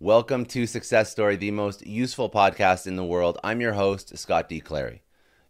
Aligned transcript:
Welcome 0.00 0.44
to 0.46 0.66
Success 0.66 1.12
Story, 1.12 1.36
the 1.36 1.52
most 1.52 1.86
useful 1.86 2.28
podcast 2.28 2.88
in 2.88 2.96
the 2.96 3.04
world. 3.04 3.38
I'm 3.44 3.60
your 3.60 3.74
host, 3.74 4.18
Scott 4.18 4.48
D. 4.48 4.58
Clary. 4.58 5.02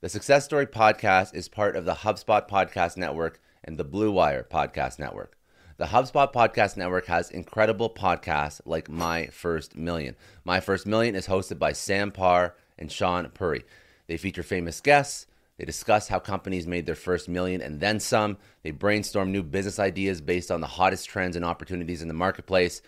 The 0.02 0.11
Success 0.11 0.45
Story 0.45 0.66
podcast 0.66 1.35
is 1.35 1.48
part 1.48 1.77
of 1.77 1.87
the 1.87 1.95
HubSpot 1.95 2.46
Podcast 2.46 2.99
Network 2.99 3.41
and 3.65 3.79
the 3.79 3.85
Blue 3.85 4.13
Wire 4.13 4.46
Podcast 4.49 4.99
Network. 4.99 5.38
The 5.79 5.87
HubSpot 5.87 6.30
Podcast 6.30 6.77
Network 6.77 7.07
has 7.07 7.30
incredible 7.30 7.88
podcasts 7.88 8.60
like 8.66 8.91
My 8.91 9.29
First 9.29 9.77
Million. 9.77 10.15
My 10.45 10.61
First 10.61 10.87
Million 10.87 11.15
is 11.15 11.27
hosted 11.27 11.59
by 11.59 11.73
Sam 11.73 12.13
Parr 12.13 12.55
and 12.79 12.93
Sean 12.93 13.27
Puri. 13.30 13.65
They 14.09 14.18
feature 14.18 14.43
famous 14.43 14.83
guests. 14.83 15.27
They 15.57 15.65
discuss 15.65 16.09
how 16.09 16.18
companies 16.18 16.66
made 16.66 16.85
their 16.85 16.95
first 16.95 17.30
million 17.30 17.63
and 17.63 17.80
then 17.80 17.99
some. 17.99 18.37
They 18.63 18.73
brainstorm 18.73 19.33
new 19.33 19.43
business 19.43 19.79
ideas 19.79 20.21
based 20.21 20.51
on 20.51 20.61
the 20.61 20.66
hottest 20.66 21.09
trends 21.09 21.35
and 21.35 21.46
opportunities 21.46 22.02
in 22.02 22.09
the 22.09 22.15
marketplace. 22.15 22.83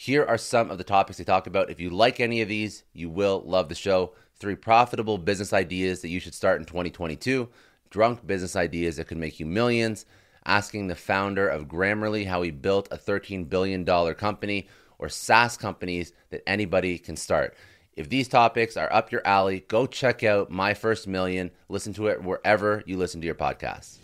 Here 0.00 0.24
are 0.24 0.38
some 0.38 0.70
of 0.70 0.78
the 0.78 0.84
topics 0.84 1.18
they 1.18 1.24
talk 1.24 1.48
about. 1.48 1.70
If 1.70 1.80
you 1.80 1.90
like 1.90 2.20
any 2.20 2.40
of 2.40 2.46
these, 2.46 2.84
you 2.92 3.10
will 3.10 3.42
love 3.44 3.68
the 3.68 3.74
show. 3.74 4.12
Three 4.36 4.54
profitable 4.54 5.18
business 5.18 5.52
ideas 5.52 6.02
that 6.02 6.08
you 6.08 6.20
should 6.20 6.34
start 6.34 6.60
in 6.60 6.66
2022, 6.66 7.48
drunk 7.90 8.24
business 8.24 8.54
ideas 8.54 8.94
that 8.94 9.08
could 9.08 9.16
make 9.16 9.40
you 9.40 9.46
millions, 9.46 10.06
asking 10.46 10.86
the 10.86 10.94
founder 10.94 11.48
of 11.48 11.66
Grammarly 11.66 12.28
how 12.28 12.42
he 12.42 12.52
built 12.52 12.86
a 12.92 12.96
$13 12.96 13.48
billion 13.48 13.84
company, 14.14 14.68
or 15.00 15.08
SaaS 15.08 15.56
companies 15.56 16.12
that 16.30 16.48
anybody 16.48 16.96
can 16.96 17.16
start. 17.16 17.56
If 17.96 18.08
these 18.08 18.28
topics 18.28 18.76
are 18.76 18.92
up 18.92 19.10
your 19.10 19.26
alley, 19.26 19.64
go 19.66 19.84
check 19.84 20.22
out 20.22 20.48
My 20.48 20.74
First 20.74 21.08
Million. 21.08 21.50
Listen 21.68 21.92
to 21.94 22.06
it 22.06 22.22
wherever 22.22 22.84
you 22.86 22.98
listen 22.98 23.20
to 23.20 23.26
your 23.26 23.34
podcasts. 23.34 23.98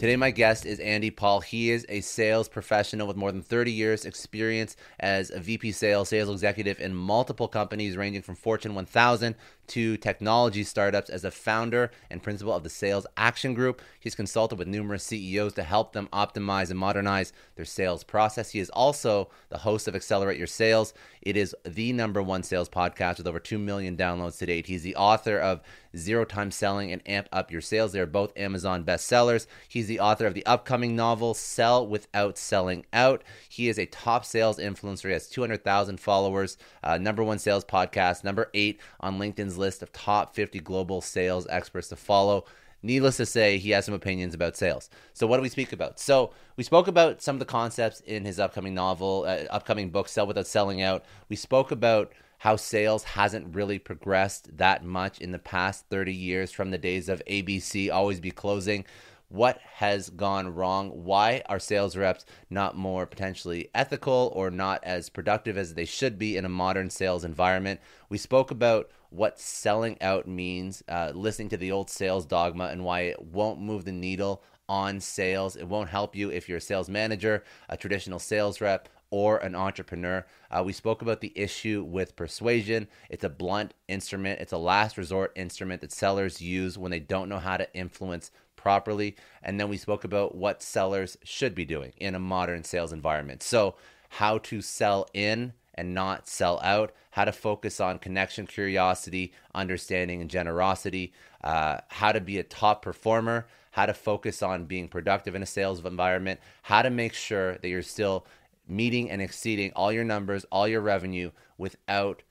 Today, 0.00 0.16
my 0.16 0.30
guest 0.30 0.64
is 0.64 0.80
Andy 0.80 1.10
Paul. 1.10 1.40
He 1.40 1.70
is 1.70 1.84
a 1.90 2.00
sales 2.00 2.48
professional 2.48 3.06
with 3.06 3.18
more 3.18 3.30
than 3.30 3.42
30 3.42 3.70
years' 3.70 4.06
experience 4.06 4.74
as 4.98 5.30
a 5.30 5.40
VP 5.40 5.72
sales, 5.72 6.08
sales 6.08 6.30
executive 6.30 6.80
in 6.80 6.94
multiple 6.94 7.48
companies 7.48 7.98
ranging 7.98 8.22
from 8.22 8.34
Fortune 8.34 8.74
1000 8.74 9.34
to 9.70 9.96
technology 9.96 10.64
startups. 10.64 11.10
As 11.10 11.24
a 11.24 11.30
founder 11.30 11.90
and 12.10 12.22
principal 12.22 12.52
of 12.52 12.62
the 12.62 12.70
Sales 12.70 13.06
Action 13.16 13.54
Group, 13.54 13.80
he's 13.98 14.14
consulted 14.14 14.58
with 14.58 14.68
numerous 14.68 15.04
CEOs 15.04 15.54
to 15.54 15.62
help 15.62 15.92
them 15.92 16.08
optimize 16.12 16.70
and 16.70 16.78
modernize 16.78 17.32
their 17.56 17.64
sales 17.64 18.04
process. 18.04 18.50
He 18.50 18.60
is 18.60 18.70
also 18.70 19.30
the 19.48 19.58
host 19.58 19.88
of 19.88 19.94
Accelerate 19.94 20.38
Your 20.38 20.46
Sales. 20.46 20.92
It 21.22 21.36
is 21.36 21.54
the 21.64 21.92
number 21.92 22.22
one 22.22 22.42
sales 22.42 22.68
podcast 22.68 23.18
with 23.18 23.26
over 23.26 23.38
2 23.40 23.58
million 23.58 23.96
downloads 23.96 24.38
to 24.38 24.46
date. 24.46 24.66
He's 24.66 24.82
the 24.82 24.96
author 24.96 25.38
of 25.38 25.60
Zero 25.96 26.24
Time 26.24 26.50
Selling 26.50 26.92
and 26.92 27.06
Amp 27.06 27.28
Up 27.32 27.50
Your 27.50 27.60
Sales. 27.60 27.92
They're 27.92 28.06
both 28.06 28.36
Amazon 28.36 28.84
bestsellers. 28.84 29.46
He's 29.68 29.86
the 29.86 30.00
author 30.00 30.26
of 30.26 30.34
the 30.34 30.46
upcoming 30.46 30.94
novel 30.94 31.34
Sell 31.34 31.86
Without 31.86 32.38
Selling 32.38 32.86
Out. 32.92 33.22
He 33.48 33.68
is 33.68 33.78
a 33.78 33.86
top 33.86 34.24
sales 34.24 34.58
influencer. 34.58 35.06
He 35.06 35.12
has 35.12 35.28
200,000 35.28 35.98
followers, 36.00 36.56
uh, 36.82 36.98
number 36.98 37.22
one 37.22 37.38
sales 37.38 37.64
podcast, 37.64 38.24
number 38.24 38.50
eight 38.54 38.80
on 39.00 39.18
LinkedIn's 39.18 39.58
list 39.60 39.82
of 39.82 39.92
top 39.92 40.34
50 40.34 40.58
global 40.60 41.00
sales 41.00 41.46
experts 41.48 41.88
to 41.88 41.96
follow. 41.96 42.44
Needless 42.82 43.18
to 43.18 43.26
say, 43.26 43.58
he 43.58 43.70
has 43.70 43.84
some 43.84 43.94
opinions 43.94 44.34
about 44.34 44.56
sales. 44.56 44.88
So, 45.12 45.26
what 45.26 45.36
do 45.36 45.42
we 45.42 45.50
speak 45.50 45.72
about? 45.72 46.00
So, 46.00 46.32
we 46.56 46.64
spoke 46.64 46.88
about 46.88 47.20
some 47.20 47.36
of 47.36 47.40
the 47.40 47.44
concepts 47.44 48.00
in 48.00 48.24
his 48.24 48.40
upcoming 48.40 48.74
novel, 48.74 49.24
uh, 49.28 49.44
upcoming 49.50 49.90
book, 49.90 50.08
Sell 50.08 50.26
Without 50.26 50.46
Selling 50.46 50.80
Out. 50.80 51.04
We 51.28 51.36
spoke 51.36 51.70
about 51.70 52.12
how 52.38 52.56
sales 52.56 53.04
hasn't 53.04 53.54
really 53.54 53.78
progressed 53.78 54.56
that 54.56 54.82
much 54.82 55.20
in 55.20 55.30
the 55.30 55.38
past 55.38 55.84
30 55.90 56.14
years 56.14 56.50
from 56.50 56.70
the 56.70 56.78
days 56.78 57.10
of 57.10 57.22
ABC, 57.26 57.92
always 57.92 58.18
be 58.18 58.30
closing. 58.30 58.86
What 59.30 59.60
has 59.74 60.10
gone 60.10 60.56
wrong? 60.56 60.90
Why 61.04 61.42
are 61.46 61.60
sales 61.60 61.96
reps 61.96 62.24
not 62.50 62.76
more 62.76 63.06
potentially 63.06 63.70
ethical 63.72 64.32
or 64.34 64.50
not 64.50 64.82
as 64.82 65.08
productive 65.08 65.56
as 65.56 65.74
they 65.74 65.84
should 65.84 66.18
be 66.18 66.36
in 66.36 66.44
a 66.44 66.48
modern 66.48 66.90
sales 66.90 67.24
environment? 67.24 67.78
We 68.08 68.18
spoke 68.18 68.50
about 68.50 68.90
what 69.10 69.38
selling 69.38 70.02
out 70.02 70.26
means, 70.26 70.82
uh, 70.88 71.12
listening 71.14 71.48
to 71.50 71.56
the 71.56 71.70
old 71.70 71.90
sales 71.90 72.26
dogma, 72.26 72.66
and 72.72 72.84
why 72.84 73.02
it 73.02 73.22
won't 73.22 73.60
move 73.60 73.84
the 73.84 73.92
needle 73.92 74.42
on 74.68 74.98
sales. 74.98 75.54
It 75.54 75.68
won't 75.68 75.90
help 75.90 76.16
you 76.16 76.30
if 76.30 76.48
you're 76.48 76.58
a 76.58 76.60
sales 76.60 76.88
manager, 76.88 77.44
a 77.68 77.76
traditional 77.76 78.18
sales 78.18 78.60
rep, 78.60 78.88
or 79.10 79.38
an 79.38 79.54
entrepreneur. 79.54 80.26
Uh, 80.50 80.62
we 80.64 80.72
spoke 80.72 81.02
about 81.02 81.20
the 81.20 81.32
issue 81.36 81.84
with 81.86 82.16
persuasion. 82.16 82.88
It's 83.08 83.24
a 83.24 83.28
blunt 83.28 83.74
instrument, 83.86 84.40
it's 84.40 84.52
a 84.52 84.58
last 84.58 84.98
resort 84.98 85.32
instrument 85.36 85.82
that 85.82 85.92
sellers 85.92 86.40
use 86.40 86.76
when 86.76 86.90
they 86.90 87.00
don't 87.00 87.28
know 87.28 87.38
how 87.38 87.56
to 87.56 87.72
influence 87.74 88.32
properly. 88.60 89.16
And 89.42 89.58
then 89.58 89.68
we 89.68 89.76
spoke 89.76 90.04
about 90.04 90.34
what 90.34 90.62
sellers 90.62 91.16
should 91.24 91.54
be 91.54 91.64
doing 91.64 91.92
in 91.96 92.14
a 92.14 92.20
modern 92.20 92.64
sales 92.64 92.92
environment. 92.92 93.42
So, 93.42 93.74
how 94.14 94.38
to 94.38 94.60
sell 94.60 95.06
in 95.14 95.52
and 95.74 95.94
not 95.94 96.28
sell 96.28 96.60
out, 96.62 96.92
how 97.12 97.24
to 97.24 97.32
focus 97.32 97.80
on 97.80 97.98
connection, 97.98 98.46
curiosity, 98.46 99.32
understanding, 99.54 100.20
and 100.20 100.28
generosity, 100.28 101.12
uh, 101.44 101.78
how 101.88 102.12
to 102.12 102.20
be 102.20 102.38
a 102.38 102.42
top 102.42 102.82
performer, 102.82 103.46
how 103.70 103.86
to 103.86 103.94
focus 103.94 104.42
on 104.42 104.64
being 104.64 104.88
productive 104.88 105.34
in 105.34 105.42
a 105.42 105.46
sales 105.46 105.84
environment, 105.84 106.40
how 106.62 106.82
to 106.82 106.90
make 106.90 107.14
sure 107.14 107.56
that 107.58 107.68
you're 107.68 107.82
still 107.82 108.26
meeting 108.68 109.10
and 109.10 109.22
exceeding 109.22 109.72
all 109.74 109.92
your 109.92 110.04
numbers, 110.04 110.44
all 110.50 110.66
your 110.66 110.80
revenue 110.80 111.30
without 111.56 112.22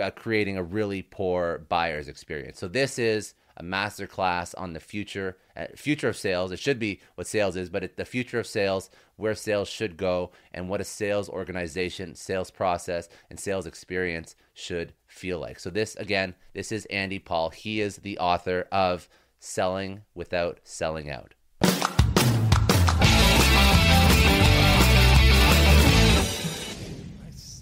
uh, 0.00 0.10
creating 0.10 0.56
a 0.56 0.62
really 0.62 1.02
poor 1.02 1.64
buyer's 1.68 2.08
experience. 2.08 2.58
So 2.58 2.68
this 2.68 2.98
is 2.98 3.34
a 3.56 3.62
masterclass 3.62 4.54
on 4.56 4.72
the 4.72 4.80
future 4.80 5.36
uh, 5.56 5.66
future 5.74 6.08
of 6.08 6.16
sales. 6.16 6.52
It 6.52 6.58
should 6.58 6.78
be 6.78 7.00
what 7.14 7.26
sales 7.26 7.56
is, 7.56 7.70
but 7.70 7.84
it, 7.84 7.96
the 7.96 8.04
future 8.04 8.38
of 8.38 8.46
sales, 8.46 8.90
where 9.16 9.34
sales 9.34 9.68
should 9.68 9.96
go, 9.96 10.30
and 10.52 10.68
what 10.68 10.80
a 10.80 10.84
sales 10.84 11.28
organization, 11.28 12.14
sales 12.14 12.50
process, 12.50 13.08
and 13.30 13.40
sales 13.40 13.66
experience 13.66 14.36
should 14.54 14.92
feel 15.06 15.38
like. 15.38 15.58
So 15.58 15.70
this 15.70 15.96
again, 15.96 16.34
this 16.54 16.72
is 16.72 16.84
Andy 16.86 17.18
Paul. 17.18 17.50
He 17.50 17.80
is 17.80 17.98
the 17.98 18.18
author 18.18 18.68
of 18.70 19.08
Selling 19.38 20.02
Without 20.14 20.60
Selling 20.64 21.10
Out. 21.10 21.34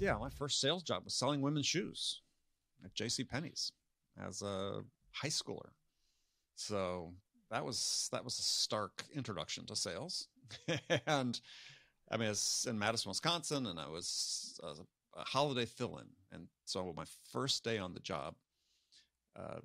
yeah, 0.05 0.17
my 0.21 0.29
first 0.29 0.61
sales 0.61 0.83
job 0.83 1.03
was 1.05 1.15
selling 1.15 1.41
women's 1.41 1.67
shoes 1.67 2.21
at 2.85 2.95
J.C. 2.95 3.25
Penney's 3.25 3.73
as 4.23 4.43
a 4.43 4.83
high 5.13 5.29
schooler. 5.29 5.71
So 6.57 7.13
that 7.51 7.65
was 7.65 8.09
that 8.13 8.25
was 8.25 8.39
a 8.39 8.43
stark 8.43 9.05
introduction 9.15 9.67
to 9.67 9.77
sales, 9.77 10.29
and 11.07 11.41
I 12.11 12.17
mean, 12.17 12.31
it's 12.31 12.67
in 12.67 12.79
Madison, 12.79 13.11
Wisconsin, 13.11 13.67
and 13.67 13.79
I 13.79 13.89
was 13.89 14.61
a, 14.63 14.75
a 15.19 15.25
holiday 15.25 15.67
fill-in, 15.67 16.07
and 16.33 16.49
so 16.65 16.93
my 16.97 17.05
first 17.33 17.65
day 17.65 17.79
on 17.79 17.95
the 17.95 18.01
job 18.01 18.35
uh, 19.37 19.61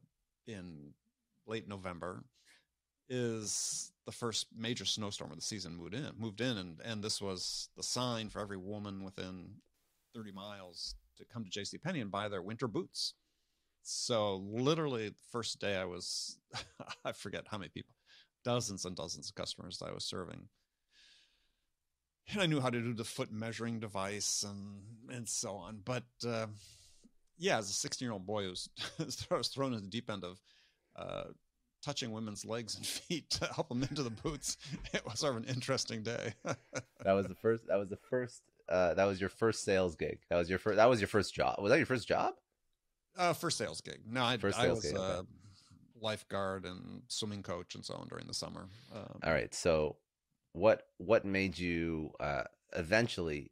in 0.47 0.93
late 1.47 1.67
November 1.67 2.23
is 3.09 3.91
the 4.05 4.11
first 4.11 4.47
major 4.55 4.85
snowstorm 4.85 5.31
of 5.31 5.37
the 5.37 5.43
season 5.43 5.75
moved 5.75 5.95
in 5.95 6.09
moved 6.17 6.41
in. 6.41 6.57
And 6.57 6.79
and 6.85 7.03
this 7.03 7.21
was 7.21 7.69
the 7.75 7.83
sign 7.83 8.29
for 8.29 8.39
every 8.39 8.57
woman 8.57 9.03
within 9.03 9.49
30 10.15 10.31
miles 10.31 10.95
to 11.17 11.25
come 11.25 11.43
to 11.43 11.49
JC 11.49 11.81
Penney 11.81 12.01
and 12.01 12.11
buy 12.11 12.27
their 12.27 12.41
winter 12.41 12.67
boots. 12.67 13.13
So 13.89 14.37
literally 14.47 15.09
the 15.09 15.15
first 15.31 15.59
day 15.59 15.75
I 15.75 15.85
was 15.85 16.37
I 17.05 17.11
forget 17.11 17.45
how 17.49 17.57
many 17.57 17.69
people, 17.69 17.95
dozens 18.43 18.85
and 18.85 18.95
dozens 18.95 19.29
of 19.29 19.35
customers 19.35 19.81
I 19.85 19.91
was 19.91 20.05
serving. 20.05 20.47
And 22.31 22.41
I 22.41 22.45
knew 22.45 22.61
how 22.61 22.69
to 22.69 22.79
do 22.79 22.93
the 22.93 23.03
foot 23.03 23.31
measuring 23.31 23.79
device 23.79 24.45
and 24.47 25.15
and 25.15 25.27
so 25.27 25.55
on. 25.55 25.81
But 25.83 26.03
uh, 26.25 26.47
yeah, 27.39 27.57
as 27.57 27.69
a 27.69 27.73
16 27.73 28.05
year 28.05 28.13
old 28.13 28.27
boy 28.27 28.43
who 28.43 28.49
was, 28.49 28.69
was 29.31 29.47
thrown 29.47 29.73
in 29.73 29.81
the 29.81 29.89
deep 29.89 30.11
end 30.11 30.23
of 30.23 30.39
uh, 30.95 31.23
touching 31.83 32.11
women's 32.11 32.45
legs 32.45 32.75
and 32.75 32.85
feet 32.85 33.29
to 33.31 33.45
help 33.45 33.69
them 33.69 33.81
into 33.81 34.03
the 34.03 34.11
boots, 34.11 34.57
it 34.93 35.03
was 35.03 35.19
sort 35.19 35.35
of 35.35 35.43
an 35.43 35.49
interesting 35.49 36.03
day. 36.03 36.33
that 36.43 37.13
was 37.13 37.25
the 37.25 37.35
first. 37.35 37.65
That 37.67 37.79
was 37.79 37.89
the 37.89 37.97
first. 37.97 38.43
Uh, 38.67 38.93
that 38.93 39.05
was 39.05 39.19
your 39.19 39.31
first 39.31 39.63
sales 39.63 39.95
gig. 39.95 40.19
That 40.29 40.35
was 40.35 40.47
your 40.47 40.59
first. 40.59 40.75
That 40.75 40.89
was 40.89 41.01
your 41.01 41.07
first 41.07 41.33
job. 41.33 41.59
Was 41.59 41.71
that 41.71 41.77
your 41.77 41.87
first 41.87 42.07
job? 42.07 42.35
Uh, 43.19 43.33
first 43.33 43.57
sales 43.57 43.81
gig. 43.81 43.99
No, 44.09 44.23
I, 44.23 44.37
first 44.37 44.57
I 44.57 44.69
was 44.69 44.81
gig, 44.81 44.95
okay. 44.95 45.03
uh, 45.03 45.23
lifeguard 45.99 46.65
and 46.65 47.01
swimming 47.09 47.43
coach 47.43 47.75
and 47.75 47.83
so 47.83 47.95
on 47.95 48.07
during 48.07 48.25
the 48.25 48.33
summer. 48.33 48.67
Um, 48.95 49.19
All 49.23 49.33
right. 49.33 49.53
So, 49.53 49.97
what 50.53 50.87
what 50.99 51.25
made 51.25 51.59
you 51.59 52.13
uh, 52.21 52.43
eventually 52.77 53.51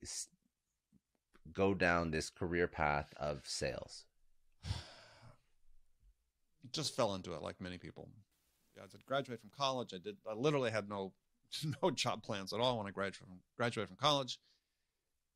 go 1.51 1.73
down 1.73 2.11
this 2.11 2.29
career 2.29 2.65
path 2.67 3.13
of 3.17 3.41
sales? 3.43 4.05
Just 6.71 6.95
fell 6.95 7.13
into 7.13 7.33
it 7.33 7.41
like 7.41 7.59
many 7.59 7.77
people. 7.77 8.07
Yeah, 8.77 8.83
I 8.83 8.97
graduated 9.05 9.41
from 9.41 9.51
college. 9.57 9.93
I 9.93 9.97
did. 9.97 10.15
I 10.25 10.33
literally 10.33 10.71
had 10.71 10.87
no 10.87 11.11
no 11.83 11.91
job 11.91 12.23
plans 12.23 12.53
at 12.53 12.61
all 12.61 12.77
when 12.77 12.87
I 12.87 12.91
graduated 12.91 13.17
from 13.17 13.39
graduated 13.57 13.89
from 13.89 13.97
college. 13.97 14.39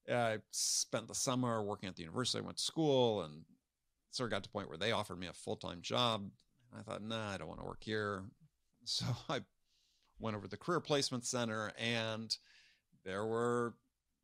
I 0.10 0.38
spent 0.52 1.10
the 1.10 1.16
summer 1.16 1.62
working 1.62 1.90
at 1.90 1.98
the 1.98 2.02
university. 2.02 2.42
I 2.42 2.46
went 2.46 2.58
to 2.58 2.64
school 2.64 3.24
and 3.24 3.44
sort 4.12 4.28
of 4.28 4.32
got 4.32 4.44
to 4.44 4.50
the 4.50 4.54
point 4.54 4.70
where 4.70 4.78
they 4.78 4.92
offered 4.92 5.20
me 5.20 5.28
a 5.28 5.34
full 5.34 5.56
time 5.56 5.82
job. 5.82 6.30
I 6.78 6.84
thought, 6.84 7.04
nah, 7.04 7.32
I 7.32 7.38
don't 7.38 7.48
want 7.48 7.60
to 7.60 7.66
work 7.66 7.84
here. 7.84 8.24
So 8.84 9.06
I 9.30 9.42
went 10.20 10.36
over 10.36 10.48
to 10.48 10.50
the 10.50 10.58
Career 10.58 10.80
Placement 10.80 11.24
Center, 11.24 11.72
and 11.78 12.36
there 13.06 13.28
were 13.28 13.76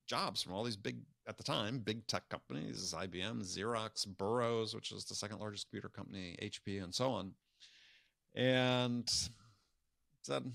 jobs 0.07 0.42
from 0.42 0.54
all 0.54 0.63
these 0.63 0.75
big, 0.75 0.98
at 1.28 1.38
the 1.38 1.44
time, 1.44 1.78
big 1.78 2.07
tech 2.07 2.28
companies 2.28 2.92
IBM, 2.98 3.44
Xerox, 3.44 4.07
Burroughs, 4.07 4.74
which 4.74 4.92
is 4.92 5.06
the 5.06 5.13
second 5.13 5.38
largest 5.38 5.69
computer 5.69 5.89
company, 5.89 6.36
HP, 6.42 6.84
and 6.84 6.94
so 6.94 7.12
on. 7.12 7.34
And 8.34 9.07
said, 10.24 10.51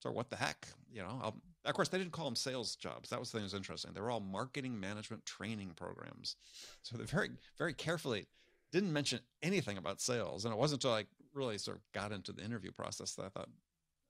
so 0.00 0.10
what 0.10 0.30
the 0.30 0.36
heck? 0.36 0.66
You 0.90 1.02
know, 1.02 1.20
I'll, 1.22 1.42
of 1.64 1.74
course, 1.74 1.88
they 1.88 1.98
didn't 1.98 2.12
call 2.12 2.26
them 2.26 2.36
sales 2.36 2.76
jobs. 2.76 3.10
That 3.10 3.18
was 3.20 3.30
the 3.30 3.38
thing 3.38 3.42
that 3.42 3.52
was 3.52 3.54
interesting. 3.54 3.92
They 3.92 4.00
were 4.00 4.10
all 4.10 4.20
marketing 4.20 4.78
management 4.78 5.26
training 5.26 5.72
programs. 5.76 6.36
So 6.82 6.96
they 6.96 7.04
very, 7.04 7.30
very 7.58 7.74
carefully 7.74 8.26
didn't 8.72 8.92
mention 8.92 9.20
anything 9.42 9.78
about 9.78 10.00
sales. 10.00 10.44
And 10.44 10.52
it 10.52 10.58
wasn't 10.58 10.84
until 10.84 10.96
I 10.96 11.04
really 11.32 11.58
sort 11.58 11.76
of 11.76 11.82
got 11.92 12.12
into 12.12 12.32
the 12.32 12.44
interview 12.44 12.72
process 12.72 13.14
that 13.14 13.26
I 13.26 13.28
thought, 13.28 13.48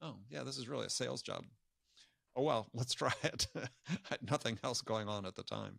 oh, 0.02 0.16
yeah, 0.30 0.42
this 0.44 0.58
is 0.58 0.68
really 0.68 0.86
a 0.86 0.90
sales 0.90 1.22
job. 1.22 1.44
Oh, 2.34 2.42
well, 2.42 2.66
let's 2.74 2.94
try 2.94 3.12
it. 3.22 3.46
I 3.54 3.68
had 4.10 4.30
nothing 4.30 4.58
else 4.64 4.82
going 4.82 5.08
on 5.08 5.26
at 5.26 5.34
the 5.34 5.42
time. 5.42 5.78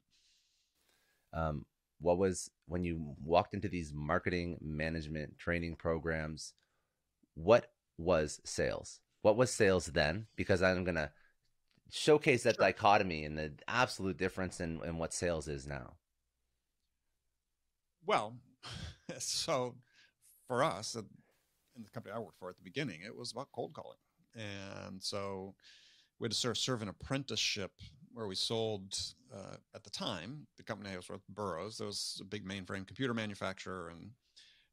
Um, 1.34 1.66
what 2.00 2.18
was 2.18 2.50
when 2.68 2.84
you 2.84 3.16
walked 3.24 3.54
into 3.54 3.68
these 3.68 3.92
marketing 3.94 4.58
management 4.62 5.38
training 5.38 5.76
programs? 5.76 6.54
What 7.36 7.72
was 7.98 8.40
sales? 8.46 9.00
What 9.22 9.38
was 9.38 9.52
sales 9.52 9.88
then? 9.88 10.28
Because 10.36 10.62
I'm 10.62 10.84
going 10.84 10.96
to 10.96 11.12
showcase 11.92 12.44
that 12.44 12.56
sure. 12.56 12.66
dichotomy 12.66 13.26
and 13.26 13.38
the 13.38 13.54
absolute 13.68 14.18
difference 14.18 14.60
in, 14.60 14.82
in 14.84 14.98
what 14.98 15.14
sales 15.14 15.48
is 15.48 15.68
now. 15.68 15.94
Well, 18.06 18.36
so 19.20 19.76
for 20.48 20.64
us 20.64 20.96
in 20.96 21.84
the 21.84 21.90
company 21.90 22.14
I 22.14 22.20
worked 22.20 22.40
for 22.40 22.50
at 22.50 22.58
the 22.58 22.64
beginning, 22.64 23.02
it 23.06 23.16
was 23.16 23.32
about 23.32 23.52
cold 23.54 23.74
calling. 23.74 23.98
And 24.36 25.02
so 25.02 25.56
we 26.20 26.26
had 26.26 26.32
to 26.32 26.38
sort 26.38 26.52
of 26.52 26.58
serve 26.58 26.82
an 26.82 26.90
apprenticeship 26.90 27.72
where 28.14 28.28
we 28.28 28.36
sold 28.36 29.00
uh, 29.34 29.58
at 29.76 29.84
the 29.84 29.90
time 29.90 30.48
the 30.58 30.64
company 30.64 30.90
I 30.92 30.98
was 30.98 31.10
with 31.10 31.28
Burroughs. 31.28 31.78
There 31.78 31.88
was 31.88 32.20
a 32.22 32.26
big 32.26 32.46
mainframe 32.46 32.88
computer 32.88 33.14
manufacturer 33.14 33.90
and 33.90 34.12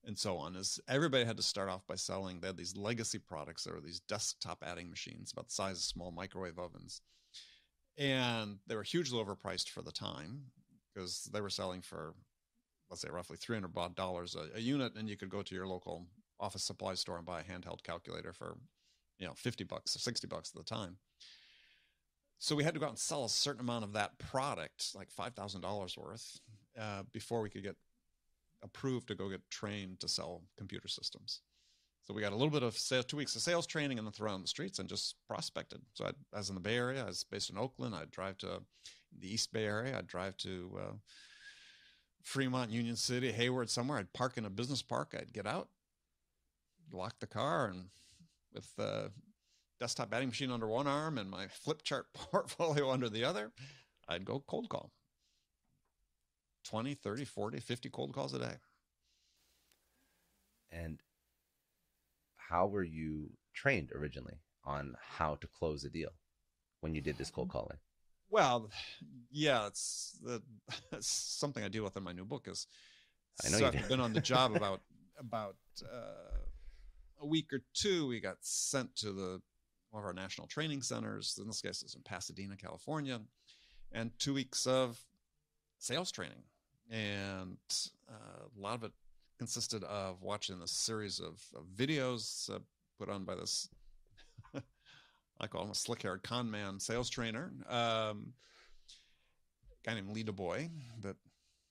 and 0.07 0.19
so 0.19 0.37
on. 0.37 0.55
Is 0.55 0.79
everybody 0.87 1.25
had 1.25 1.39
to 1.39 1.43
start 1.43 1.71
off 1.71 1.87
by 1.87 1.95
selling? 1.95 2.41
They 2.41 2.49
had 2.49 2.59
these 2.59 2.77
legacy 2.77 3.19
products. 3.19 3.65
There 3.65 3.73
were 3.73 3.81
these 3.81 4.01
desktop 4.01 4.63
adding 4.63 4.91
machines 4.91 5.33
about 5.33 5.49
the 5.49 5.55
size 5.55 5.79
of 5.79 5.83
small 5.83 6.11
microwave 6.11 6.59
ovens, 6.59 7.01
and 7.97 8.59
they 8.67 8.77
were 8.77 8.83
hugely 8.83 9.19
overpriced 9.19 9.71
for 9.71 9.81
the 9.81 9.93
time 9.93 10.43
because 10.93 11.29
they 11.33 11.41
were 11.41 11.51
selling 11.51 11.81
for 11.81 12.15
let's 12.95 13.03
say 13.03 13.09
roughly 13.11 13.37
300 13.37 13.97
dollars 13.97 14.37
a, 14.37 14.57
a 14.57 14.61
unit 14.61 14.93
and 14.95 15.09
you 15.09 15.17
could 15.17 15.29
go 15.29 15.43
to 15.43 15.53
your 15.53 15.67
local 15.67 16.07
office 16.39 16.63
supply 16.63 16.95
store 16.95 17.17
and 17.17 17.27
buy 17.27 17.41
a 17.41 17.43
handheld 17.43 17.83
calculator 17.83 18.33
for 18.33 18.57
you 19.19 19.27
know 19.27 19.33
50 19.35 19.65
bucks 19.65 19.97
or 19.97 19.99
60 19.99 20.29
bucks 20.29 20.53
at 20.55 20.65
the 20.65 20.75
time 20.75 20.97
so 22.39 22.55
we 22.55 22.63
had 22.63 22.73
to 22.75 22.79
go 22.79 22.87
out 22.87 22.91
and 22.91 22.99
sell 22.99 23.25
a 23.25 23.29
certain 23.29 23.61
amount 23.61 23.83
of 23.83 23.95
that 23.95 24.17
product 24.19 24.95
like 24.95 25.09
$5000 25.13 25.99
worth 25.99 26.41
uh, 26.81 27.03
before 27.11 27.41
we 27.41 27.51
could 27.51 27.65
get 27.65 27.75
approved 28.63 29.09
to 29.09 29.17
go 29.17 29.29
get 29.29 29.43
trained 29.51 29.99
to 29.99 30.07
sell 30.07 30.43
computer 30.57 30.87
systems 30.87 31.41
so 32.05 32.15
we 32.15 32.21
got 32.21 32.33
a 32.33 32.37
little 32.37 32.51
bit 32.51 32.63
of 32.63 32.77
sales, 32.77 33.07
two 33.07 33.17
weeks 33.17 33.35
of 33.35 33.43
sales 33.43 33.67
training 33.67 33.99
and 33.99 34.07
then 34.07 34.13
thrown 34.13 34.35
on 34.35 34.43
the 34.43 34.47
streets 34.47 34.79
and 34.79 34.87
just 34.87 35.17
prospected. 35.27 35.81
So 35.95 36.05
I, 36.05 36.11
I 36.35 36.39
was 36.39 36.51
in 36.51 36.55
the 36.55 36.61
Bay 36.61 36.77
Area. 36.77 37.03
I 37.03 37.07
was 37.07 37.25
based 37.25 37.49
in 37.49 37.57
Oakland. 37.57 37.95
I'd 37.95 38.11
drive 38.11 38.37
to 38.39 38.63
the 39.19 39.33
East 39.33 39.55
Bay 39.55 39.65
Area. 39.65 39.97
I'd 39.97 40.07
drive 40.07 40.37
to 40.39 40.79
uh, 40.79 40.93
Fremont, 42.25 42.71
Union 42.71 42.97
City, 42.97 43.31
Hayward, 43.31 43.71
somewhere. 43.71 43.99
I'd 43.99 44.13
park 44.13 44.37
in 44.37 44.47
a 44.47 44.51
business 44.51 44.83
park. 44.83 45.15
I'd 45.17 45.33
get 45.33 45.47
out, 45.47 45.69
lock 46.91 47.21
the 47.21 47.27
car, 47.27 47.67
and 47.67 47.91
with 48.53 48.75
the 48.77 49.13
desktop 49.79 50.13
adding 50.13 50.29
machine 50.29 50.51
under 50.51 50.67
one 50.67 50.87
arm 50.87 51.19
and 51.19 51.31
my 51.31 51.47
flip 51.49 51.83
chart 51.83 52.07
portfolio 52.15 52.91
under 52.91 53.09
the 53.09 53.25
other, 53.25 53.53
I'd 54.09 54.25
go 54.25 54.43
cold 54.47 54.69
call 54.69 54.91
20, 56.65 56.95
30, 56.95 57.25
40, 57.27 57.61
50 57.61 57.91
cold 57.91 58.15
calls 58.15 58.33
a 58.33 58.39
day. 58.39 58.55
And 60.73 61.01
how 62.37 62.67
were 62.67 62.83
you 62.83 63.33
trained 63.53 63.91
originally 63.93 64.39
on 64.65 64.97
how 65.19 65.35
to 65.37 65.47
close 65.47 65.85
a 65.85 65.91
deal 65.91 66.11
when 66.81 66.95
you 66.95 67.03
did 67.03 67.19
this 67.19 67.31
cold 67.31 67.51
calling? 67.51 67.79
Well, 68.31 68.71
yeah, 69.31 69.67
it's, 69.67 70.19
it's 70.93 71.07
something 71.07 71.63
I 71.63 71.69
deal 71.69 71.85
with 71.85 71.97
in 71.97 72.03
my 72.03 72.13
new 72.13 72.25
book. 72.25 72.49
Is 72.49 72.67
I 73.45 73.49
know 73.51 73.59
so 73.59 73.67
I've 73.67 73.89
been 73.89 74.01
on 74.01 74.13
the 74.13 74.21
job 74.21 74.57
about 74.57 74.81
about 75.19 75.57
uh, 75.83 76.41
a 77.21 77.27
week 77.27 77.53
or 77.53 77.61
two. 77.75 78.07
We 78.07 78.21
got 78.21 78.39
sent 78.41 78.95
to 78.97 79.13
the 79.13 79.41
one 79.91 80.03
of 80.03 80.07
our 80.07 80.13
national 80.13 80.47
training 80.49 80.83
centers. 80.83 81.39
In 81.41 81.47
this 81.47 81.61
case, 81.61 81.83
it's 81.83 81.95
in 81.95 82.03
Pasadena, 82.03 82.57
California, 82.57 83.21
and 83.93 84.11
two 84.19 84.35
weeks 84.35 84.67
of 84.67 85.01
sales 85.79 86.11
training, 86.11 86.43
and 86.91 87.59
uh, 88.09 88.47
a 88.57 88.61
lot 88.61 88.75
of 88.75 88.85
it 88.85 88.93
consisted 89.39 89.83
of 89.85 90.23
watching 90.23 90.61
a 90.63 90.69
series 90.69 91.21
of, 91.21 91.43
of 91.57 91.65
videos 91.77 92.49
uh, 92.55 92.59
put 92.99 93.09
on 93.09 93.25
by 93.25 93.35
this 93.35 93.69
Him 95.53 95.71
a 95.71 95.75
slick 95.75 96.03
haired 96.03 96.23
con 96.23 96.51
man 96.51 96.81
sales 96.81 97.11
trainer. 97.11 97.53
Um, 97.69 98.33
guy 99.85 99.95
named 99.95 100.11
Lee 100.11 100.23
DuBois 100.23 100.69
that 101.03 101.17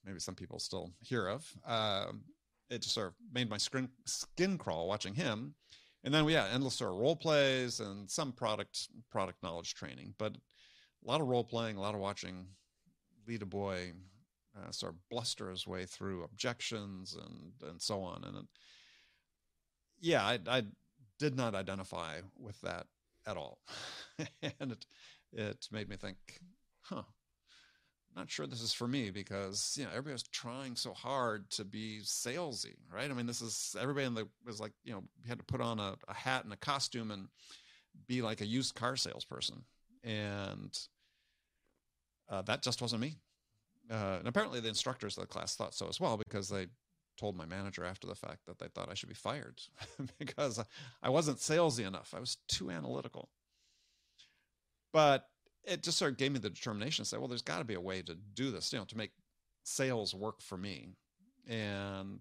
maybe 0.04 0.20
some 0.20 0.34
people 0.34 0.58
still 0.58 0.92
hear 1.00 1.26
of. 1.26 1.50
Um, 1.66 2.22
it 2.70 2.82
just 2.82 2.94
sort 2.94 3.08
of 3.08 3.14
made 3.32 3.50
my 3.50 3.58
skin, 3.58 3.88
skin 4.04 4.58
crawl 4.58 4.86
watching 4.86 5.14
him. 5.14 5.54
And 6.04 6.12
then, 6.12 6.28
yeah, 6.28 6.48
endless 6.52 6.74
sort 6.74 6.92
of 6.92 6.98
role 6.98 7.16
plays 7.16 7.80
and 7.80 8.10
some 8.10 8.32
product 8.32 8.88
product 9.10 9.42
knowledge 9.42 9.74
training, 9.74 10.14
but 10.18 10.36
a 10.36 11.08
lot 11.08 11.20
of 11.20 11.28
role 11.28 11.44
playing, 11.44 11.76
a 11.76 11.80
lot 11.80 11.94
of 11.94 12.00
watching 12.00 12.46
Lee 13.26 13.38
DuBois 13.38 13.92
uh, 14.56 14.70
sort 14.70 14.92
of 14.92 14.98
bluster 15.08 15.50
his 15.50 15.66
way 15.66 15.86
through 15.86 16.24
objections 16.24 17.14
and 17.16 17.70
and 17.70 17.80
so 17.80 18.02
on. 18.02 18.22
And 18.24 18.36
it, 18.36 18.44
yeah, 20.00 20.22
I, 20.24 20.38
I 20.46 20.62
did 21.18 21.36
not 21.36 21.54
identify 21.54 22.20
with 22.38 22.60
that 22.60 22.86
at 23.26 23.36
all. 23.36 23.58
and 24.60 24.72
it, 24.72 24.86
it 25.32 25.68
made 25.70 25.88
me 25.88 25.96
think, 25.96 26.16
huh, 26.82 27.02
not 28.16 28.30
sure 28.30 28.46
this 28.46 28.62
is 28.62 28.72
for 28.72 28.86
me 28.86 29.10
because 29.10 29.74
you 29.76 29.84
know 29.84 29.90
everybody's 29.90 30.22
trying 30.22 30.76
so 30.76 30.92
hard 30.92 31.50
to 31.50 31.64
be 31.64 32.00
salesy, 32.02 32.74
right? 32.92 33.10
I 33.10 33.14
mean, 33.14 33.26
this 33.26 33.42
is 33.42 33.74
everybody 33.80 34.06
in 34.06 34.14
the 34.14 34.28
was 34.46 34.60
like 34.60 34.72
you 34.84 34.92
know 34.92 35.02
had 35.26 35.38
to 35.38 35.44
put 35.44 35.60
on 35.60 35.80
a, 35.80 35.94
a 36.08 36.14
hat 36.14 36.44
and 36.44 36.52
a 36.52 36.56
costume 36.56 37.10
and 37.10 37.28
be 38.06 38.22
like 38.22 38.40
a 38.40 38.46
used 38.46 38.74
car 38.74 38.96
salesperson, 38.96 39.64
and 40.02 40.78
uh, 42.28 42.42
that 42.42 42.62
just 42.62 42.80
wasn't 42.80 43.02
me. 43.02 43.16
Uh, 43.90 44.16
and 44.18 44.28
apparently, 44.28 44.60
the 44.60 44.68
instructors 44.68 45.16
of 45.18 45.22
the 45.22 45.28
class 45.28 45.56
thought 45.56 45.74
so 45.74 45.88
as 45.88 46.00
well 46.00 46.16
because 46.16 46.48
they 46.48 46.66
told 47.16 47.36
my 47.36 47.46
manager 47.46 47.84
after 47.84 48.06
the 48.06 48.14
fact 48.14 48.46
that 48.46 48.58
they 48.58 48.68
thought 48.68 48.90
I 48.90 48.94
should 48.94 49.08
be 49.08 49.14
fired 49.14 49.60
because 50.18 50.62
I 51.02 51.08
wasn't 51.08 51.38
salesy 51.38 51.86
enough. 51.86 52.14
I 52.16 52.20
was 52.20 52.38
too 52.48 52.70
analytical. 52.70 53.28
But 54.92 55.28
it 55.64 55.82
just 55.82 55.98
sort 55.98 56.12
of 56.12 56.18
gave 56.18 56.32
me 56.32 56.38
the 56.38 56.50
determination 56.50 57.04
to 57.04 57.08
say, 57.08 57.16
well, 57.16 57.28
there's 57.28 57.42
got 57.42 57.58
to 57.58 57.64
be 57.64 57.74
a 57.74 57.80
way 57.80 58.02
to 58.02 58.14
do 58.14 58.50
this, 58.50 58.72
you 58.72 58.78
know, 58.78 58.84
to 58.84 58.96
make 58.96 59.12
sales 59.64 60.14
work 60.14 60.40
for 60.40 60.56
me. 60.56 60.88
And 61.48 62.20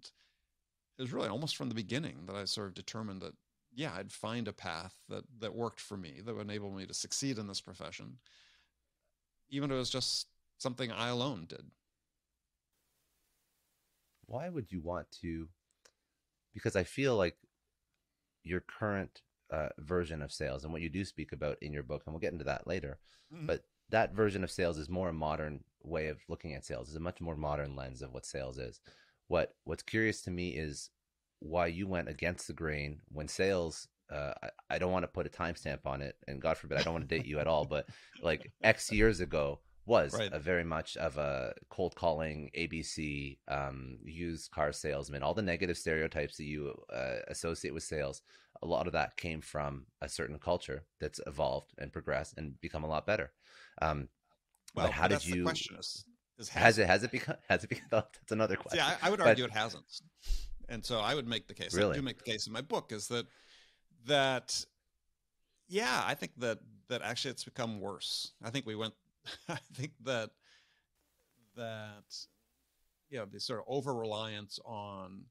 it 0.97 1.01
was 1.01 1.13
really 1.13 1.29
almost 1.29 1.55
from 1.55 1.69
the 1.69 1.75
beginning 1.75 2.25
that 2.27 2.35
I 2.35 2.45
sort 2.45 2.67
of 2.67 2.73
determined 2.73 3.21
that, 3.21 3.33
yeah, 3.75 3.93
I'd 3.95 4.12
find 4.12 4.47
a 4.47 4.53
path 4.53 4.93
that 5.09 5.23
that 5.39 5.55
worked 5.55 5.79
for 5.79 5.97
me, 5.97 6.21
that 6.23 6.35
would 6.35 6.45
enable 6.45 6.71
me 6.71 6.85
to 6.85 6.93
succeed 6.93 7.38
in 7.38 7.47
this 7.47 7.62
profession, 7.62 8.17
even 9.50 9.71
if 9.71 9.75
it 9.75 9.79
was 9.79 9.89
just 9.89 10.27
something 10.57 10.91
I 10.91 11.09
alone 11.09 11.45
did. 11.47 11.65
Why 14.25 14.50
would 14.50 14.72
you 14.72 14.82
want 14.82 15.12
to? 15.22 15.48
Because 16.53 16.75
I 16.75 16.84
feel 16.84 17.15
like 17.15 17.38
your 18.44 18.62
current 18.62 19.22
uh, 19.51 19.70
version 19.80 20.22
of 20.22 20.32
sales 20.32 20.63
and 20.63 20.74
what 20.74 20.82
you 20.82 20.89
do 20.89 21.06
speak 21.06 21.32
about 21.32 21.58
in 21.62 21.74
your 21.74 21.84
book, 21.84 22.03
and 22.06 22.13
we'll 22.13 22.20
get 22.20 22.34
into 22.34 22.46
that 22.46 22.68
later. 22.68 23.00
Mhm. 23.34 23.48
But 23.48 23.63
that 23.89 24.13
version 24.13 24.44
of 24.44 24.51
sales 24.51 24.77
is 24.77 24.89
more 24.89 25.10
a 25.10 25.13
modern 25.13 25.63
way 25.84 26.08
of 26.08 26.20
looking 26.27 26.53
at 26.53 26.65
sales. 26.65 26.88
It's 26.89 26.98
a 26.98 27.01
much 27.01 27.22
more 27.22 27.36
modern 27.36 27.75
lens 27.75 28.01
of 28.01 28.13
what 28.13 28.25
sales 28.25 28.58
is. 28.58 28.80
What 29.27 29.56
What's 29.63 29.84
curious 29.84 30.22
to 30.24 30.32
me 30.32 30.50
is 30.51 30.89
why 31.39 31.68
you 31.68 31.88
went 31.88 32.10
against 32.10 32.48
the 32.48 32.53
grain 32.53 33.01
when 33.10 33.27
sales. 33.27 33.88
Uh, 34.10 34.34
I, 34.44 34.50
I 34.72 34.77
don't 34.80 34.92
want 34.92 35.03
to 35.03 35.08
put 35.08 35.25
a 35.25 35.30
timestamp 35.30 35.86
on 35.86 36.01
it, 36.01 36.18
and 36.27 36.42
God 36.42 36.58
forbid, 36.58 36.77
I 36.77 36.84
don't 36.84 36.94
want 36.94 37.08
to 37.08 37.15
date 37.18 37.25
you 37.25 37.39
at 37.39 37.48
all. 37.48 37.65
But 37.65 37.88
like 38.22 38.51
X 38.62 38.92
years 38.92 39.20
ago 39.22 39.60
was 39.86 40.13
Right. 40.13 40.32
a 40.32 40.40
very 40.40 40.63
much 40.63 40.96
of 40.98 41.18
a 41.18 41.54
cold 41.70 41.96
calling, 41.96 42.50
ABC, 42.56 43.38
um, 43.48 44.00
used 44.04 44.52
car 44.52 44.72
salesman, 44.72 45.24
all 45.24 45.34
the 45.34 45.42
negative 45.42 45.78
stereotypes 45.78 46.38
that 46.38 46.46
you 46.46 46.74
uh, 46.92 47.18
associate 47.28 47.74
with 47.74 47.84
sales. 47.84 48.22
A 48.62 48.66
lot 48.68 48.88
of 48.88 48.94
that 48.94 49.18
came 49.18 49.42
from 49.42 49.86
a 50.02 50.08
certain 50.08 50.40
culture 50.40 50.86
that's 51.00 51.20
evolved 51.28 51.74
and 51.78 51.92
progressed 51.92 52.36
and 52.38 52.60
become 52.62 52.84
a 52.84 52.88
lot 52.88 53.06
better. 53.06 53.34
Um, 53.82 54.10
Well, 54.74 54.88
but 54.88 54.94
how 54.94 55.08
did 55.08 55.25
you? 55.25 55.44
question 55.44 55.75
is, 55.78 56.06
is 56.38 56.50
Has 56.50 56.78
it 56.80 56.88
has 56.88 57.04
it 57.04 57.12
become 57.12 57.36
has 57.50 57.63
it 57.63 57.70
become? 57.70 57.88
That's 57.92 58.32
another 58.32 58.56
question. 58.56 58.78
Yeah, 58.78 58.98
I, 59.02 59.08
I 59.08 59.10
would 59.10 59.20
But- 59.20 59.28
argue 59.28 59.46
it 59.46 59.52
hasn't. 59.52 59.86
And 60.70 60.84
so 60.86 61.00
I 61.02 61.13
would 61.13 61.28
make 61.28 61.48
the 61.48 61.54
case. 61.54 61.75
I 61.75 61.80
Really? 61.80 61.96
do 61.98 62.02
make 62.02 62.18
the 62.24 62.32
case 62.32 62.48
in 62.48 62.54
my 62.54 62.62
book 62.62 62.92
is 62.94 63.08
that 63.10 63.25
that 64.06 64.66
yeah, 65.68 66.04
I 66.06 66.16
think 66.16 66.32
that 66.38 66.60
that 66.88 67.02
actually 67.02 67.32
it's 67.32 67.44
become 67.44 67.80
worse. 67.82 68.32
I 68.42 68.50
think 68.50 68.66
we 68.66 68.75
went. 68.75 68.94
I 69.50 69.60
think 69.74 69.92
that 70.03 70.32
that 71.56 72.03
you 73.10 73.20
know 73.20 73.25
the 73.25 73.39
sort 73.39 73.60
of 73.60 73.65
over 73.68 73.94
reliance 73.94 74.60
on 74.65 75.24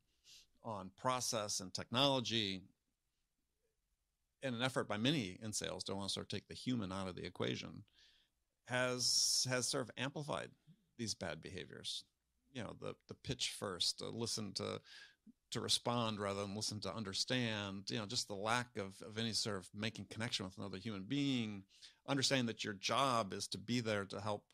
on 0.64 0.90
process 0.96 1.60
and 1.60 1.74
technology 1.74 2.62
in 4.42 4.54
an 4.54 4.62
effort 4.62 4.88
by 4.88 4.96
many 4.96 5.38
in 5.42 5.52
sales 5.52 5.84
to 5.84 5.94
want 5.94 6.08
to 6.08 6.12
sort 6.12 6.26
of 6.26 6.28
take 6.28 6.46
the 6.48 6.54
human 6.54 6.92
out 6.92 7.08
of 7.08 7.16
the 7.16 7.24
equation 7.24 7.82
has 8.68 9.46
has 9.50 9.66
sort 9.66 9.82
of 9.82 9.90
amplified 9.96 10.48
these 10.98 11.14
bad 11.14 11.42
behaviors. 11.42 12.04
You 12.52 12.62
know 12.62 12.76
the 12.80 12.94
the 13.08 13.14
pitch 13.24 13.54
first 13.58 13.98
to 13.98 14.08
listen 14.08 14.52
to 14.54 14.80
to 15.52 15.60
respond 15.60 16.18
rather 16.18 16.40
than 16.40 16.56
listen 16.56 16.80
to 16.80 16.94
understand 16.94 17.84
you 17.88 17.98
know 17.98 18.06
just 18.06 18.28
the 18.28 18.34
lack 18.34 18.76
of, 18.76 19.00
of 19.06 19.18
any 19.18 19.32
sort 19.32 19.56
of 19.56 19.68
making 19.74 20.06
connection 20.10 20.44
with 20.44 20.56
another 20.58 20.78
human 20.78 21.02
being 21.02 21.62
understanding 22.08 22.46
that 22.46 22.64
your 22.64 22.74
job 22.74 23.32
is 23.32 23.46
to 23.48 23.58
be 23.58 23.80
there 23.80 24.04
to 24.06 24.20
help 24.20 24.44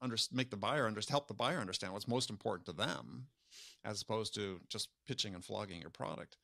under, 0.00 0.16
make 0.32 0.50
the 0.50 0.56
buyer 0.56 0.86
under, 0.86 1.00
help 1.08 1.28
the 1.28 1.34
buyer 1.34 1.58
understand 1.58 1.92
what's 1.92 2.08
most 2.08 2.30
important 2.30 2.66
to 2.66 2.72
them 2.72 3.26
as 3.84 4.02
opposed 4.02 4.34
to 4.34 4.60
just 4.68 4.88
pitching 5.06 5.34
and 5.34 5.44
flogging 5.44 5.80
your 5.80 5.90
product. 5.90 6.36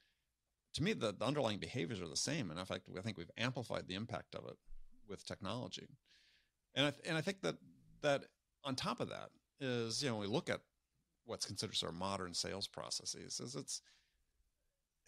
To 0.74 0.82
me 0.82 0.92
the, 0.92 1.12
the 1.12 1.24
underlying 1.24 1.58
behaviors 1.58 2.00
are 2.00 2.08
the 2.08 2.16
same 2.16 2.50
and 2.50 2.60
in 2.60 2.66
fact 2.66 2.88
i 2.96 3.00
think 3.00 3.16
we've 3.16 3.30
amplified 3.36 3.88
the 3.88 3.94
impact 3.94 4.34
of 4.34 4.44
it 4.46 4.56
with 5.08 5.24
technology. 5.24 5.88
And 6.74 6.86
I, 6.86 6.92
and 7.08 7.16
I 7.16 7.20
think 7.20 7.40
that 7.42 7.56
that 8.02 8.24
on 8.64 8.76
top 8.76 9.00
of 9.00 9.08
that 9.08 9.30
is 9.60 10.02
you 10.02 10.08
know 10.08 10.16
we 10.16 10.26
look 10.26 10.50
at 10.50 10.60
what's 11.24 11.46
considered 11.46 11.76
sort 11.76 11.92
of 11.92 11.98
modern 11.98 12.34
sales 12.34 12.68
processes 12.68 13.40
is 13.40 13.56
it's 13.56 13.82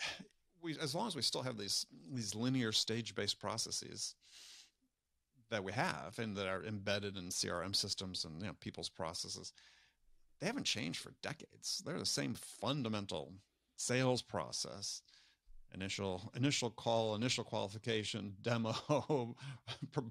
we 0.63 0.77
as 0.81 0.95
long 0.95 1.07
as 1.07 1.15
we 1.15 1.23
still 1.23 1.43
have 1.43 1.57
these 1.57 1.87
these 2.13 2.35
linear 2.35 2.73
stage 2.73 3.15
based 3.15 3.39
processes 3.39 4.15
that 5.51 5.65
we 5.65 5.73
have 5.73 6.19
and 6.19 6.37
that 6.37 6.47
are 6.47 6.65
embedded 6.65 7.17
in 7.17 7.29
CRM 7.29 7.75
systems 7.75 8.25
and 8.25 8.41
you 8.41 8.47
know 8.47 8.55
people's 8.61 8.89
processes 8.89 9.53
they 10.41 10.47
haven't 10.47 10.65
changed 10.65 11.01
for 11.01 11.13
decades. 11.23 11.83
They're 11.85 11.99
the 11.99 12.07
same 12.07 12.35
fundamental 12.35 13.35
sales 13.77 14.23
process. 14.23 15.03
Initial 15.75 16.33
initial 16.35 16.71
call 16.71 17.15
initial 17.15 17.45
qualification 17.45 18.35
demo 18.43 19.37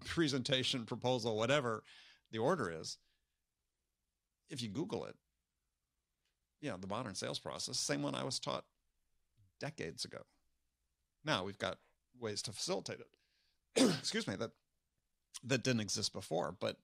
presentation 0.05 0.85
proposal 0.85 1.35
whatever 1.35 1.83
the 2.31 2.37
order 2.37 2.71
is. 2.71 2.97
If 4.49 4.61
you 4.61 4.69
google 4.69 5.05
it 5.05 5.15
know 6.61 6.77
the 6.77 6.87
modern 6.87 7.15
sales 7.15 7.39
process 7.39 7.77
same 7.77 8.01
one 8.01 8.15
i 8.15 8.23
was 8.23 8.39
taught 8.39 8.65
decades 9.59 10.05
ago. 10.05 10.19
Now 11.25 11.43
we've 11.43 11.57
got 11.57 11.77
ways 12.19 12.41
to 12.43 12.53
facilitate 12.53 12.99
it. 12.99 13.81
Excuse 13.99 14.27
me 14.27 14.35
that 14.37 14.51
that 15.43 15.63
didn't 15.63 15.81
exist 15.81 16.13
before 16.13 16.55
but 16.59 16.77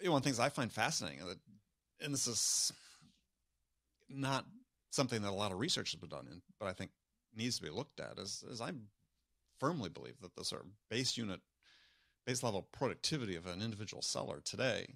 you 0.00 0.06
know, 0.06 0.12
one 0.12 0.18
of 0.18 0.24
the 0.24 0.28
things 0.28 0.40
i 0.40 0.48
find 0.48 0.72
fascinating 0.72 1.24
that 1.26 1.38
and 2.00 2.12
this 2.12 2.26
is 2.26 2.72
not 4.08 4.44
something 4.90 5.22
that 5.22 5.30
a 5.30 5.32
lot 5.32 5.52
of 5.52 5.58
research 5.58 5.92
has 5.92 6.00
been 6.00 6.08
done 6.08 6.26
in 6.30 6.40
but 6.58 6.66
i 6.66 6.72
think 6.72 6.90
needs 7.36 7.56
to 7.56 7.62
be 7.62 7.70
looked 7.70 8.00
at 8.00 8.18
is, 8.18 8.44
is 8.50 8.60
i 8.60 8.70
firmly 9.60 9.88
believe 9.88 10.20
that 10.20 10.34
the 10.36 10.44
sort 10.44 10.62
of 10.62 10.68
base 10.90 11.16
unit 11.16 11.40
base 12.26 12.42
level 12.42 12.66
productivity 12.72 13.36
of 13.36 13.46
an 13.46 13.62
individual 13.62 14.02
seller 14.02 14.40
today 14.44 14.86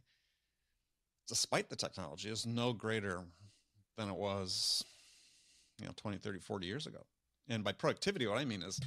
despite 1.28 1.68
the 1.68 1.76
technology 1.76 2.28
is 2.28 2.46
no 2.46 2.72
greater 2.72 3.20
than 3.96 4.08
it 4.08 4.16
was 4.16 4.84
you 5.80 5.86
know 5.86 5.92
20 5.96 6.18
30 6.18 6.38
40 6.38 6.66
years 6.66 6.86
ago. 6.86 6.98
And 7.48 7.64
by 7.64 7.72
productivity 7.72 8.26
what 8.26 8.38
i 8.38 8.44
mean 8.44 8.62
is 8.62 8.80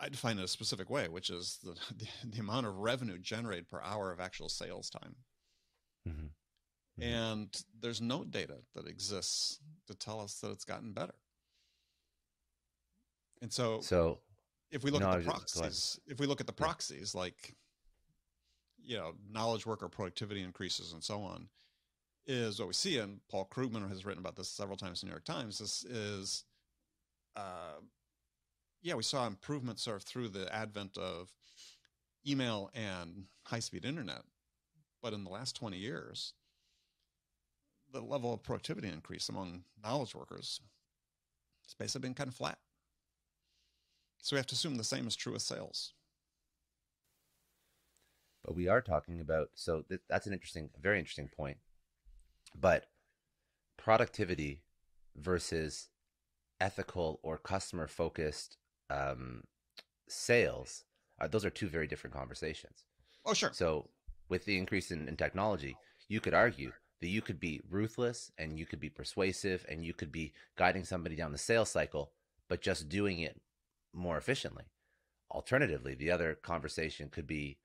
i 0.00 0.08
define 0.08 0.38
it 0.38 0.44
a 0.44 0.48
specific 0.48 0.88
way 0.90 1.08
which 1.08 1.30
is 1.30 1.58
the, 1.62 1.74
the, 1.96 2.06
the 2.32 2.40
amount 2.40 2.66
of 2.66 2.76
revenue 2.78 3.18
generated 3.18 3.68
per 3.70 3.80
hour 3.82 4.10
of 4.12 4.20
actual 4.20 4.48
sales 4.48 4.88
time 4.90 5.14
Mhm. 6.08 6.30
Mhm. 6.98 7.02
and 7.04 7.62
there's 7.78 8.00
no 8.00 8.24
data 8.24 8.58
that 8.74 8.86
exists 8.88 9.60
to 9.86 9.94
tell 9.94 10.20
us 10.20 10.40
that 10.40 10.50
it's 10.50 10.64
gotten 10.64 10.92
better 10.92 11.14
and 13.42 13.52
so 13.52 13.80
So 13.80 14.20
if 14.70 14.82
we 14.84 14.90
look 14.90 15.00
No, 15.02 15.08
at 15.08 15.10
the 15.12 15.16
was 15.30 15.42
just- 15.42 15.54
go 15.54 15.60
ahead. 15.60 15.70
proxies, 15.72 16.00
if 16.06 16.20
we 16.20 16.26
look 16.26 16.40
at 16.40 16.46
the 16.46 16.52
Yeah. 16.52 16.64
proxies 16.64 17.14
like 17.14 17.56
you 18.82 18.96
know 18.96 19.14
knowledge 19.28 19.66
worker 19.66 19.88
productivity 19.88 20.40
increases 20.42 20.92
and 20.92 21.02
so 21.04 21.22
on, 21.22 21.48
is 22.26 22.58
what 22.58 22.68
we 22.68 22.74
see. 22.74 22.98
And 22.98 23.26
Paul 23.28 23.46
Krugman 23.46 23.88
has 23.88 24.04
written 24.06 24.20
about 24.20 24.36
this 24.36 24.48
several 24.48 24.76
times 24.76 25.02
in 25.02 25.06
the 25.06 25.10
New 25.10 25.14
York 25.16 25.24
Times. 25.24 25.58
This 25.58 25.84
is, 25.84 26.44
uh, 27.36 27.80
yeah, 28.82 28.94
we 28.94 29.02
saw 29.02 29.26
improvements 29.26 29.82
sort 29.82 29.96
of 29.98 30.02
through 30.04 30.28
the 30.28 30.52
advent 30.54 30.96
of 30.96 31.30
email 32.26 32.70
and 32.74 33.24
high 33.44 33.60
speed 33.60 33.84
internet, 33.84 34.22
but 35.02 35.12
in 35.12 35.24
the 35.24 35.30
last 35.30 35.56
twenty 35.56 35.78
years, 35.78 36.34
the 37.92 38.00
level 38.00 38.32
of 38.32 38.42
productivity 38.42 38.88
increase 38.88 39.28
among 39.28 39.64
knowledge 39.82 40.14
workers 40.14 40.60
has 41.66 41.74
basically 41.74 42.06
been 42.06 42.14
kind 42.14 42.28
of 42.28 42.34
flat. 42.34 42.58
So 44.18 44.36
we 44.36 44.38
have 44.38 44.46
to 44.48 44.54
assume 44.54 44.76
the 44.76 44.84
same 44.84 45.06
is 45.06 45.16
true 45.16 45.32
with 45.32 45.42
sales. 45.42 45.92
but 48.44 48.54
we 48.54 48.68
are 48.68 48.80
talking 48.80 49.20
about 49.20 49.50
so 49.54 49.82
th- 49.82 50.00
that's 50.08 50.26
an 50.26 50.32
interesting 50.32 50.70
very 50.80 50.98
interesting 50.98 51.28
point 51.28 51.58
but 52.54 52.86
productivity 53.76 54.62
versus 55.16 55.88
ethical 56.60 57.20
or 57.22 57.38
customer 57.38 57.86
focused 57.86 58.56
um, 58.90 59.42
sales 60.08 60.84
uh, 61.20 61.28
those 61.28 61.44
are 61.44 61.50
two 61.50 61.68
very 61.68 61.86
different 61.86 62.14
conversations 62.14 62.84
Oh, 63.24 63.34
sure. 63.34 63.52
so 63.52 63.88
with 64.28 64.44
the 64.44 64.58
increase 64.58 64.90
in, 64.90 65.08
in 65.08 65.16
technology 65.16 65.76
you 66.08 66.20
could 66.20 66.34
argue 66.34 66.72
that 67.00 67.08
you 67.08 67.22
could 67.22 67.40
be 67.40 67.60
ruthless 67.70 68.30
and 68.38 68.58
you 68.58 68.66
could 68.66 68.80
be 68.80 68.90
persuasive 68.90 69.64
and 69.68 69.84
you 69.84 69.94
could 69.94 70.12
be 70.12 70.32
guiding 70.56 70.84
somebody 70.84 71.16
down 71.16 71.32
the 71.32 71.38
sales 71.38 71.70
cycle 71.70 72.12
but 72.48 72.60
just 72.60 72.88
doing 72.88 73.20
it 73.20 73.40
more 73.92 74.18
efficiently 74.18 74.64
alternatively 75.30 75.94
the 75.94 76.10
other 76.10 76.34
conversation 76.34 77.08
could 77.08 77.26
be 77.26 77.58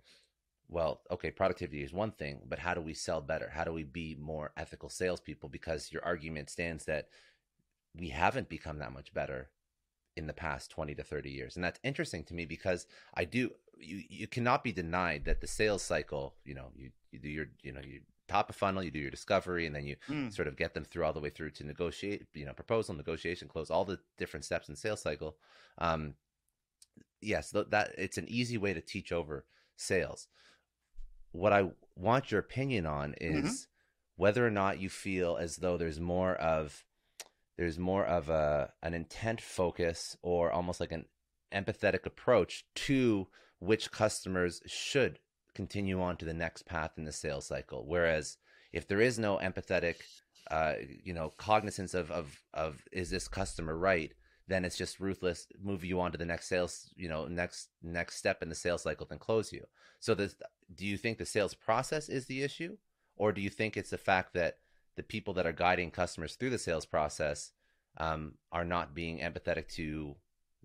well, 0.68 1.02
okay, 1.12 1.30
productivity 1.32 1.84
is 1.84 1.94
one 1.94 2.12
thing, 2.12 2.42
but 2.48 2.60
how 2.60 2.74
do 2.74 2.82
we 2.82 2.94
sell 2.94 3.22
better? 3.22 3.50
How 3.54 3.64
do 3.64 3.72
we 3.72 3.84
be 3.84 4.18
more 4.20 4.52
ethical 4.58 4.90
salespeople? 4.90 5.50
Because 5.50 5.92
your 5.92 6.04
argument 6.04 6.50
stands 6.50 6.86
that 6.86 7.10
we 7.96 8.10
haven't 8.10 8.50
become 8.50 8.80
that 8.80 8.94
much 8.94 9.14
better 9.14 9.50
in 10.16 10.28
the 10.28 10.34
past 10.34 10.72
20 10.72 10.96
to 10.96 11.04
30 11.04 11.30
years. 11.30 11.56
And 11.56 11.64
that's 11.64 11.80
interesting 11.84 12.24
to 12.26 12.34
me 12.34 12.46
because 12.46 12.88
I 13.14 13.26
do, 13.26 13.52
you, 13.78 14.04
you 14.10 14.28
cannot 14.28 14.64
be 14.64 14.72
denied 14.72 15.26
that 15.26 15.42
the 15.42 15.48
sales 15.48 15.84
cycle, 15.84 16.36
you 16.46 16.54
know, 16.56 16.68
you, 16.76 16.92
you 17.12 17.20
do 17.20 17.30
your, 17.30 17.48
you 17.62 17.72
know, 17.72 17.82
you 17.86 18.02
top 18.28 18.50
of 18.50 18.56
funnel, 18.56 18.84
you 18.84 18.92
do 18.92 19.00
your 19.00 19.12
discovery, 19.12 19.66
and 19.66 19.76
then 19.76 19.86
you 19.86 19.96
Mm. 20.10 20.34
sort 20.34 20.48
of 20.48 20.56
get 20.56 20.74
them 20.74 20.86
through 20.86 21.06
all 21.06 21.14
the 21.14 21.20
way 21.20 21.30
through 21.30 21.52
to 21.52 21.64
negotiate, 21.64 22.26
you 22.34 22.46
know, 22.46 22.54
proposal, 22.54 22.96
negotiation, 22.96 23.48
close, 23.48 23.70
all 23.70 23.86
the 23.86 24.00
different 24.18 24.46
steps 24.46 24.70
in 24.70 24.76
sales 24.76 25.02
cycle. 25.02 25.38
Um, 25.78 26.16
yes, 27.22 27.52
th- 27.52 27.68
that 27.70 27.94
it's 27.98 28.18
an 28.18 28.28
easy 28.28 28.58
way 28.58 28.74
to 28.74 28.82
teach 28.82 29.12
over 29.12 29.46
sales. 29.76 30.28
What 31.32 31.54
I 31.54 31.72
want 31.96 32.32
your 32.32 32.40
opinion 32.40 32.86
on 32.86 33.16
is 33.20 33.68
whether 34.16 34.46
or 34.46 34.52
not 34.52 34.80
you 34.80 34.90
feel 34.90 35.38
as 35.38 35.58
though 35.58 35.78
there's 35.78 36.00
more 36.00 36.36
of 36.36 36.86
there's 37.58 37.80
more 37.80 38.06
of 38.06 38.30
a 38.30 38.72
an 38.84 38.94
intent 38.94 39.42
focus 39.42 40.18
or 40.22 40.52
almost 40.52 40.80
like 40.80 40.92
an 40.92 41.06
empathetic 41.54 42.06
approach 42.06 42.66
to 42.76 43.28
which 43.60 43.92
customers 43.92 44.62
should 44.66 45.20
continue 45.54 46.02
on 46.02 46.18
to 46.18 46.26
the 46.26 46.34
next 46.34 46.66
path 46.66 46.92
in 46.98 47.06
the 47.06 47.12
sales 47.12 47.48
cycle. 47.48 47.86
Whereas 47.88 48.38
if 48.74 48.88
there 48.88 49.00
is 49.00 49.18
no 49.18 49.38
empathetic 49.38 49.96
uh, 50.52 50.76
you 51.04 51.14
know, 51.14 51.32
cognizance 51.38 51.94
of 51.94 52.12
of 52.12 52.42
of 52.54 52.84
is 52.92 53.10
this 53.10 53.28
customer 53.28 53.76
right? 53.76 54.14
Then 54.48 54.64
it's 54.64 54.78
just 54.78 55.00
ruthless. 55.00 55.48
Move 55.60 55.84
you 55.84 56.00
on 56.00 56.12
to 56.12 56.18
the 56.18 56.26
next 56.26 56.48
sales, 56.48 56.92
you 56.96 57.10
know, 57.10 57.26
next 57.26 57.70
next 57.82 58.18
step 58.18 58.44
in 58.44 58.50
the 58.50 58.56
sales 58.56 58.84
cycle, 58.84 59.08
then 59.10 59.18
close 59.18 59.52
you. 59.52 59.66
So, 60.00 60.14
this, 60.14 60.36
do 60.74 60.86
you 60.86 60.98
think 60.98 61.18
the 61.18 61.26
sales 61.26 61.56
process 61.56 62.10
is 62.10 62.28
the 62.28 62.44
issue, 62.44 62.78
or 63.16 63.32
do 63.32 63.42
you 63.42 63.50
think 63.50 63.76
it's 63.76 63.90
the 63.90 63.98
fact 63.98 64.34
that 64.36 64.58
the 64.96 65.04
people 65.04 65.34
that 65.36 65.46
are 65.46 65.52
guiding 65.52 65.92
customers 65.92 66.36
through 66.36 66.50
the 66.50 66.58
sales 66.58 66.86
process 66.86 67.52
um, 67.98 68.36
are 68.52 68.66
not 68.66 68.94
being 68.94 69.20
empathetic 69.20 69.68
to 69.76 70.16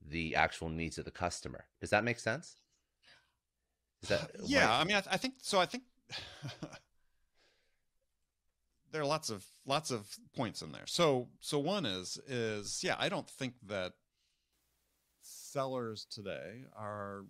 the 0.09 0.35
actual 0.35 0.69
needs 0.69 0.99
of 0.99 1.05
the 1.05 1.11
customer? 1.11 1.67
Does 1.81 1.91
that 1.91 2.05
make 2.05 2.19
sense? 2.19 2.57
That, 4.09 4.31
yeah, 4.45 4.73
I 4.73 4.85
mean, 4.85 4.97
I, 4.97 5.01
th- 5.01 5.15
I 5.15 5.17
think 5.17 5.35
so. 5.43 5.59
I 5.59 5.67
think 5.67 5.85
there 8.93 9.03
are 9.03 9.07
lots 9.07 9.31
of 9.31 9.45
lots 9.67 9.91
of 9.91 10.07
points 10.35 10.63
in 10.63 10.73
there. 10.73 10.87
So 10.87 11.29
so 11.41 11.59
one 11.59 11.87
is 11.87 12.19
is 12.27 12.83
yeah, 12.83 12.97
I 12.99 13.09
don't 13.09 13.29
think 13.29 13.55
that 13.69 13.93
sellers 15.23 16.07
today 16.11 16.65
are 16.77 17.25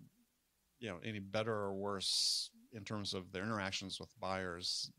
you 0.79 0.89
know 0.89 0.97
any 1.03 1.19
better 1.19 1.53
or 1.53 1.73
worse 1.73 2.49
in 2.73 2.83
terms 2.83 3.13
of 3.13 3.31
their 3.31 3.43
interactions 3.43 3.99
with 3.99 4.17
buyers 4.19 4.91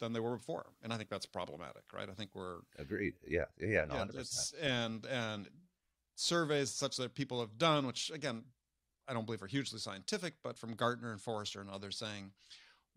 than 0.00 0.12
they 0.12 0.20
were 0.20 0.36
before, 0.36 0.66
and 0.82 0.92
I 0.92 0.96
think 0.96 1.08
that's 1.08 1.26
problematic, 1.26 1.84
right? 1.92 2.08
I 2.08 2.14
think 2.14 2.30
we're 2.34 2.58
agreed. 2.78 3.14
Yeah, 3.26 3.44
yeah, 3.60 3.84
no, 3.84 3.94
yeah 3.94 4.04
it's 4.14 4.52
and 4.60 5.06
and 5.06 5.48
surveys 6.16 6.70
such 6.70 6.96
that 6.96 7.14
people 7.14 7.40
have 7.40 7.58
done, 7.58 7.86
which 7.86 8.10
again, 8.12 8.42
I 9.06 9.14
don't 9.14 9.26
believe 9.26 9.42
are 9.42 9.46
hugely 9.46 9.78
scientific, 9.78 10.34
but 10.42 10.58
from 10.58 10.74
Gartner 10.74 11.12
and 11.12 11.20
Forrester 11.20 11.60
and 11.60 11.70
others 11.70 11.96
saying 11.96 12.32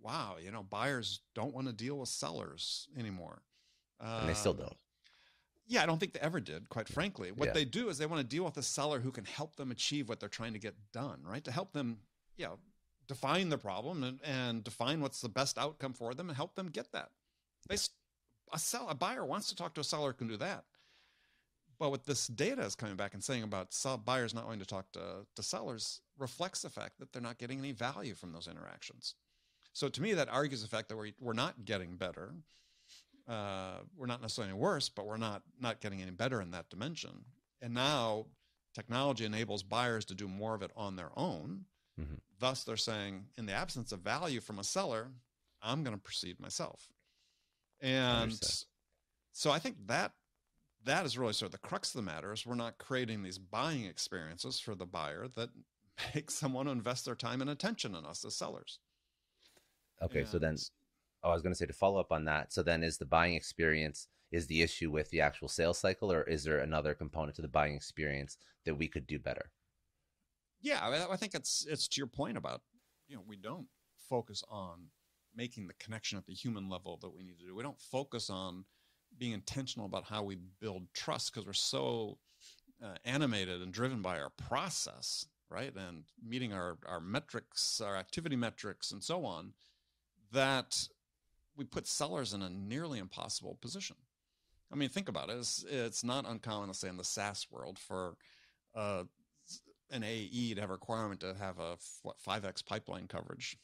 wow, 0.03 0.35
you 0.39 0.51
know, 0.51 0.63
buyers 0.63 1.21
don't 1.33 1.53
want 1.55 1.67
to 1.67 1.73
deal 1.73 1.97
with 1.97 2.09
sellers 2.09 2.87
anymore. 2.97 3.41
and 3.99 4.29
they 4.29 4.33
still 4.33 4.51
um, 4.51 4.57
don't. 4.57 4.77
Yeah, 5.65 5.81
I 5.81 5.85
don't 5.85 5.97
think 5.97 6.13
they 6.13 6.19
ever 6.19 6.41
did, 6.41 6.67
quite 6.69 6.89
frankly. 6.89 7.31
What 7.31 7.47
yeah. 7.47 7.53
they 7.53 7.65
do 7.65 7.87
is 7.87 7.97
they 7.97 8.05
want 8.05 8.19
to 8.21 8.27
deal 8.27 8.43
with 8.43 8.57
a 8.57 8.63
seller 8.63 8.99
who 8.99 9.11
can 9.11 9.23
help 9.23 9.55
them 9.55 9.71
achieve 9.71 10.09
what 10.09 10.19
they're 10.19 10.29
trying 10.29 10.53
to 10.53 10.59
get 10.59 10.75
done, 10.91 11.21
right? 11.25 11.43
To 11.45 11.51
help 11.51 11.71
them, 11.71 11.99
you 12.35 12.45
know, 12.45 12.59
define 13.07 13.49
the 13.49 13.57
problem 13.57 14.03
and, 14.03 14.19
and 14.23 14.63
define 14.63 15.01
what's 15.01 15.21
the 15.21 15.29
best 15.29 15.57
outcome 15.57 15.93
for 15.93 16.13
them 16.13 16.29
and 16.29 16.35
help 16.35 16.55
them 16.55 16.69
get 16.69 16.91
that. 16.91 17.09
They, 17.67 17.75
a 18.53 18.59
sell, 18.59 18.87
a 18.89 18.95
buyer 18.95 19.25
wants 19.25 19.49
to 19.49 19.55
talk 19.55 19.73
to 19.75 19.81
a 19.81 19.83
seller 19.83 20.13
can 20.13 20.27
do 20.27 20.37
that. 20.37 20.63
But 21.79 21.89
what 21.89 22.05
this 22.05 22.27
data 22.27 22.61
is 22.61 22.75
coming 22.75 22.95
back 22.95 23.13
and 23.13 23.23
saying 23.23 23.43
about 23.43 23.75
buyers 24.05 24.33
not 24.33 24.45
wanting 24.45 24.59
to 24.59 24.65
talk 24.65 24.91
to, 24.93 25.25
to 25.35 25.43
sellers 25.43 26.01
reflects 26.17 26.61
the 26.61 26.69
fact 26.69 26.99
that 26.99 27.11
they're 27.11 27.21
not 27.21 27.39
getting 27.39 27.59
any 27.59 27.71
value 27.71 28.13
from 28.13 28.31
those 28.31 28.47
interactions. 28.47 29.15
So 29.73 29.89
to 29.89 30.01
me, 30.01 30.13
that 30.13 30.29
argues 30.29 30.61
the 30.61 30.67
fact 30.67 30.89
that 30.89 30.97
we're, 30.97 31.11
we're 31.19 31.33
not 31.33 31.65
getting 31.65 31.95
better. 31.95 32.35
Uh, 33.27 33.79
we're 33.97 34.05
not 34.05 34.21
necessarily 34.21 34.53
worse, 34.53 34.89
but 34.89 35.07
we're 35.07 35.17
not 35.17 35.41
not 35.59 35.81
getting 35.81 36.01
any 36.01 36.11
better 36.11 36.41
in 36.41 36.51
that 36.51 36.69
dimension. 36.69 37.25
And 37.61 37.73
now 37.73 38.25
technology 38.73 39.25
enables 39.25 39.63
buyers 39.63 40.05
to 40.05 40.15
do 40.15 40.27
more 40.27 40.53
of 40.53 40.61
it 40.61 40.71
on 40.75 40.95
their 40.95 41.11
own. 41.15 41.65
Mm-hmm. 41.99 42.15
Thus, 42.39 42.63
they're 42.63 42.77
saying, 42.77 43.25
in 43.37 43.45
the 43.45 43.53
absence 43.53 43.91
of 43.91 43.99
value 43.99 44.41
from 44.41 44.59
a 44.59 44.63
seller, 44.63 45.07
I'm 45.61 45.83
going 45.83 45.95
to 45.95 46.01
proceed 46.01 46.39
myself. 46.39 46.89
And 47.81 48.39
so 49.31 49.51
I 49.51 49.59
think 49.59 49.75
that 49.87 50.13
that 50.85 51.05
is 51.05 51.17
really 51.17 51.33
sort 51.33 51.47
of 51.47 51.51
the 51.53 51.67
crux 51.67 51.93
of 51.93 51.99
the 51.99 52.11
matter 52.11 52.33
is 52.33 52.45
we're 52.45 52.55
not 52.55 52.77
creating 52.77 53.23
these 53.23 53.37
buying 53.37 53.85
experiences 53.85 54.59
for 54.59 54.75
the 54.75 54.85
buyer 54.85 55.27
that 55.35 55.49
make 56.15 56.31
someone 56.31 56.67
invest 56.67 57.05
their 57.05 57.15
time 57.15 57.41
and 57.41 57.49
attention 57.49 57.95
in 57.95 58.05
us 58.05 58.25
as 58.25 58.35
sellers. 58.35 58.79
Okay, 60.01 60.21
and... 60.21 60.27
so 60.27 60.39
then, 60.39 60.57
oh, 61.23 61.29
I 61.29 61.33
was 61.33 61.41
going 61.41 61.53
to 61.53 61.57
say 61.57 61.65
to 61.65 61.73
follow 61.73 61.99
up 61.99 62.11
on 62.11 62.25
that. 62.25 62.51
So 62.51 62.63
then, 62.63 62.83
is 62.83 62.97
the 62.97 63.05
buying 63.05 63.35
experience 63.35 64.07
is 64.31 64.47
the 64.47 64.63
issue 64.63 64.89
with 64.89 65.09
the 65.11 65.21
actual 65.21 65.47
sales 65.47 65.77
cycle, 65.77 66.11
or 66.11 66.23
is 66.23 66.43
there 66.43 66.57
another 66.57 66.93
component 66.93 67.35
to 67.35 67.41
the 67.41 67.47
buying 67.47 67.75
experience 67.75 68.37
that 68.65 68.75
we 68.75 68.87
could 68.87 69.05
do 69.05 69.19
better? 69.19 69.51
Yeah, 70.63 70.79
I, 70.81 71.13
I 71.13 71.15
think 71.17 71.35
it's 71.35 71.65
it's 71.69 71.87
to 71.89 71.99
your 71.99 72.07
point 72.07 72.37
about 72.37 72.61
you 73.07 73.15
know 73.15 73.21
we 73.27 73.35
don't 73.35 73.67
focus 74.09 74.43
on 74.49 74.87
making 75.35 75.67
the 75.67 75.73
connection 75.73 76.17
at 76.17 76.25
the 76.25 76.33
human 76.33 76.69
level 76.69 76.97
that 77.01 77.13
we 77.13 77.23
need 77.23 77.39
to 77.39 77.45
do. 77.45 77.53
We 77.53 77.63
don't 77.63 77.79
focus 77.79 78.29
on 78.29 78.65
being 79.17 79.33
intentional 79.33 79.85
about 79.85 80.05
how 80.05 80.23
we 80.23 80.37
build 80.59 80.87
trust 80.93 81.33
because 81.33 81.45
we're 81.45 81.53
so 81.53 82.17
uh, 82.83 82.95
animated 83.05 83.61
and 83.61 83.71
driven 83.71 84.01
by 84.01 84.19
our 84.19 84.29
process, 84.29 85.27
right? 85.49 85.73
And 85.75 86.03
meeting 86.25 86.53
our, 86.53 86.77
our 86.87 86.99
metrics, 86.99 87.81
our 87.81 87.95
activity 87.95 88.35
metrics, 88.35 88.91
and 88.91 89.03
so 89.03 89.25
on, 89.25 89.53
that 90.31 90.87
we 91.55 91.65
put 91.65 91.87
sellers 91.87 92.33
in 92.33 92.41
a 92.41 92.49
nearly 92.49 92.99
impossible 92.99 93.57
position. 93.61 93.95
I 94.71 94.75
mean, 94.75 94.89
think 94.89 95.09
about 95.09 95.29
it. 95.29 95.37
It's, 95.37 95.63
it's 95.69 96.03
not 96.03 96.27
uncommon 96.27 96.69
to 96.69 96.73
say 96.73 96.89
in 96.89 96.97
the 96.97 97.03
SaaS 97.03 97.47
world 97.51 97.77
for 97.77 98.15
uh, 98.75 99.03
an 99.91 100.03
AE 100.03 100.53
to 100.55 100.61
have 100.61 100.69
a 100.69 100.73
requirement 100.73 101.21
to 101.21 101.33
have 101.35 101.59
a 101.59 101.77
what 102.01 102.15
5x 102.25 102.65
pipeline 102.65 103.07
coverage 103.07 103.57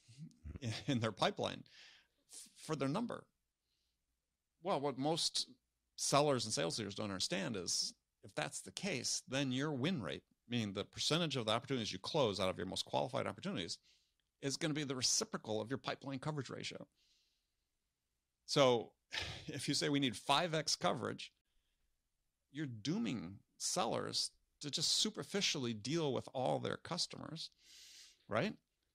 in, 0.61 0.71
in 0.87 0.99
their 0.99 1.11
pipeline 1.11 1.63
for 2.57 2.75
their 2.75 2.87
number. 2.87 3.23
Well, 4.61 4.79
what 4.79 4.97
most 4.97 5.47
sellers 5.95 6.45
and 6.45 6.53
sales 6.53 6.77
leaders 6.77 6.95
don't 6.95 7.05
understand 7.09 7.55
is 7.57 7.93
if 8.23 8.35
that's 8.35 8.61
the 8.61 8.71
case, 8.71 9.23
then 9.27 9.51
your 9.51 9.71
win 9.71 10.01
rate, 10.01 10.23
meaning 10.49 10.73
the 10.73 10.83
percentage 10.83 11.35
of 11.35 11.45
the 11.45 11.51
opportunities 11.51 11.91
you 11.91 11.99
close 11.99 12.39
out 12.39 12.49
of 12.49 12.57
your 12.57 12.67
most 12.67 12.85
qualified 12.85 13.27
opportunities, 13.27 13.77
is 14.41 14.57
going 14.57 14.71
to 14.71 14.75
be 14.75 14.83
the 14.83 14.95
reciprocal 14.95 15.61
of 15.61 15.69
your 15.69 15.77
pipeline 15.77 16.19
coverage 16.19 16.49
ratio. 16.49 16.85
So 18.45 18.91
if 19.47 19.67
you 19.67 19.73
say 19.73 19.89
we 19.89 19.99
need 19.99 20.15
5x 20.15 20.77
coverage, 20.79 21.31
you're 22.51 22.65
dooming 22.65 23.35
sellers 23.57 24.31
to 24.61 24.69
just 24.69 24.97
superficially 24.97 25.73
deal 25.73 26.13
with 26.13 26.27
all 26.33 26.59
their 26.59 26.77
customers, 26.77 27.49
right? 28.27 28.53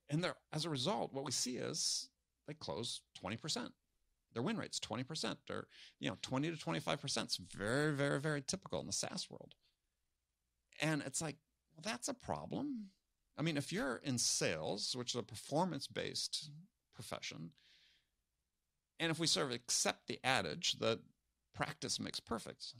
And 0.09 0.25
as 0.53 0.65
a 0.65 0.69
result, 0.69 1.13
what 1.13 1.25
we 1.25 1.31
see 1.31 1.57
is 1.57 2.09
they 2.47 2.53
close 2.53 3.01
20%. 3.23 3.69
Their 4.33 4.43
win 4.43 4.57
rate's 4.57 4.79
20% 4.79 5.37
or, 5.49 5.67
you 5.99 6.09
know, 6.09 6.17
20 6.21 6.51
to 6.51 6.57
25%. 6.57 7.23
It's 7.23 7.37
very, 7.37 7.93
very, 7.93 8.19
very 8.19 8.41
typical 8.41 8.81
in 8.81 8.87
the 8.87 8.93
SaaS 8.93 9.29
world. 9.29 9.53
And 10.81 11.01
it's 11.05 11.21
like, 11.21 11.37
well, 11.73 11.83
that's 11.83 12.09
a 12.09 12.13
problem. 12.13 12.89
I 13.37 13.41
mean, 13.41 13.57
if 13.57 13.71
you're 13.71 14.01
in 14.03 14.17
sales, 14.17 14.95
which 14.95 15.13
is 15.13 15.19
a 15.19 15.23
performance 15.23 15.87
based 15.87 16.49
profession, 16.93 17.51
and 18.99 19.11
if 19.11 19.19
we 19.19 19.27
sort 19.27 19.47
of 19.47 19.53
accept 19.53 20.07
the 20.07 20.19
adage 20.23 20.79
that 20.79 20.99
practice 21.53 21.99
makes 21.99 22.19
perfect, 22.19 22.73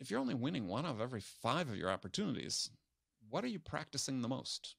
if 0.00 0.10
you're 0.10 0.20
only 0.20 0.34
winning 0.34 0.66
one 0.66 0.84
of 0.84 1.00
every 1.00 1.20
five 1.20 1.68
of 1.68 1.76
your 1.76 1.90
opportunities, 1.90 2.70
what 3.30 3.44
are 3.44 3.48
you 3.48 3.58
practicing 3.58 4.22
the 4.22 4.28
most? 4.28 4.76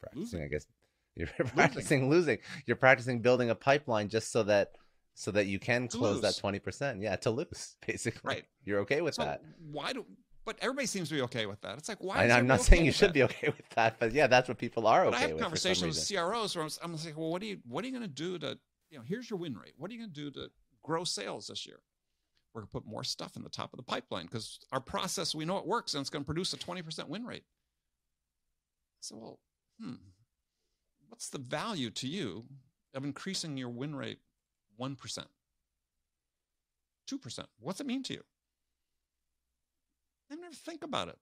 Practicing, 0.00 0.20
losing. 0.22 0.42
I 0.42 0.48
guess. 0.48 0.66
You're 1.16 1.28
practicing 1.28 2.10
losing. 2.10 2.36
You're 2.66 2.76
practicing 2.76 3.20
building 3.20 3.48
a 3.48 3.54
pipeline 3.54 4.10
just 4.10 4.30
so 4.30 4.42
that 4.42 4.72
so 5.14 5.30
that 5.30 5.46
you 5.46 5.58
can 5.58 5.88
close 5.88 6.20
that 6.20 6.34
20%. 6.34 7.00
Yeah, 7.00 7.16
to 7.16 7.30
lose, 7.30 7.76
basically. 7.86 8.20
Right. 8.22 8.44
You're 8.66 8.80
okay 8.80 9.00
with 9.00 9.14
so 9.14 9.24
that. 9.24 9.40
Why 9.72 9.94
do 9.94 10.04
but 10.44 10.56
everybody 10.60 10.86
seems 10.86 11.08
to 11.08 11.14
be 11.16 11.22
okay 11.22 11.46
with 11.46 11.60
that. 11.62 11.76
It's 11.78 11.88
like 11.88 12.04
why? 12.04 12.22
And 12.22 12.32
I'm 12.32 12.46
not 12.46 12.60
saying 12.60 12.84
you 12.84 12.92
should 12.92 13.08
that? 13.08 13.14
be 13.14 13.22
okay 13.24 13.48
with 13.48 13.68
that, 13.74 13.98
but 13.98 14.12
yeah, 14.12 14.26
that's 14.28 14.46
what 14.46 14.58
people 14.58 14.86
are 14.86 15.04
but 15.04 15.14
okay 15.14 15.24
with. 15.24 15.24
I 15.24 15.28
have 15.30 15.40
conversations 15.40 15.96
with 15.96 16.08
CROs 16.08 16.54
where 16.54 16.64
I'm, 16.64 16.70
I'm 16.82 16.92
like, 16.92 17.16
well, 17.16 17.30
what 17.30 17.42
are 17.42 17.46
you 17.46 17.58
what 17.66 17.82
are 17.82 17.88
you 17.88 17.92
going 17.92 18.08
to 18.08 18.14
do 18.14 18.38
to 18.38 18.58
you 18.90 18.98
know? 18.98 19.04
Here's 19.04 19.28
your 19.28 19.38
win 19.38 19.54
rate. 19.54 19.72
What 19.78 19.90
are 19.90 19.94
you 19.94 20.00
going 20.00 20.12
to 20.12 20.20
do 20.20 20.30
to 20.32 20.50
grow 20.84 21.02
sales 21.04 21.48
this 21.48 21.66
year? 21.66 21.80
We're 22.56 22.62
going 22.62 22.68
to 22.68 22.72
put 22.72 22.86
more 22.86 23.04
stuff 23.04 23.36
in 23.36 23.42
the 23.42 23.50
top 23.50 23.74
of 23.74 23.76
the 23.76 23.82
pipeline 23.82 24.24
because 24.24 24.58
our 24.72 24.80
process 24.80 25.34
we 25.34 25.44
know 25.44 25.58
it 25.58 25.66
works 25.66 25.92
and 25.92 26.00
it's 26.00 26.08
going 26.08 26.24
to 26.24 26.26
produce 26.26 26.54
a 26.54 26.56
20% 26.56 27.06
win 27.06 27.26
rate. 27.26 27.44
So, 29.00 29.16
well, 29.16 29.38
hmm, 29.78 29.96
what's 31.10 31.28
the 31.28 31.36
value 31.36 31.90
to 31.90 32.08
you 32.08 32.46
of 32.94 33.04
increasing 33.04 33.58
your 33.58 33.68
win 33.68 33.94
rate 33.94 34.20
one 34.78 34.96
percent, 34.96 35.28
two 37.06 37.18
percent? 37.18 37.48
What's 37.60 37.82
it 37.82 37.86
mean 37.86 38.02
to 38.04 38.14
you? 38.14 38.22
They 40.30 40.36
never 40.36 40.54
think 40.54 40.82
about 40.82 41.08
it. 41.08 41.18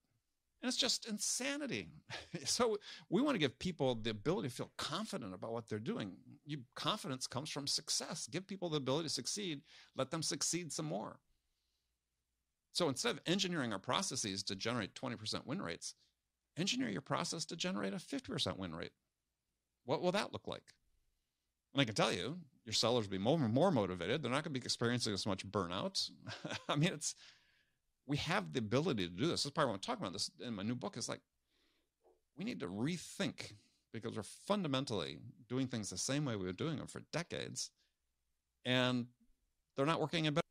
And 0.64 0.70
it's 0.70 0.78
just 0.78 1.06
insanity. 1.06 1.88
so 2.46 2.78
we 3.10 3.20
want 3.20 3.34
to 3.34 3.38
give 3.38 3.58
people 3.58 3.96
the 3.96 4.08
ability 4.08 4.48
to 4.48 4.54
feel 4.54 4.70
confident 4.78 5.34
about 5.34 5.52
what 5.52 5.68
they're 5.68 5.78
doing. 5.78 6.12
You, 6.46 6.60
confidence 6.74 7.26
comes 7.26 7.50
from 7.50 7.66
success. 7.66 8.26
Give 8.26 8.46
people 8.46 8.70
the 8.70 8.78
ability 8.78 9.08
to 9.08 9.12
succeed. 9.12 9.60
Let 9.94 10.10
them 10.10 10.22
succeed 10.22 10.72
some 10.72 10.86
more. 10.86 11.18
So 12.72 12.88
instead 12.88 13.10
of 13.10 13.20
engineering 13.26 13.74
our 13.74 13.78
processes 13.78 14.42
to 14.44 14.56
generate 14.56 14.94
20% 14.94 15.44
win 15.44 15.60
rates, 15.60 15.96
engineer 16.56 16.88
your 16.88 17.02
process 17.02 17.44
to 17.44 17.56
generate 17.56 17.92
a 17.92 17.96
50% 17.96 18.56
win 18.56 18.74
rate. 18.74 18.92
What 19.84 20.00
will 20.00 20.12
that 20.12 20.32
look 20.32 20.48
like? 20.48 20.72
And 21.74 21.82
I 21.82 21.84
can 21.84 21.94
tell 21.94 22.10
you, 22.10 22.38
your 22.64 22.72
sellers 22.72 23.04
will 23.04 23.12
be 23.12 23.18
more, 23.18 23.38
more 23.38 23.70
motivated. 23.70 24.22
They're 24.22 24.30
not 24.30 24.44
going 24.44 24.54
to 24.54 24.60
be 24.60 24.64
experiencing 24.64 25.12
as 25.12 25.26
much 25.26 25.46
burnout. 25.46 26.10
I 26.70 26.76
mean, 26.76 26.94
it's 26.94 27.14
we 28.06 28.16
have 28.18 28.52
the 28.52 28.58
ability 28.58 29.06
to 29.06 29.12
do 29.12 29.26
this. 29.26 29.44
This 29.44 29.46
is 29.46 29.52
of 29.56 29.56
what 29.56 29.74
I'm 29.74 29.78
talking 29.78 30.02
about 30.02 30.12
this 30.12 30.30
in 30.44 30.54
my 30.54 30.62
new 30.62 30.74
book. 30.74 30.96
Is 30.96 31.08
like 31.08 31.20
we 32.36 32.44
need 32.44 32.60
to 32.60 32.66
rethink 32.66 33.52
because 33.92 34.16
we're 34.16 34.22
fundamentally 34.22 35.18
doing 35.48 35.66
things 35.66 35.90
the 35.90 35.96
same 35.96 36.24
way 36.24 36.36
we 36.36 36.44
were 36.44 36.52
doing 36.52 36.76
them 36.76 36.86
for 36.86 37.02
decades. 37.12 37.70
and 38.64 39.06
they're 39.76 39.86
not 39.86 40.00
working 40.00 40.24
in 40.26 40.34
better. 40.34 40.42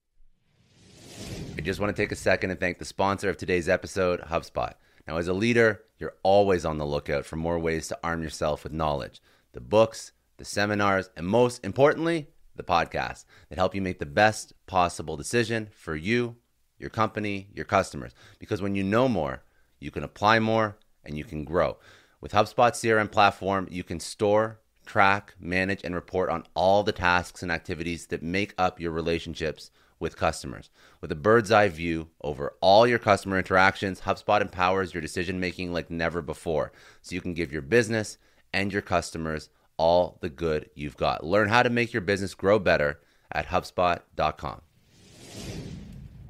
I 1.57 1.61
just 1.61 1.79
want 1.79 1.95
to 1.95 2.01
take 2.01 2.11
a 2.11 2.15
second 2.15 2.51
and 2.51 2.59
thank 2.59 2.77
the 2.77 2.85
sponsor 2.85 3.29
of 3.29 3.37
today's 3.37 3.69
episode, 3.69 4.19
HubSpot. 4.21 4.73
Now, 5.07 5.17
as 5.17 5.27
a 5.27 5.33
leader, 5.33 5.83
you're 5.97 6.15
always 6.23 6.65
on 6.65 6.77
the 6.77 6.85
lookout 6.85 7.25
for 7.25 7.35
more 7.35 7.59
ways 7.59 7.87
to 7.87 7.99
arm 8.03 8.21
yourself 8.21 8.63
with 8.63 8.73
knowledge 8.73 9.21
the 9.53 9.61
books, 9.61 10.13
the 10.37 10.45
seminars, 10.45 11.09
and 11.15 11.27
most 11.27 11.63
importantly, 11.63 12.27
the 12.55 12.63
podcasts 12.63 13.23
that 13.49 13.57
help 13.57 13.75
you 13.75 13.81
make 13.81 13.99
the 13.99 14.05
best 14.05 14.53
possible 14.65 15.15
decision 15.15 15.69
for 15.71 15.95
you, 15.95 16.35
your 16.83 16.89
company, 16.89 17.47
your 17.55 17.65
customers. 17.65 18.11
Because 18.37 18.61
when 18.61 18.75
you 18.75 18.83
know 18.83 19.07
more, 19.07 19.41
you 19.79 19.89
can 19.89 20.03
apply 20.03 20.39
more 20.39 20.77
and 21.05 21.17
you 21.17 21.23
can 21.23 21.45
grow. 21.45 21.77
With 22.19 22.33
HubSpot 22.33 22.71
CRM 22.71 23.09
platform, 23.09 23.67
you 23.71 23.83
can 23.83 24.01
store, 24.01 24.59
track, 24.85 25.33
manage, 25.39 25.81
and 25.83 25.95
report 25.95 26.29
on 26.29 26.43
all 26.53 26.83
the 26.83 26.91
tasks 26.91 27.41
and 27.41 27.51
activities 27.51 28.07
that 28.07 28.21
make 28.21 28.53
up 28.57 28.81
your 28.81 28.91
relationships 28.91 29.71
with 29.97 30.17
customers. 30.17 30.69
With 30.99 31.09
a 31.11 31.15
bird's 31.15 31.51
eye 31.51 31.69
view 31.69 32.09
over 32.21 32.53
all 32.59 32.85
your 32.85 32.99
customer 32.99 33.37
interactions, 33.37 34.01
HubSpot 34.01 34.41
empowers 34.41 34.93
your 34.93 35.01
decision 35.01 35.39
making 35.39 35.71
like 35.71 35.89
never 35.89 36.21
before. 36.21 36.73
So 37.01 37.15
you 37.15 37.21
can 37.21 37.33
give 37.33 37.53
your 37.53 37.61
business 37.61 38.17
and 38.51 38.73
your 38.73 38.81
customers 38.81 39.49
all 39.77 40.17
the 40.19 40.29
good 40.29 40.69
you've 40.75 40.97
got. 40.97 41.25
Learn 41.25 41.47
how 41.47 41.63
to 41.63 41.69
make 41.69 41.93
your 41.93 42.01
business 42.01 42.33
grow 42.33 42.59
better 42.59 42.99
at 43.31 43.47
HubSpot.com. 43.47 44.61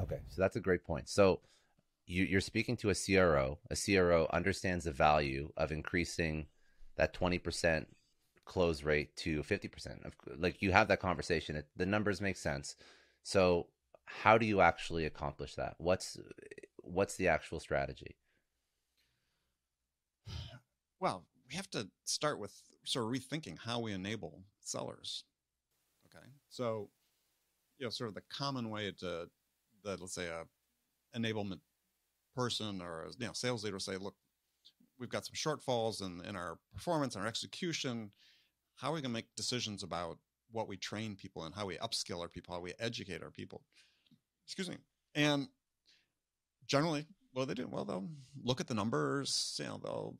Okay, 0.04 0.20
so 0.28 0.42
that's 0.42 0.56
a 0.56 0.62
great 0.62 0.84
point. 0.84 1.10
So 1.10 1.39
you, 2.06 2.38
are 2.38 2.42
speaking 2.42 2.78
to 2.78 2.89
a 2.89 2.96
CRO. 2.96 3.60
A 3.72 3.76
CRO 3.76 4.28
understands 4.34 4.86
the 4.86 4.92
value 4.92 5.52
of 5.56 5.72
increasing 5.72 6.48
that 6.96 7.13
20% 7.13 7.86
close 8.46 8.84
rate 8.84 9.16
to 9.18 9.42
50%. 9.42 10.12
Like 10.38 10.62
you 10.62 10.72
have 10.72 10.89
that 10.89 11.00
conversation, 11.00 11.56
it, 11.56 11.68
the 11.76 11.86
numbers 11.86 12.22
make 12.22 12.38
sense. 12.38 12.76
So 13.24 13.68
how 14.06 14.38
do 14.38 14.46
you 14.46 14.62
actually 14.62 15.06
accomplish 15.06 15.56
that? 15.56 15.76
What's 15.78 16.18
what's 16.78 17.16
the 17.16 17.30
actual 17.30 17.60
strategy? 17.62 18.18
Well, 21.00 21.26
we 21.50 21.56
have 21.56 21.70
to 21.72 21.89
start 22.04 22.39
with 22.39 22.54
sort 22.86 23.06
of 23.06 23.12
rethinking 23.12 23.58
how 23.60 23.80
we 23.80 23.94
enable 23.94 24.44
sellers. 24.62 25.24
Okay. 26.08 26.26
So, 26.50 26.89
you 27.78 27.86
know, 27.86 27.89
sort 27.89 28.10
of 28.10 28.13
the 28.16 28.24
common 28.30 28.70
way 28.70 28.92
to 29.00 29.28
that 29.84 30.02
let's 30.02 30.15
say 30.15 30.28
a 30.28 30.46
enablement 31.17 31.60
person 32.36 32.82
or 32.82 33.04
a 33.04 33.08
you 33.17 33.28
know 33.28 33.34
sales 33.34 33.63
leader 33.63 33.80
say, 33.80 33.98
look, 33.98 34.15
we've 35.00 35.10
got 35.10 35.26
some 35.26 35.36
shortfalls 35.36 36.02
in, 36.02 36.22
in 36.26 36.36
our 36.36 36.58
performance 36.74 37.15
and 37.15 37.24
our 37.24 37.28
execution. 37.28 38.12
How 38.76 38.91
are 38.91 38.93
we 38.93 39.02
gonna 39.02 39.13
make 39.13 39.36
decisions 39.36 39.84
about 39.84 40.17
what 40.52 40.67
we 40.67 40.78
train 40.78 41.15
people 41.15 41.43
and 41.43 41.54
how 41.54 41.65
we 41.65 41.78
upskill 41.78 42.22
our 42.22 42.28
people, 42.28 42.54
how 42.54 42.62
we 42.62 42.74
educate 42.80 43.24
our 43.24 43.32
people? 43.32 43.62
Excuse 44.46 44.69
me. 44.69 44.78
And 45.15 45.48
generally, 46.67 47.06
what 47.34 47.43
do 47.43 47.54
they 47.54 47.62
do? 47.62 47.67
Well, 47.67 47.86
they'll 47.86 48.10
look 48.43 48.60
at 48.62 48.67
the 48.67 48.74
numbers, 48.74 49.56
you 49.60 49.65
know, 49.65 49.80
they'll 49.84 50.15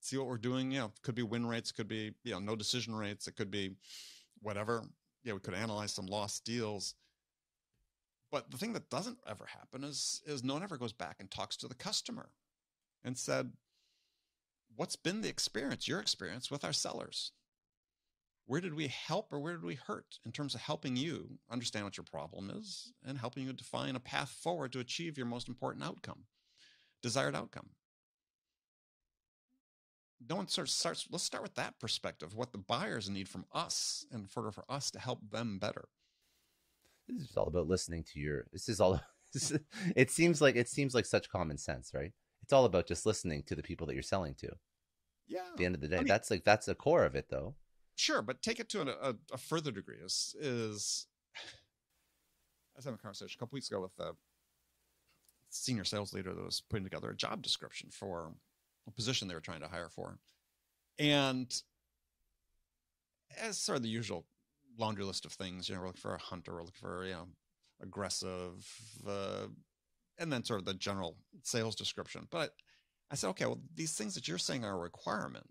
see 0.00 0.16
what 0.16 0.26
we're 0.26 0.38
doing. 0.38 0.70
You 0.70 0.80
know, 0.80 0.92
could 1.02 1.14
be 1.14 1.22
win 1.22 1.46
rates, 1.46 1.72
could 1.72 1.88
be, 1.88 2.12
you 2.22 2.32
know, 2.32 2.38
no 2.38 2.56
decision 2.56 2.94
rates, 2.94 3.26
it 3.26 3.36
could 3.36 3.50
be 3.50 3.72
whatever. 4.40 4.84
Yeah, 5.24 5.32
we 5.32 5.40
could 5.40 5.54
analyze 5.54 5.92
some 5.92 6.06
lost 6.06 6.44
deals. 6.44 6.94
But 8.30 8.50
the 8.50 8.58
thing 8.58 8.72
that 8.72 8.90
doesn't 8.90 9.18
ever 9.26 9.46
happen 9.46 9.84
is 9.84 10.20
is 10.26 10.42
no 10.42 10.54
one 10.54 10.62
ever 10.62 10.76
goes 10.76 10.92
back 10.92 11.16
and 11.20 11.30
talks 11.30 11.56
to 11.58 11.68
the 11.68 11.74
customer 11.74 12.30
and 13.04 13.16
said, 13.16 13.52
what's 14.74 14.96
been 14.96 15.22
the 15.22 15.28
experience, 15.28 15.88
your 15.88 16.00
experience 16.00 16.50
with 16.50 16.64
our 16.64 16.72
sellers? 16.72 17.32
Where 18.46 18.60
did 18.60 18.74
we 18.74 18.88
help 18.88 19.32
or 19.32 19.40
where 19.40 19.54
did 19.54 19.64
we 19.64 19.74
hurt 19.74 20.18
in 20.24 20.32
terms 20.32 20.54
of 20.54 20.60
helping 20.60 20.96
you 20.96 21.38
understand 21.50 21.84
what 21.84 21.96
your 21.96 22.04
problem 22.04 22.50
is 22.50 22.92
and 23.04 23.18
helping 23.18 23.44
you 23.44 23.52
define 23.52 23.96
a 23.96 24.00
path 24.00 24.30
forward 24.30 24.72
to 24.72 24.80
achieve 24.80 25.16
your 25.16 25.26
most 25.26 25.48
important 25.48 25.84
outcome, 25.84 26.24
desired 27.02 27.34
outcome? 27.34 27.70
No 30.28 30.36
one 30.36 30.48
sort 30.48 30.68
of 30.68 30.72
starts, 30.72 31.06
let's 31.10 31.24
start 31.24 31.42
with 31.42 31.56
that 31.56 31.78
perspective, 31.80 32.34
what 32.34 32.52
the 32.52 32.58
buyers 32.58 33.10
need 33.10 33.28
from 33.28 33.46
us 33.52 34.06
and 34.12 34.30
for, 34.30 34.50
for 34.52 34.64
us 34.68 34.90
to 34.92 34.98
help 34.98 35.30
them 35.30 35.58
better. 35.58 35.88
This 37.08 37.30
is 37.30 37.36
all 37.36 37.46
about 37.46 37.68
listening 37.68 38.04
to 38.12 38.20
your, 38.20 38.46
this 38.52 38.68
is 38.68 38.80
all, 38.80 39.00
it 39.96 40.10
seems 40.10 40.40
like, 40.40 40.56
it 40.56 40.68
seems 40.68 40.94
like 40.94 41.06
such 41.06 41.28
common 41.28 41.58
sense, 41.58 41.92
right? 41.94 42.12
It's 42.42 42.52
all 42.52 42.64
about 42.64 42.86
just 42.86 43.06
listening 43.06 43.42
to 43.46 43.54
the 43.54 43.62
people 43.62 43.86
that 43.86 43.94
you're 43.94 44.02
selling 44.02 44.34
to. 44.36 44.48
Yeah. 45.28 45.40
At 45.50 45.56
the 45.56 45.64
end 45.64 45.74
of 45.74 45.80
the 45.80 45.88
day, 45.88 45.96
I 45.96 46.00
mean, 46.00 46.08
that's 46.08 46.30
like, 46.30 46.44
that's 46.44 46.66
the 46.66 46.74
core 46.74 47.04
of 47.04 47.14
it 47.14 47.26
though. 47.30 47.54
Sure. 47.96 48.22
But 48.22 48.42
take 48.42 48.60
it 48.60 48.68
to 48.70 48.82
an, 48.82 48.88
a, 48.88 49.14
a 49.32 49.38
further 49.38 49.70
degree 49.70 49.98
is, 50.04 50.34
is, 50.38 51.06
I 51.34 52.78
was 52.78 52.84
having 52.84 52.98
a 52.98 53.02
conversation 53.02 53.36
a 53.38 53.40
couple 53.40 53.56
weeks 53.56 53.70
ago 53.70 53.80
with 53.80 53.98
a 53.98 54.14
senior 55.50 55.84
sales 55.84 56.12
leader 56.12 56.34
that 56.34 56.44
was 56.44 56.62
putting 56.68 56.84
together 56.84 57.10
a 57.10 57.16
job 57.16 57.42
description 57.42 57.88
for 57.90 58.32
a 58.86 58.90
position 58.90 59.28
they 59.28 59.34
were 59.34 59.40
trying 59.40 59.60
to 59.60 59.68
hire 59.68 59.88
for. 59.88 60.18
And 60.98 61.52
as 63.40 63.58
sort 63.58 63.76
of 63.76 63.82
the 63.82 63.88
usual 63.88 64.26
laundry 64.78 65.04
list 65.04 65.24
of 65.24 65.32
things, 65.32 65.68
you 65.68 65.74
know, 65.74 65.80
we're 65.80 65.88
looking 65.88 66.00
for 66.00 66.14
a 66.14 66.20
hunter, 66.20 66.52
we're 66.52 66.60
looking 66.60 66.80
for, 66.80 67.04
you 67.04 67.12
know, 67.12 67.28
aggressive, 67.82 68.66
uh, 69.06 69.46
and 70.18 70.32
then 70.32 70.44
sort 70.44 70.60
of 70.60 70.66
the 70.66 70.74
general 70.74 71.16
sales 71.42 71.74
description. 71.74 72.26
But 72.30 72.52
I 73.10 73.14
said, 73.14 73.28
okay, 73.30 73.46
well, 73.46 73.60
these 73.74 73.94
things 73.94 74.14
that 74.14 74.26
you're 74.26 74.38
saying 74.38 74.64
are 74.64 74.74
a 74.74 74.78
requirement. 74.78 75.46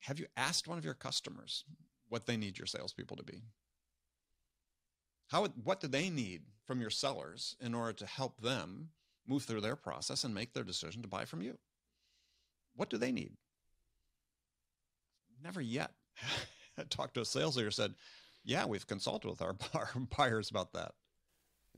Have 0.00 0.18
you 0.18 0.26
asked 0.36 0.68
one 0.68 0.76
of 0.76 0.84
your 0.84 0.94
customers 0.94 1.64
what 2.08 2.26
they 2.26 2.36
need 2.36 2.58
your 2.58 2.66
salespeople 2.66 3.16
to 3.16 3.22
be? 3.22 3.42
How, 5.28 5.46
what 5.62 5.80
do 5.80 5.88
they 5.88 6.10
need 6.10 6.42
from 6.66 6.80
your 6.80 6.90
sellers 6.90 7.56
in 7.60 7.74
order 7.74 7.92
to 7.94 8.06
help 8.06 8.40
them 8.40 8.90
move 9.26 9.44
through 9.44 9.62
their 9.62 9.76
process 9.76 10.24
and 10.24 10.34
make 10.34 10.52
their 10.52 10.64
decision 10.64 11.00
to 11.02 11.08
buy 11.08 11.24
from 11.24 11.40
you? 11.40 11.58
What 12.76 12.90
do 12.90 12.98
they 12.98 13.12
need? 13.12 13.32
Never 15.42 15.60
yet 15.60 15.92
talked 16.90 17.14
to 17.14 17.20
a 17.20 17.24
sales 17.24 17.56
leader 17.56 17.70
said, 17.70 17.94
yeah, 18.44 18.66
we've 18.66 18.86
consulted 18.86 19.28
with 19.28 19.42
our, 19.42 19.56
our 19.74 19.90
buyers 20.16 20.50
about 20.50 20.72
that. 20.72 20.92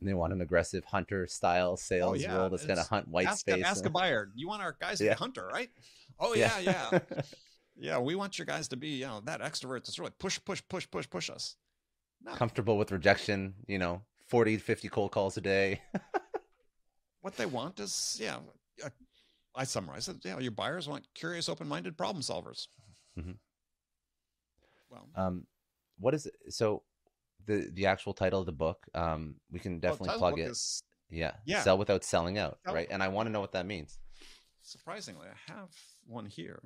And 0.00 0.09
they 0.09 0.14
want 0.14 0.35
an 0.35 0.42
aggressive 0.42 0.85
hunter 0.85 1.26
style 1.26 1.76
sales 1.76 2.18
oh, 2.18 2.20
yeah. 2.20 2.37
role 2.37 2.50
that's 2.50 2.66
going 2.66 2.78
to 2.78 2.85
hunt 2.85 3.09
white 3.09 3.28
ask 3.28 3.40
space. 3.40 3.64
A, 3.64 3.66
ask 3.66 3.87
a 3.87 3.90
buyer, 3.90 4.30
you 4.35 4.46
want 4.46 4.62
our 4.62 4.76
guys 4.78 4.98
to 4.98 5.04
yeah. 5.04 5.14
be 5.14 5.18
hunter, 5.18 5.48
right? 5.50 5.70
Oh 6.20 6.35
yeah, 6.35 6.59
yeah. 6.59 6.88
Yeah. 6.92 7.00
yeah, 7.76 7.98
we 7.98 8.14
want 8.14 8.38
your 8.38 8.44
guys 8.44 8.68
to 8.68 8.76
be, 8.76 8.88
you 8.88 9.06
know, 9.06 9.22
that 9.24 9.40
extrovert 9.40 9.85
that's 9.85 9.98
really 9.98 10.12
push, 10.18 10.38
push, 10.44 10.62
push, 10.68 10.87
push, 10.90 11.09
push 11.09 11.30
us. 11.30 11.56
No. 12.22 12.32
Comfortable 12.32 12.76
with 12.76 12.92
rejection, 12.92 13.54
you 13.66 13.78
know, 13.78 14.02
40 14.28 14.59
50 14.59 14.88
cold 14.90 15.12
calls 15.12 15.37
a 15.38 15.40
day. 15.40 15.80
what 17.22 17.37
they 17.37 17.46
want 17.46 17.80
is, 17.80 18.18
yeah, 18.20 18.37
I 19.56 19.64
summarize 19.64 20.09
it. 20.09 20.18
Yeah, 20.22 20.38
your 20.38 20.52
buyers 20.52 20.87
want 20.87 21.06
curious, 21.14 21.48
open-minded 21.48 21.96
problem 21.96 22.22
solvers. 22.22 22.68
Mm-hmm. 23.18 23.32
Well, 24.96 25.26
um, 25.26 25.46
what 25.98 26.14
is 26.14 26.26
it? 26.26 26.35
So 26.50 26.82
the 27.46 27.70
the 27.72 27.87
actual 27.87 28.12
title 28.12 28.40
of 28.40 28.46
the 28.46 28.52
book, 28.52 28.87
um, 28.94 29.37
we 29.50 29.61
can 29.61 29.78
definitely 29.78 30.09
well, 30.09 30.18
plug 30.18 30.38
it. 30.38 30.50
Is, 30.50 30.82
yeah, 31.11 31.32
yeah, 31.44 31.62
sell 31.62 31.78
without 31.78 32.04
selling 32.04 32.38
out, 32.38 32.59
sell 32.64 32.74
right? 32.74 32.88
And 32.90 33.02
I 33.02 33.09
want 33.09 33.26
to 33.26 33.32
know 33.32 33.40
what 33.40 33.52
that 33.52 33.66
means. 33.66 33.98
Surprisingly, 34.62 35.28
I 35.28 35.52
have 35.52 35.70
one 36.06 36.26
here. 36.26 36.61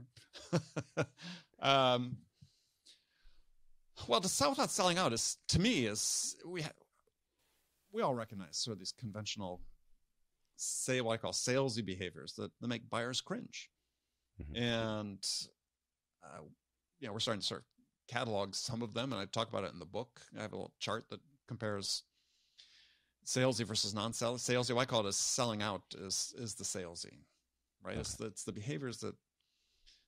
um, 1.60 2.16
well, 4.08 4.20
to 4.20 4.28
sell 4.28 4.50
without 4.50 4.70
selling 4.70 4.98
out 4.98 5.12
is 5.12 5.36
to 5.48 5.60
me 5.60 5.86
is 5.86 6.36
we 6.46 6.62
ha- 6.62 6.70
we 7.92 8.02
all 8.02 8.14
recognize 8.14 8.56
sort 8.56 8.74
of 8.74 8.78
these 8.78 8.92
conventional 8.92 9.60
say 10.56 11.00
what 11.00 11.14
I 11.14 11.16
call 11.16 11.32
salesy 11.32 11.84
behaviors 11.84 12.34
that, 12.34 12.50
that 12.60 12.68
make 12.68 12.88
buyers 12.90 13.20
cringe. 13.20 13.70
Mm-hmm. 14.40 14.62
And 14.62 15.26
uh, 16.24 16.42
you 17.00 17.06
know, 17.06 17.12
we're 17.12 17.20
starting 17.20 17.40
to 17.40 17.46
sort 17.46 17.60
of 17.60 17.66
catalog 18.10 18.54
some 18.54 18.82
of 18.82 18.94
them, 18.94 19.12
and 19.12 19.20
I 19.20 19.26
talk 19.26 19.48
about 19.48 19.64
it 19.64 19.72
in 19.72 19.78
the 19.78 19.84
book. 19.86 20.20
I 20.36 20.42
have 20.42 20.52
a 20.52 20.56
little 20.56 20.74
chart 20.80 21.08
that 21.10 21.20
compares 21.46 22.02
salesy 23.24 23.64
versus 23.64 23.94
non-salesy. 23.94 24.52
Salesy, 24.52 24.74
what 24.74 24.82
I 24.82 24.84
call 24.86 25.06
it 25.06 25.08
is 25.08 25.16
selling 25.16 25.62
out 25.62 25.82
is 25.98 26.34
is 26.36 26.54
the 26.54 26.64
salesy, 26.64 27.18
right? 27.82 27.92
Okay. 27.92 28.00
It's 28.00 28.14
the, 28.14 28.26
it's 28.26 28.44
the 28.44 28.52
behaviors 28.52 28.98
that 28.98 29.14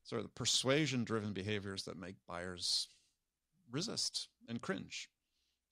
sort 0.04 0.20
of 0.20 0.26
the 0.26 0.32
persuasion-driven 0.32 1.32
behaviors 1.32 1.84
that 1.84 1.96
make 1.96 2.16
buyers 2.26 2.88
resist 3.70 4.28
and 4.48 4.60
cringe. 4.60 5.08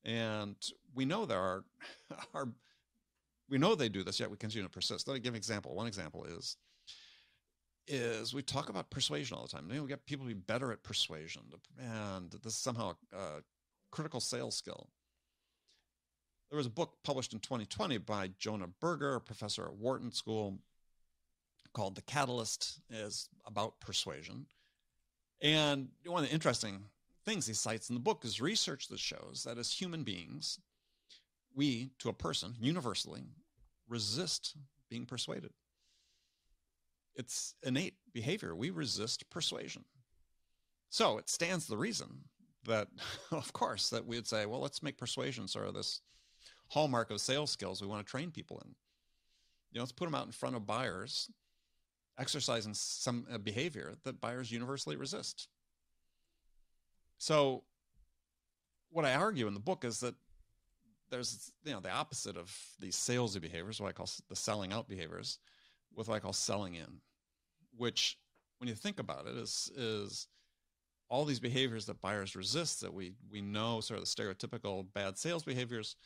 And 0.04 0.56
we 0.94 1.04
know 1.04 1.26
there 1.26 1.38
are 1.38 1.64
are 2.34 2.48
we 3.48 3.58
know 3.58 3.74
they 3.74 3.88
do 3.88 4.04
this, 4.04 4.20
yet 4.20 4.30
we 4.30 4.36
continue 4.36 4.64
to 4.64 4.72
persist. 4.72 5.08
Let 5.08 5.14
me 5.14 5.20
give 5.20 5.34
an 5.34 5.38
example. 5.38 5.74
One 5.74 5.88
example 5.88 6.24
is 6.24 6.56
is 7.90 8.33
we 8.33 8.42
talk 8.42 8.68
about 8.68 8.88
persuasion 8.90 9.37
all 9.37 9.42
the 9.42 9.48
time. 9.48 9.68
You 9.68 9.76
know, 9.76 9.83
we 9.83 9.88
get 9.88 10.07
people 10.07 10.24
to 10.26 10.35
be 10.35 10.40
better 10.40 10.72
at 10.72 10.83
persuasion, 10.83 11.42
and 11.79 12.31
this 12.31 12.55
is 12.55 12.59
somehow 12.59 12.94
a 13.12 13.42
critical 13.90 14.20
sales 14.20 14.57
skill. 14.57 14.88
There 16.50 16.57
was 16.57 16.66
a 16.66 16.70
book 16.70 16.98
published 17.05 17.33
in 17.33 17.40
2020 17.40 17.98
by 17.98 18.31
Jonah 18.38 18.68
Berger, 18.81 19.16
a 19.16 19.20
professor 19.20 19.66
at 19.66 19.74
Wharton 19.74 20.12
School, 20.12 20.59
called 21.74 21.96
"The 21.96 22.03
Catalyst," 22.03 22.81
is 22.88 23.29
about 23.44 23.81
persuasion. 23.81 24.46
And 25.42 25.88
one 26.05 26.22
of 26.22 26.29
the 26.29 26.35
interesting 26.35 26.85
things 27.24 27.46
he 27.46 27.55
cites 27.55 27.88
in 27.88 27.94
the 27.94 28.00
book 28.00 28.24
is 28.24 28.40
research 28.40 28.88
that 28.88 28.98
shows 28.98 29.44
that 29.44 29.59
as 29.59 29.72
human 29.72 30.05
beings, 30.05 30.59
we, 31.55 31.90
to 31.98 32.09
a 32.09 32.12
person, 32.12 32.55
universally, 32.61 33.22
resist 33.88 34.57
being 34.88 35.07
persuaded. 35.07 35.53
It's 37.20 37.54
innate 37.62 37.96
behavior. 38.14 38.56
We 38.56 38.70
resist 38.70 39.28
persuasion. 39.28 39.85
So 40.88 41.18
it 41.18 41.28
stands 41.28 41.66
the 41.66 41.76
reason 41.76 42.09
that, 42.64 42.88
of 43.30 43.52
course, 43.52 43.90
that 43.90 44.06
we 44.06 44.16
would 44.16 44.26
say, 44.26 44.46
well, 44.46 44.61
let's 44.61 44.83
make 44.83 44.96
persuasion 44.96 45.46
sort 45.46 45.68
of 45.68 45.74
this 45.74 46.00
hallmark 46.68 47.11
of 47.11 47.20
sales 47.20 47.50
skills 47.50 47.83
we 47.83 47.88
want 47.88 48.04
to 48.04 48.11
train 48.11 48.30
people 48.30 48.59
in. 48.64 48.74
You 49.70 49.78
know, 49.78 49.83
let's 49.83 49.92
put 49.92 50.06
them 50.06 50.14
out 50.14 50.24
in 50.24 50.33
front 50.33 50.56
of 50.56 50.66
buyers, 50.66 51.30
exercising 52.18 52.72
some 52.72 53.26
uh, 53.30 53.37
behavior 53.37 53.96
that 54.04 54.20
buyers 54.22 54.50
universally 54.50 54.96
resist. 54.96 55.48
So, 57.18 57.64
what 58.88 59.04
I 59.04 59.14
argue 59.14 59.46
in 59.46 59.52
the 59.52 59.61
book 59.61 59.85
is 59.85 60.00
that 60.00 60.14
there's 61.11 61.52
you 61.64 61.72
know 61.72 61.80
the 61.80 61.90
opposite 61.90 62.38
of 62.38 62.56
these 62.78 62.96
salesy 62.96 63.42
behaviors, 63.42 63.78
what 63.78 63.90
I 63.90 63.92
call 63.92 64.09
the 64.30 64.37
selling 64.37 64.72
out 64.72 64.88
behaviors, 64.88 65.38
with 65.94 66.09
what 66.09 66.14
I 66.14 66.20
call 66.20 66.33
selling 66.33 66.76
in, 66.76 67.00
which 67.76 68.18
when 68.59 68.68
you 68.68 68.74
think 68.74 68.98
about 68.98 69.26
it 69.26 69.37
is 69.37 69.70
is 69.76 70.28
all 71.09 71.24
these 71.24 71.40
behaviors 71.40 71.87
that 71.87 72.00
buyers 72.00 72.37
resist 72.37 72.80
that 72.80 72.92
we 72.92 73.12
we 73.30 73.40
know 73.40 73.80
sort 73.80 73.98
of 73.98 74.04
the 74.04 74.11
stereotypical 74.11 74.87
bad 74.94 75.18
sales 75.18 75.42
behaviors 75.42 75.96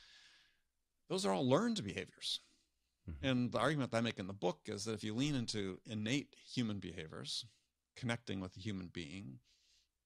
those 1.09 1.27
are 1.27 1.33
all 1.33 1.49
learned 1.49 1.83
behaviors 1.85 2.41
mm-hmm. 3.09 3.27
and 3.27 3.53
the 3.53 3.59
argument 3.59 3.91
that 3.91 3.99
i 3.99 4.01
make 4.01 4.19
in 4.19 4.27
the 4.27 4.33
book 4.33 4.61
is 4.67 4.85
that 4.85 4.95
if 4.95 5.05
you 5.05 5.15
lean 5.15 5.35
into 5.35 5.79
innate 5.87 6.35
human 6.53 6.79
behaviors 6.79 7.45
connecting 7.97 8.41
with 8.41 8.57
a 8.57 8.61
human 8.61 8.89
being 8.93 9.39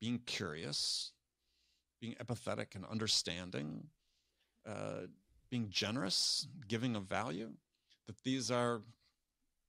being 0.01 0.19
curious 0.27 1.13
being 2.01 2.15
empathetic 2.15 2.75
and 2.75 2.85
understanding 2.87 3.85
uh, 4.69 5.07
being 5.51 5.69
generous, 5.71 6.47
giving 6.69 6.95
of 6.97 7.05
value, 7.05 7.51
that 8.07 8.23
these 8.25 8.51
are 8.51 8.83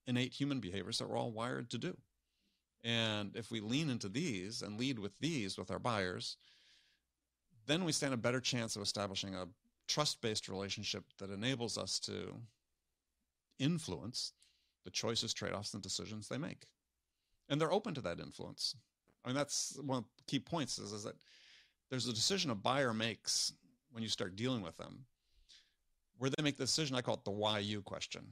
innate 0.09 0.33
human 0.33 0.59
behaviors 0.59 0.97
that 0.97 1.07
we're 1.07 1.17
all 1.17 1.31
wired 1.31 1.69
to 1.69 1.77
do. 1.77 1.95
And 2.83 3.35
if 3.35 3.51
we 3.51 3.59
lean 3.59 3.89
into 3.89 4.09
these 4.09 4.61
and 4.61 4.79
lead 4.79 4.99
with 4.99 5.11
these 5.19 5.57
with 5.57 5.69
our 5.69 5.79
buyers, 5.79 6.37
then 7.67 7.85
we 7.85 7.91
stand 7.91 8.13
a 8.13 8.17
better 8.17 8.41
chance 8.41 8.75
of 8.75 8.81
establishing 8.81 9.35
a 9.35 9.47
trust 9.87 10.21
based 10.21 10.49
relationship 10.49 11.03
that 11.19 11.29
enables 11.29 11.77
us 11.77 11.99
to 11.99 12.35
influence 13.59 14.33
the 14.85 14.91
choices, 14.91 15.33
trade 15.33 15.53
offs, 15.53 15.73
and 15.73 15.83
decisions 15.83 16.27
they 16.27 16.37
make. 16.37 16.65
And 17.49 17.59
they're 17.59 17.71
open 17.71 17.93
to 17.95 18.01
that 18.01 18.19
influence. 18.19 18.75
I 19.23 19.27
mean, 19.27 19.35
that's 19.35 19.77
one 19.83 19.99
of 19.99 20.05
the 20.17 20.23
key 20.31 20.39
points 20.39 20.79
is, 20.79 20.93
is 20.93 21.03
that 21.03 21.15
there's 21.89 22.07
a 22.07 22.13
decision 22.13 22.51
a 22.51 22.55
buyer 22.55 22.93
makes 22.93 23.53
when 23.91 24.03
you 24.03 24.09
start 24.09 24.35
dealing 24.35 24.61
with 24.61 24.77
them, 24.77 25.05
where 26.17 26.29
they 26.29 26.43
make 26.43 26.57
the 26.57 26.63
decision, 26.63 26.95
I 26.95 27.01
call 27.01 27.15
it 27.15 27.25
the 27.25 27.31
why 27.31 27.59
you 27.59 27.81
question. 27.81 28.23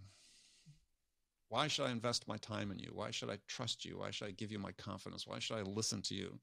Why 1.50 1.68
should 1.68 1.86
I 1.86 1.92
invest 1.92 2.28
my 2.28 2.38
time 2.38 2.72
in 2.72 2.80
you? 2.80 2.92
Why 2.94 3.12
should 3.12 3.30
I 3.30 3.38
trust 3.48 3.86
you? 3.86 4.00
Why 4.00 4.12
should 4.12 4.28
I 4.28 4.32
give 4.32 4.52
you 4.52 4.60
my 4.60 4.74
confidence? 4.74 5.26
Why 5.26 5.40
should 5.40 5.58
I 5.58 5.62
listen 5.62 6.02
to 6.04 6.16
you? 6.16 6.40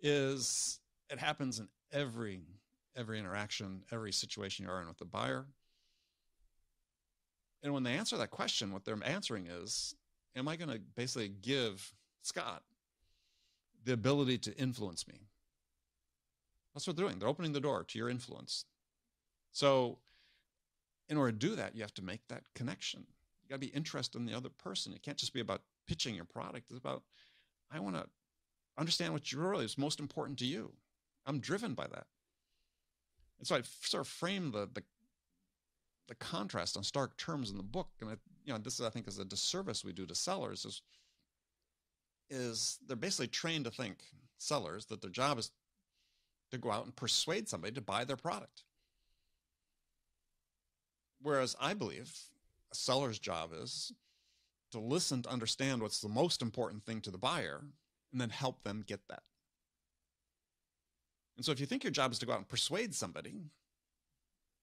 Is 0.00 0.80
it 1.08 1.18
happens 1.18 1.60
in 1.60 1.68
every 1.92 2.42
every 2.96 3.18
interaction, 3.18 3.82
every 3.92 4.12
situation 4.12 4.64
you're 4.64 4.80
in 4.80 4.88
with 4.88 4.98
the 4.98 5.04
buyer. 5.04 5.46
And 7.62 7.72
when 7.72 7.82
they 7.82 7.92
answer 7.92 8.16
that 8.16 8.30
question, 8.30 8.72
what 8.72 8.84
they're 8.84 8.98
answering 9.04 9.46
is, 9.46 9.94
am 10.36 10.48
I 10.48 10.56
going 10.56 10.70
to 10.70 10.80
basically 10.94 11.28
give 11.28 11.94
Scott 12.22 12.62
the 13.84 13.92
ability 13.92 14.38
to 14.38 14.56
influence 14.56 15.08
me? 15.08 15.20
That's 16.74 16.86
what 16.86 16.96
they're 16.96 17.06
doing. 17.06 17.18
They're 17.18 17.28
opening 17.28 17.52
the 17.52 17.60
door 17.60 17.84
to 17.84 17.98
your 17.98 18.10
influence. 18.10 18.64
So, 19.52 19.98
in 21.08 21.16
order 21.16 21.32
to 21.32 21.38
do 21.38 21.54
that, 21.56 21.74
you 21.74 21.82
have 21.82 21.94
to 21.94 22.02
make 22.02 22.26
that 22.28 22.42
connection. 22.54 23.06
You 23.44 23.50
got 23.50 23.60
to 23.60 23.66
be 23.66 23.74
interested 23.74 24.18
in 24.18 24.26
the 24.26 24.34
other 24.34 24.48
person. 24.48 24.92
It 24.92 25.02
can't 25.02 25.18
just 25.18 25.34
be 25.34 25.40
about 25.40 25.62
pitching 25.86 26.14
your 26.14 26.24
product. 26.24 26.70
It's 26.70 26.78
about, 26.78 27.02
I 27.70 27.78
want 27.80 27.96
to 27.96 28.06
understand 28.78 29.12
what 29.12 29.30
really 29.32 29.64
is 29.64 29.78
most 29.78 30.00
important 30.00 30.38
to 30.38 30.46
you. 30.46 30.72
I'm 31.26 31.40
driven 31.40 31.74
by 31.74 31.86
that. 31.86 32.06
And 33.38 33.46
so 33.46 33.56
I 33.56 33.62
sort 33.82 34.00
of 34.02 34.08
frame 34.08 34.52
the, 34.52 34.68
the 34.72 34.82
the 36.08 36.14
contrast 36.14 36.76
on 36.76 36.84
stark 36.84 37.16
terms 37.16 37.50
in 37.50 37.56
the 37.56 37.62
book, 37.62 37.88
and 38.00 38.10
I, 38.10 38.16
you 38.44 38.52
know, 38.52 38.58
this 38.58 38.80
I 38.80 38.90
think 38.90 39.08
is 39.08 39.18
a 39.18 39.24
disservice 39.24 39.84
we 39.84 39.92
do 39.92 40.06
to 40.06 40.14
sellers 40.14 40.64
is 40.64 40.82
is 42.30 42.78
they're 42.86 42.96
basically 42.96 43.28
trained 43.28 43.64
to 43.64 43.70
think 43.70 43.98
sellers 44.38 44.86
that 44.86 45.00
their 45.00 45.10
job 45.10 45.38
is 45.38 45.50
to 46.50 46.58
go 46.58 46.70
out 46.70 46.84
and 46.84 46.94
persuade 46.94 47.48
somebody 47.48 47.72
to 47.74 47.80
buy 47.80 48.04
their 48.04 48.16
product. 48.16 48.64
Whereas 51.20 51.56
I 51.60 51.74
believe 51.74 52.12
a 52.74 52.76
seller's 52.76 53.18
job 53.18 53.50
is 53.58 53.92
to 54.72 54.80
listen 54.80 55.22
to 55.22 55.30
understand 55.30 55.80
what's 55.80 56.00
the 56.00 56.08
most 56.08 56.42
important 56.42 56.84
thing 56.84 57.00
to 57.02 57.10
the 57.10 57.18
buyer 57.18 57.62
and 58.12 58.20
then 58.20 58.30
help 58.30 58.62
them 58.64 58.82
get 58.86 59.00
that. 59.08 59.22
And 61.36 61.44
so 61.44 61.52
if 61.52 61.60
you 61.60 61.66
think 61.66 61.84
your 61.84 61.90
job 61.90 62.12
is 62.12 62.18
to 62.20 62.26
go 62.26 62.32
out 62.32 62.38
and 62.38 62.48
persuade 62.48 62.94
somebody, 62.94 63.34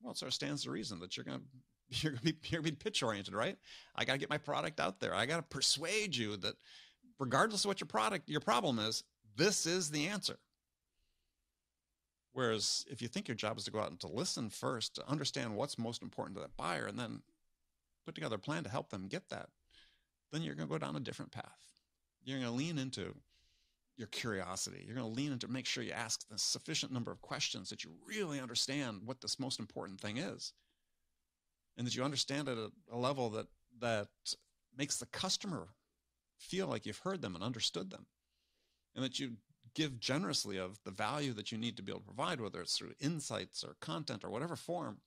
well, 0.02 0.12
it 0.12 0.18
sort 0.18 0.28
of 0.28 0.34
stands 0.34 0.64
to 0.64 0.72
reason 0.72 1.00
that 1.00 1.16
you're 1.16 1.24
going 1.24 1.40
to 1.40 1.46
you're 1.94 2.14
going 2.14 2.26
to 2.26 2.34
be 2.34 2.38
you're 2.50 2.62
going 2.62 2.72
to 2.72 2.80
be 2.80 2.84
pitch 2.84 3.04
oriented, 3.04 3.34
right? 3.34 3.58
I 3.96 4.06
got 4.06 4.14
to 4.14 4.20
get 4.20 4.30
my 4.30 4.38
product 4.38 4.80
out 4.80 5.00
there. 5.00 5.14
I 5.14 5.26
got 5.26 5.38
to 5.38 5.44
persuade 5.44 6.16
you 6.16 6.38
that 6.38 6.56
regardless 7.20 7.66
of 7.66 7.70
what 7.70 7.82
your 7.82 7.88
product 7.88 8.30
your 8.30 8.40
problem 8.40 8.80
is, 8.80 9.04
this 9.36 9.66
is 9.66 9.92
the 9.92 10.08
answer. 10.08 10.38
Whereas 12.34 12.86
if 12.90 13.02
you 13.02 13.10
think 13.10 13.28
your 13.28 13.36
job 13.36 13.58
is 13.58 13.66
to 13.66 13.72
go 13.72 13.80
out 13.80 13.90
and 13.90 14.00
to 14.00 14.08
listen 14.08 14.50
first, 14.50 14.96
to 14.96 15.10
understand 15.10 15.56
what's 15.56 15.78
most 15.78 16.02
important 16.02 16.38
to 16.38 16.42
that 16.42 16.56
buyer, 16.56 16.86
and 16.86 16.98
then 16.98 17.22
put 18.06 18.16
together 18.16 18.36
a 18.36 18.40
plan 18.40 18.64
to 18.64 18.70
help 18.70 18.90
them 18.90 19.08
get 19.08 19.30
that, 19.30 19.50
then 20.32 20.42
you're 20.42 20.56
going 20.56 20.68
to 20.68 20.72
go 20.72 20.78
down 20.78 20.96
a 20.96 21.00
different 21.00 21.32
path. 21.32 21.82
You're 22.24 22.40
going 22.40 22.50
to 22.50 22.56
lean 22.56 22.78
into 22.78 23.16
your 23.98 24.08
curiosity. 24.08 24.84
You're 24.86 24.96
going 24.96 25.08
to 25.08 25.16
lean 25.16 25.32
into 25.32 25.48
make 25.48 25.66
sure 25.66 25.84
you 25.84 25.92
ask 25.92 26.28
the 26.28 26.38
sufficient 26.38 26.92
number 26.92 27.12
of 27.12 27.22
questions 27.22 27.70
that 27.70 27.84
you 27.84 27.92
really 28.08 28.40
understand 28.40 29.02
what 29.06 29.22
this 29.22 29.40
most 29.40 29.60
important 29.60 30.00
thing 30.00 30.18
is, 30.18 30.54
and 31.78 31.86
that 31.86 31.96
you 31.96 32.04
understand 32.04 32.48
it 32.48 32.58
at 32.58 32.72
a 32.92 32.98
level 32.98 33.30
that 33.32 33.48
that 33.80 34.08
makes 34.78 34.98
the 34.98 35.06
customer 35.08 35.68
feel 36.38 36.68
like 36.68 36.86
you've 36.86 37.00
heard 37.00 37.22
them 37.22 37.36
and 37.36 37.44
understood 37.44 37.92
them, 37.92 38.06
and 38.96 39.04
that 39.04 39.20
you 39.20 39.34
give 39.74 40.00
generously 40.00 40.58
of 40.58 40.80
the 40.84 40.92
value 40.92 41.34
that 41.34 41.52
you 41.52 41.58
need 41.58 41.78
to 41.78 41.84
be 41.84 41.92
able 41.92 42.02
to 42.02 42.08
provide, 42.08 42.42
whether 42.42 42.62
it's 42.62 42.78
through 42.78 42.94
insights 43.00 43.64
or 43.64 43.76
content 43.80 44.24
or 44.24 44.30
whatever 44.30 44.56
form 44.56 44.98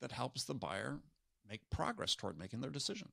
that 0.00 0.12
helps 0.12 0.44
the 0.44 0.54
buyer 0.54 1.00
make 1.48 1.68
progress 1.70 2.14
toward 2.14 2.38
making 2.38 2.60
their 2.60 2.70
decision. 2.70 3.08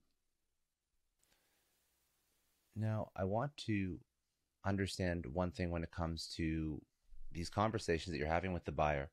Now, 2.75 3.09
I 3.15 3.23
want 3.23 3.55
to 3.65 3.99
understand 4.65 5.25
one 5.25 5.51
thing 5.51 5.69
when 5.69 5.83
it 5.83 5.91
comes 5.91 6.27
to 6.37 6.81
these 7.31 7.49
conversations 7.49 8.11
that 8.11 8.17
you're 8.17 8.27
having 8.27 8.53
with 8.53 8.65
the 8.65 8.71
buyer. 8.71 9.09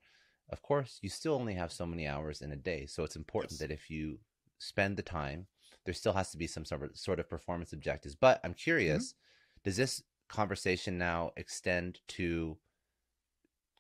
Of 0.51 0.63
course, 0.63 0.99
you 1.03 1.09
still 1.09 1.35
only 1.35 1.55
have 1.55 1.73
so 1.73 1.87
many 1.87 2.07
hours 2.07 2.43
in 2.43 2.53
a 2.53 2.57
day. 2.57 2.87
So 2.87 3.05
it's 3.05 3.17
important 3.17 3.53
yes. 3.53 3.61
that 3.61 3.71
if 3.71 3.91
you 3.91 4.19
spend 4.59 4.97
the 4.97 5.03
time, 5.03 5.47
there 5.85 5.95
still 5.95 6.13
has 6.13 6.31
to 6.31 6.37
be 6.37 6.47
some 6.47 6.65
sort 6.65 6.83
of, 6.83 6.97
sort 6.97 7.21
of 7.21 7.29
performance 7.29 7.73
objectives. 7.73 8.15
But 8.15 8.41
I'm 8.45 8.55
curious, 8.55 9.13
mm-hmm. 9.13 9.61
does 9.65 9.77
this 9.77 10.03
conversation 10.29 10.99
now 10.99 11.33
extend 11.37 12.01
to 12.09 12.57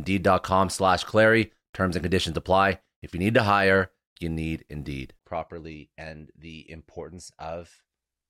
Indeed.com 0.00 0.68
slash 0.68 1.04
Clary. 1.04 1.52
Terms 1.72 1.96
and 1.96 2.02
conditions 2.02 2.36
apply. 2.36 2.80
If 3.02 3.14
you 3.14 3.18
need 3.20 3.32
to 3.34 3.42
hire, 3.44 3.90
you 4.20 4.28
need 4.28 4.64
Indeed 4.68 5.14
properly 5.24 5.90
and 5.96 6.30
the 6.38 6.70
importance 6.70 7.32
of 7.38 7.82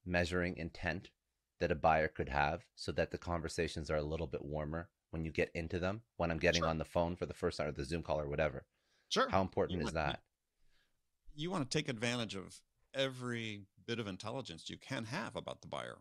measuring 0.04 0.56
intent 0.56 1.10
that 1.58 1.72
a 1.72 1.74
buyer 1.74 2.06
could 2.08 2.28
have 2.28 2.64
so 2.76 2.92
that 2.92 3.10
the 3.10 3.18
conversations 3.18 3.90
are 3.90 3.96
a 3.96 4.02
little 4.02 4.26
bit 4.28 4.44
warmer 4.44 4.88
when 5.10 5.24
you 5.24 5.32
get 5.32 5.50
into 5.54 5.78
them 5.80 6.02
when 6.16 6.30
i'm 6.30 6.38
getting 6.38 6.62
Sure. 6.62 6.68
on 6.68 6.78
the 6.78 6.84
phone 6.84 7.16
for 7.16 7.26
the 7.26 7.34
first 7.34 7.56
time 7.58 7.66
or 7.68 7.72
the 7.72 7.84
zoom 7.84 8.02
call 8.02 8.20
or 8.20 8.28
whatever 8.28 8.66
Sure. 9.08 9.28
how 9.30 9.40
important 9.40 9.80
You 9.80 9.86
is 9.86 9.94
want- 9.94 9.94
that 9.94 10.22
You 11.34 11.50
want 11.50 11.68
to 11.68 11.78
take 11.78 11.88
advantage 11.88 12.34
of 12.36 12.60
every 12.94 13.66
bit 13.86 13.98
of 13.98 14.06
intelligence 14.06 14.68
you 14.70 14.76
can 14.78 15.04
have 15.06 15.34
about 15.34 15.60
the 15.62 15.66
buyer 15.68 15.98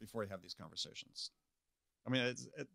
before 0.00 0.22
you 0.22 0.28
have 0.30 0.42
these 0.42 0.54
conversations. 0.54 1.30
I 2.06 2.10
mean, 2.10 2.22
it's, 2.22 2.46
it, 2.58 2.68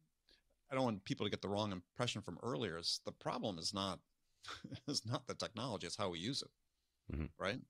I 0.72 0.76
don't 0.76 0.84
want 0.84 1.04
people 1.04 1.26
to 1.26 1.30
get 1.30 1.42
the 1.42 1.50
wrong 1.50 1.72
impression 1.72 2.22
from 2.22 2.38
earlier. 2.44 2.78
Is 2.78 3.02
the 3.06 3.12
problem 3.12 3.58
is 3.58 3.74
not 3.74 4.00
is 4.88 5.06
not 5.06 5.28
the 5.28 5.34
technology; 5.36 5.88
it's 5.88 5.96
how 5.98 6.10
we 6.10 6.20
use 6.20 6.42
it, 6.42 7.16
Mhm. 7.16 7.30
right? 7.38 7.62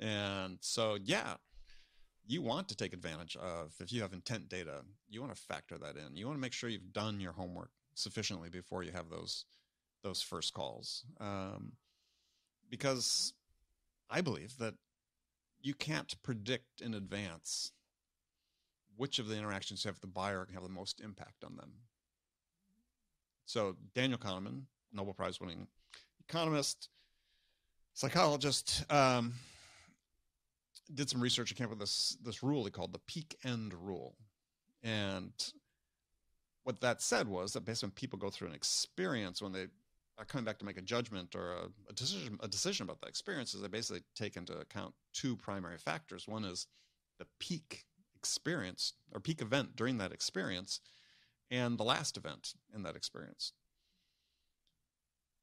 And 0.00 0.58
so, 0.62 0.94
yeah, 0.96 1.36
you 2.26 2.42
want 2.42 2.68
to 2.68 2.76
take 2.76 2.92
advantage 2.92 3.36
of 3.36 3.74
if 3.80 3.92
you 3.92 4.02
have 4.02 4.12
intent 4.12 4.48
data, 4.48 4.84
you 5.08 5.20
want 5.20 5.34
to 5.34 5.40
factor 5.40 5.78
that 5.78 5.96
in. 5.96 6.16
You 6.16 6.26
want 6.26 6.36
to 6.36 6.40
make 6.40 6.52
sure 6.52 6.70
you've 6.70 6.92
done 6.92 7.20
your 7.20 7.32
homework 7.32 7.70
sufficiently 7.94 8.48
before 8.50 8.82
you 8.82 8.92
have 8.92 9.10
those 9.10 9.44
those 10.02 10.22
first 10.22 10.52
calls, 10.52 11.04
um, 11.18 11.76
because 12.68 13.32
I 14.10 14.20
believe 14.20 14.58
that 14.58 14.74
you 15.60 15.74
can't 15.74 16.22
predict 16.22 16.82
in 16.82 16.94
advance 16.94 17.72
which 18.96 19.18
of 19.18 19.28
the 19.28 19.36
interactions 19.36 19.84
you 19.84 19.88
have 19.88 19.96
with 19.96 20.02
the 20.02 20.06
buyer 20.06 20.44
can 20.44 20.54
have 20.54 20.62
the 20.62 20.68
most 20.68 21.00
impact 21.00 21.42
on 21.42 21.56
them. 21.56 21.72
So 23.46 23.76
Daniel 23.94 24.18
Kahneman, 24.18 24.62
Nobel 24.92 25.14
Prize 25.14 25.40
winning 25.40 25.66
economist, 26.28 26.88
psychologist, 27.92 28.84
um, 28.90 29.34
did 30.92 31.08
some 31.08 31.20
research 31.20 31.50
and 31.50 31.58
came 31.58 31.66
up 31.66 31.70
with 31.70 31.80
this 31.80 32.16
this 32.22 32.42
rule 32.42 32.64
he 32.64 32.70
called 32.70 32.92
the 32.92 33.00
peak 33.00 33.36
end 33.44 33.74
rule. 33.74 34.16
And 34.82 35.32
what 36.64 36.80
that 36.80 37.02
said 37.02 37.28
was 37.28 37.52
that 37.52 37.64
based 37.64 37.84
on 37.84 37.90
people 37.90 38.18
go 38.18 38.30
through 38.30 38.48
an 38.48 38.54
experience 38.54 39.40
when 39.40 39.52
they 39.52 39.66
are 40.18 40.24
coming 40.24 40.44
back 40.44 40.58
to 40.58 40.64
make 40.64 40.78
a 40.78 40.82
judgment 40.82 41.34
or 41.34 41.52
a, 41.52 41.90
a 41.90 41.92
decision 41.94 42.38
a 42.42 42.48
decision 42.48 42.84
about 42.84 43.00
that 43.00 43.08
experience 43.08 43.54
is 43.54 43.60
they 43.60 43.68
basically 43.68 44.02
take 44.14 44.36
into 44.36 44.56
account 44.58 44.94
two 45.12 45.36
primary 45.36 45.78
factors. 45.78 46.28
One 46.28 46.44
is 46.44 46.66
the 47.18 47.26
peak 47.38 47.84
experience 48.16 48.94
or 49.12 49.20
peak 49.20 49.42
event 49.42 49.76
during 49.76 49.98
that 49.98 50.12
experience 50.12 50.80
and 51.54 51.78
the 51.78 51.84
last 51.84 52.16
event 52.16 52.54
in 52.74 52.82
that 52.82 52.96
experience. 52.96 53.52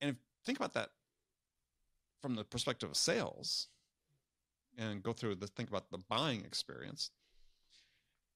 And 0.01 0.11
if 0.11 0.17
think 0.45 0.57
about 0.57 0.73
that 0.73 0.89
from 2.21 2.35
the 2.35 2.43
perspective 2.43 2.89
of 2.89 2.97
sales 2.97 3.67
and 4.77 5.01
go 5.01 5.13
through 5.13 5.35
the 5.35 5.47
think 5.47 5.69
about 5.69 5.89
the 5.89 5.99
buying 6.09 6.41
experience 6.41 7.11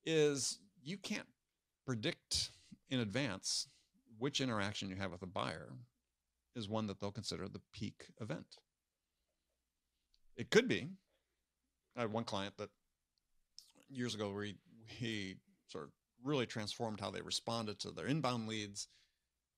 is 0.05 0.59
you 0.81 0.97
can't 0.97 1.27
predict 1.85 2.51
in 2.89 2.99
advance 2.99 3.67
which 4.17 4.39
interaction 4.39 4.89
you 4.89 4.95
have 4.95 5.11
with 5.11 5.21
a 5.21 5.27
buyer 5.27 5.73
is 6.55 6.69
one 6.69 6.87
that 6.87 7.01
they'll 7.01 7.11
consider 7.11 7.49
the 7.49 7.61
peak 7.73 8.05
event. 8.21 8.57
It 10.37 10.49
could 10.49 10.69
be. 10.69 10.87
I 11.97 12.01
had 12.01 12.13
one 12.13 12.23
client 12.23 12.55
that 12.57 12.69
years 13.89 14.15
ago 14.15 14.31
where 14.31 14.45
he, 14.45 14.55
he 14.87 15.35
sort 15.67 15.85
of 15.85 15.89
really 16.25 16.45
transformed 16.45 16.99
how 16.99 17.11
they 17.11 17.21
responded 17.21 17.79
to 17.79 17.91
their 17.91 18.07
inbound 18.07 18.47
leads 18.47 18.87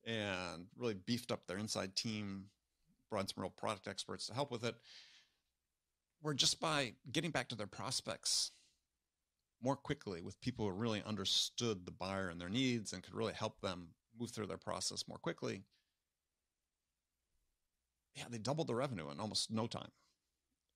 and 0.06 0.68
really 0.78 0.94
beefed 0.94 1.32
up 1.32 1.48
their 1.48 1.58
inside 1.58 1.96
team, 1.96 2.46
brought 3.10 3.30
some 3.30 3.42
real 3.42 3.50
product 3.50 3.88
experts 3.88 4.28
to 4.28 4.34
help 4.34 4.52
with 4.52 4.64
it. 4.64 4.76
Where 6.22 6.34
just 6.34 6.60
by 6.60 6.94
getting 7.12 7.32
back 7.32 7.48
to 7.50 7.56
their 7.56 7.68
prospects 7.68 8.52
more 9.62 9.76
quickly 9.76 10.22
with 10.22 10.40
people 10.42 10.66
who 10.66 10.72
really 10.72 11.02
understood 11.06 11.86
the 11.86 11.92
buyer 11.92 12.30
and 12.30 12.40
their 12.40 12.50
needs 12.50 12.94
and 12.94 13.02
could 13.02 13.16
really 13.16 13.34
help 13.34 13.60
them 13.62 13.90
move 14.20 14.32
through 14.32 14.48
their 14.48 14.58
process 14.58 15.06
more 15.08 15.18
quickly, 15.18 15.64
yeah, 18.16 18.26
they 18.30 18.40
doubled 18.40 18.68
the 18.68 18.76
revenue 18.76 19.10
in 19.10 19.20
almost 19.20 19.52
no 19.52 19.68
time. 19.68 19.92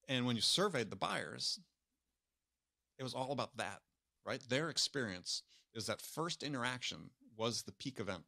And 0.08 0.26
when 0.26 0.36
you 0.36 0.42
surveyed 0.42 0.90
the 0.90 0.96
buyers, 0.96 1.60
it 3.00 3.04
was 3.04 3.14
all 3.14 3.32
about 3.32 3.58
that, 3.58 3.82
right? 4.26 4.42
Their 4.48 4.70
experience 4.70 5.44
is 5.74 5.88
that 5.88 6.02
first 6.02 6.44
interaction 6.44 7.12
was 7.38 7.64
the 7.64 7.72
peak 7.72 8.00
event 8.00 8.24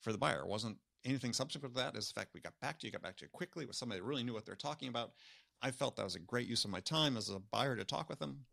for 0.00 0.12
the 0.12 0.18
buyer. 0.18 0.40
It 0.40 0.48
wasn't 0.48 0.78
anything 1.04 1.32
subsequent 1.32 1.74
to 1.74 1.80
that. 1.82 1.96
Is 1.96 2.08
the 2.08 2.20
fact 2.20 2.34
we 2.34 2.40
got 2.40 2.58
back 2.60 2.78
to 2.80 2.86
you, 2.86 2.92
got 2.92 3.02
back 3.02 3.16
to 3.16 3.24
you 3.24 3.28
quickly 3.32 3.64
with 3.64 3.76
somebody 3.76 4.00
that 4.00 4.06
really 4.06 4.24
knew 4.24 4.34
what 4.34 4.44
they're 4.44 4.54
talking 4.54 4.88
about. 4.88 5.12
I 5.60 5.70
felt 5.70 5.96
that 5.96 6.04
was 6.04 6.16
a 6.16 6.20
great 6.20 6.48
use 6.48 6.64
of 6.64 6.70
my 6.70 6.80
time 6.80 7.16
as 7.16 7.28
a 7.28 7.38
buyer 7.38 7.76
to 7.76 7.84
talk 7.84 8.08
with 8.08 8.18
them. 8.18 8.46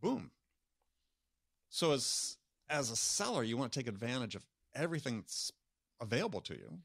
Boom. 0.00 0.32
So 1.68 1.92
as 1.92 2.36
as 2.68 2.90
a 2.90 2.96
seller, 2.96 3.42
you 3.42 3.56
want 3.56 3.72
to 3.72 3.78
take 3.78 3.88
advantage 3.88 4.34
of 4.34 4.46
everything 4.74 5.18
that's 5.18 5.52
available 6.00 6.40
to 6.40 6.54
you 6.54 6.78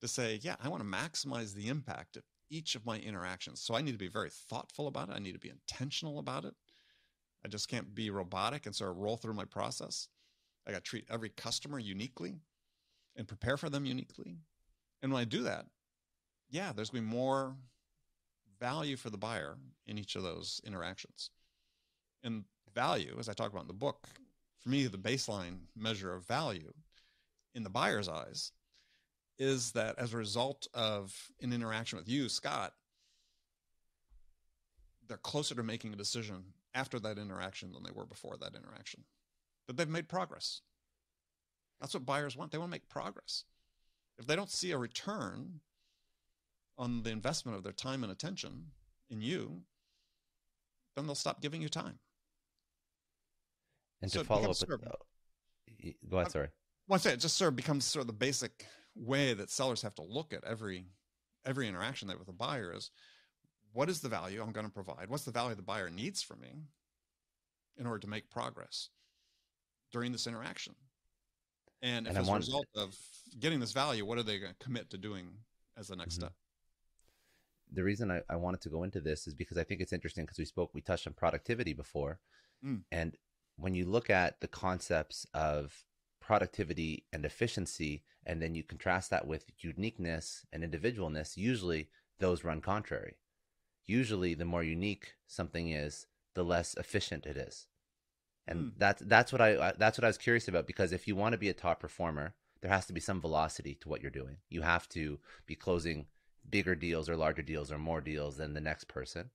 to 0.00 0.08
say, 0.08 0.38
yeah, 0.42 0.56
I 0.62 0.68
want 0.68 0.82
to 0.82 0.88
maximize 0.88 1.54
the 1.54 1.68
impact 1.68 2.16
of 2.16 2.22
each 2.48 2.74
of 2.74 2.86
my 2.86 2.98
interactions. 2.98 3.60
So 3.60 3.74
I 3.74 3.82
need 3.82 3.92
to 3.92 3.98
be 3.98 4.08
very 4.08 4.30
thoughtful 4.30 4.86
about 4.86 5.08
it. 5.08 5.14
I 5.14 5.18
need 5.18 5.34
to 5.34 5.38
be 5.38 5.50
intentional 5.50 6.18
about 6.18 6.44
it. 6.44 6.54
I 7.44 7.48
just 7.48 7.68
can't 7.68 7.94
be 7.94 8.10
robotic 8.10 8.66
and 8.66 8.74
sort 8.74 8.90
of 8.90 8.98
roll 8.98 9.16
through 9.16 9.34
my 9.34 9.44
process. 9.44 10.08
I 10.66 10.72
got 10.72 10.84
to 10.84 10.88
treat 10.88 11.06
every 11.10 11.30
customer 11.30 11.78
uniquely 11.78 12.36
and 13.16 13.26
prepare 13.26 13.56
for 13.56 13.70
them 13.70 13.86
uniquely. 13.86 14.36
And 15.02 15.12
when 15.12 15.20
I 15.20 15.24
do 15.24 15.42
that, 15.44 15.66
yeah, 16.50 16.72
there's 16.72 16.90
going 16.90 17.04
to 17.04 17.10
be 17.10 17.16
more 17.16 17.54
value 18.58 18.96
for 18.96 19.10
the 19.10 19.16
buyer 19.16 19.56
in 19.86 19.98
each 19.98 20.16
of 20.16 20.22
those 20.22 20.60
interactions. 20.64 21.30
And 22.22 22.44
value, 22.74 23.16
as 23.18 23.28
I 23.28 23.32
talk 23.32 23.50
about 23.50 23.62
in 23.62 23.68
the 23.68 23.72
book, 23.72 24.08
for 24.58 24.68
me, 24.68 24.86
the 24.86 24.98
baseline 24.98 25.60
measure 25.74 26.12
of 26.12 26.26
value 26.26 26.72
in 27.54 27.62
the 27.62 27.70
buyer's 27.70 28.08
eyes 28.08 28.52
is 29.38 29.72
that 29.72 29.98
as 29.98 30.12
a 30.12 30.18
result 30.18 30.68
of 30.74 31.32
an 31.40 31.52
interaction 31.52 31.98
with 31.98 32.08
you, 32.08 32.28
Scott, 32.28 32.74
they're 35.08 35.16
closer 35.16 35.54
to 35.54 35.62
making 35.62 35.94
a 35.94 35.96
decision 35.96 36.44
after 36.74 36.98
that 37.00 37.18
interaction 37.18 37.72
than 37.72 37.82
they 37.82 37.90
were 37.90 38.06
before 38.06 38.36
that 38.38 38.54
interaction. 38.54 39.04
That 39.66 39.76
they've 39.76 39.88
made 39.88 40.08
progress. 40.08 40.62
That's 41.80 41.94
what 41.94 42.06
buyers 42.06 42.36
want. 42.36 42.52
They 42.52 42.58
want 42.58 42.70
to 42.70 42.74
make 42.74 42.88
progress. 42.88 43.44
If 44.18 44.26
they 44.26 44.36
don't 44.36 44.50
see 44.50 44.70
a 44.72 44.78
return 44.78 45.60
on 46.76 47.02
the 47.02 47.10
investment 47.10 47.56
of 47.56 47.64
their 47.64 47.72
time 47.72 48.02
and 48.02 48.12
attention 48.12 48.66
in 49.10 49.20
you, 49.22 49.62
then 50.96 51.06
they'll 51.06 51.14
stop 51.14 51.40
giving 51.40 51.62
you 51.62 51.68
time. 51.68 51.98
and 54.02 54.10
So 54.10 54.20
to 54.20 54.24
follow 54.26 54.42
up 54.44 54.48
with 54.50 54.56
sort 54.58 54.82
of- 54.82 54.88
oh, 54.88 55.92
go 56.08 56.18
ahead 56.18 56.32
sorry 56.32 56.48
Well, 56.86 56.96
I 56.96 56.98
say 56.98 57.12
it 57.12 57.18
just 57.20 57.36
sort 57.36 57.48
of 57.48 57.56
becomes 57.56 57.84
sort 57.84 58.00
of 58.02 58.06
the 58.06 58.12
basic 58.14 58.66
way 58.94 59.34
that 59.34 59.50
sellers 59.50 59.82
have 59.82 59.94
to 59.96 60.02
look 60.02 60.32
at 60.32 60.42
every 60.44 60.86
every 61.44 61.68
interaction 61.68 62.06
they 62.08 62.12
have 62.12 62.18
with 62.18 62.28
a 62.28 62.32
buyer 62.32 62.74
is 62.74 62.90
what 63.72 63.88
is 63.88 64.00
the 64.00 64.08
value 64.08 64.42
I'm 64.42 64.52
going 64.52 64.66
to 64.66 64.72
provide? 64.72 65.08
What's 65.08 65.24
the 65.24 65.30
value 65.30 65.54
the 65.54 65.62
buyer 65.62 65.90
needs 65.90 66.22
from 66.22 66.40
me 66.40 66.52
in 67.78 67.86
order 67.86 67.98
to 68.00 68.08
make 68.08 68.30
progress 68.30 68.88
during 69.92 70.12
this 70.12 70.26
interaction? 70.26 70.74
And 71.82 72.06
And 72.06 72.16
as 72.18 72.28
a 72.28 72.34
result 72.34 72.66
of 72.74 72.96
getting 73.38 73.60
this 73.60 73.72
value, 73.72 74.04
what 74.04 74.18
are 74.18 74.22
they 74.22 74.38
going 74.38 74.52
to 74.52 74.64
commit 74.64 74.90
to 74.90 74.98
doing 74.98 75.44
as 75.76 75.88
the 75.88 75.96
next 75.96 76.14
Mhm. 76.14 76.20
step? 76.20 76.34
the 77.72 77.84
reason 77.84 78.10
I, 78.10 78.20
I 78.28 78.34
wanted 78.34 78.60
to 78.62 78.68
go 78.68 78.82
into 78.82 79.00
this 79.00 79.28
is 79.28 79.34
because 79.34 79.56
I 79.56 79.62
think 79.62 79.80
it's 79.80 79.92
interesting 79.92 80.24
because 80.24 80.38
we 80.40 80.44
spoke, 80.44 80.74
we 80.74 80.80
touched 80.80 81.06
on 81.06 81.12
productivity 81.12 81.72
before. 81.72 82.18
Mm. 82.64 82.82
And 82.90 83.16
when 83.54 83.76
you 83.76 83.84
look 83.84 84.10
at 84.10 84.40
the 84.40 84.48
concepts 84.48 85.24
of 85.34 85.84
productivity 86.18 87.06
and 87.12 87.24
efficiency, 87.24 88.02
and 88.26 88.42
then 88.42 88.56
you 88.56 88.64
contrast 88.64 89.10
that 89.10 89.24
with 89.24 89.52
uniqueness 89.58 90.44
and 90.52 90.64
individualness, 90.64 91.36
usually 91.36 91.90
those 92.18 92.42
run 92.42 92.60
contrary. 92.60 93.18
Usually, 93.86 94.34
the 94.34 94.44
more 94.44 94.62
unique 94.62 95.14
something 95.26 95.70
is, 95.70 96.06
the 96.34 96.44
less 96.44 96.74
efficient 96.74 97.26
it 97.26 97.36
is. 97.36 97.66
And 98.46 98.60
Hmm. 98.60 98.68
that's 98.78 99.02
that's 99.02 99.32
what 99.32 99.40
I 99.40 99.72
that's 99.72 99.98
what 99.98 100.04
I 100.04 100.08
was 100.08 100.18
curious 100.18 100.48
about 100.48 100.66
because 100.66 100.92
if 100.92 101.06
you 101.06 101.16
want 101.16 101.32
to 101.32 101.38
be 101.38 101.48
a 101.48 101.54
top 101.54 101.80
performer, 101.80 102.34
there 102.60 102.70
has 102.70 102.86
to 102.86 102.92
be 102.92 103.00
some 103.00 103.20
velocity 103.20 103.74
to 103.76 103.88
what 103.88 104.02
you're 104.02 104.10
doing. 104.10 104.38
You 104.48 104.62
have 104.62 104.88
to 104.90 105.20
be 105.46 105.54
closing 105.54 106.06
bigger 106.48 106.74
deals 106.74 107.08
or 107.08 107.16
larger 107.16 107.42
deals 107.42 107.70
or 107.70 107.78
more 107.78 108.00
deals 108.00 108.36
than 108.36 108.54
the 108.54 108.60
next 108.60 108.88
person. 108.88 109.30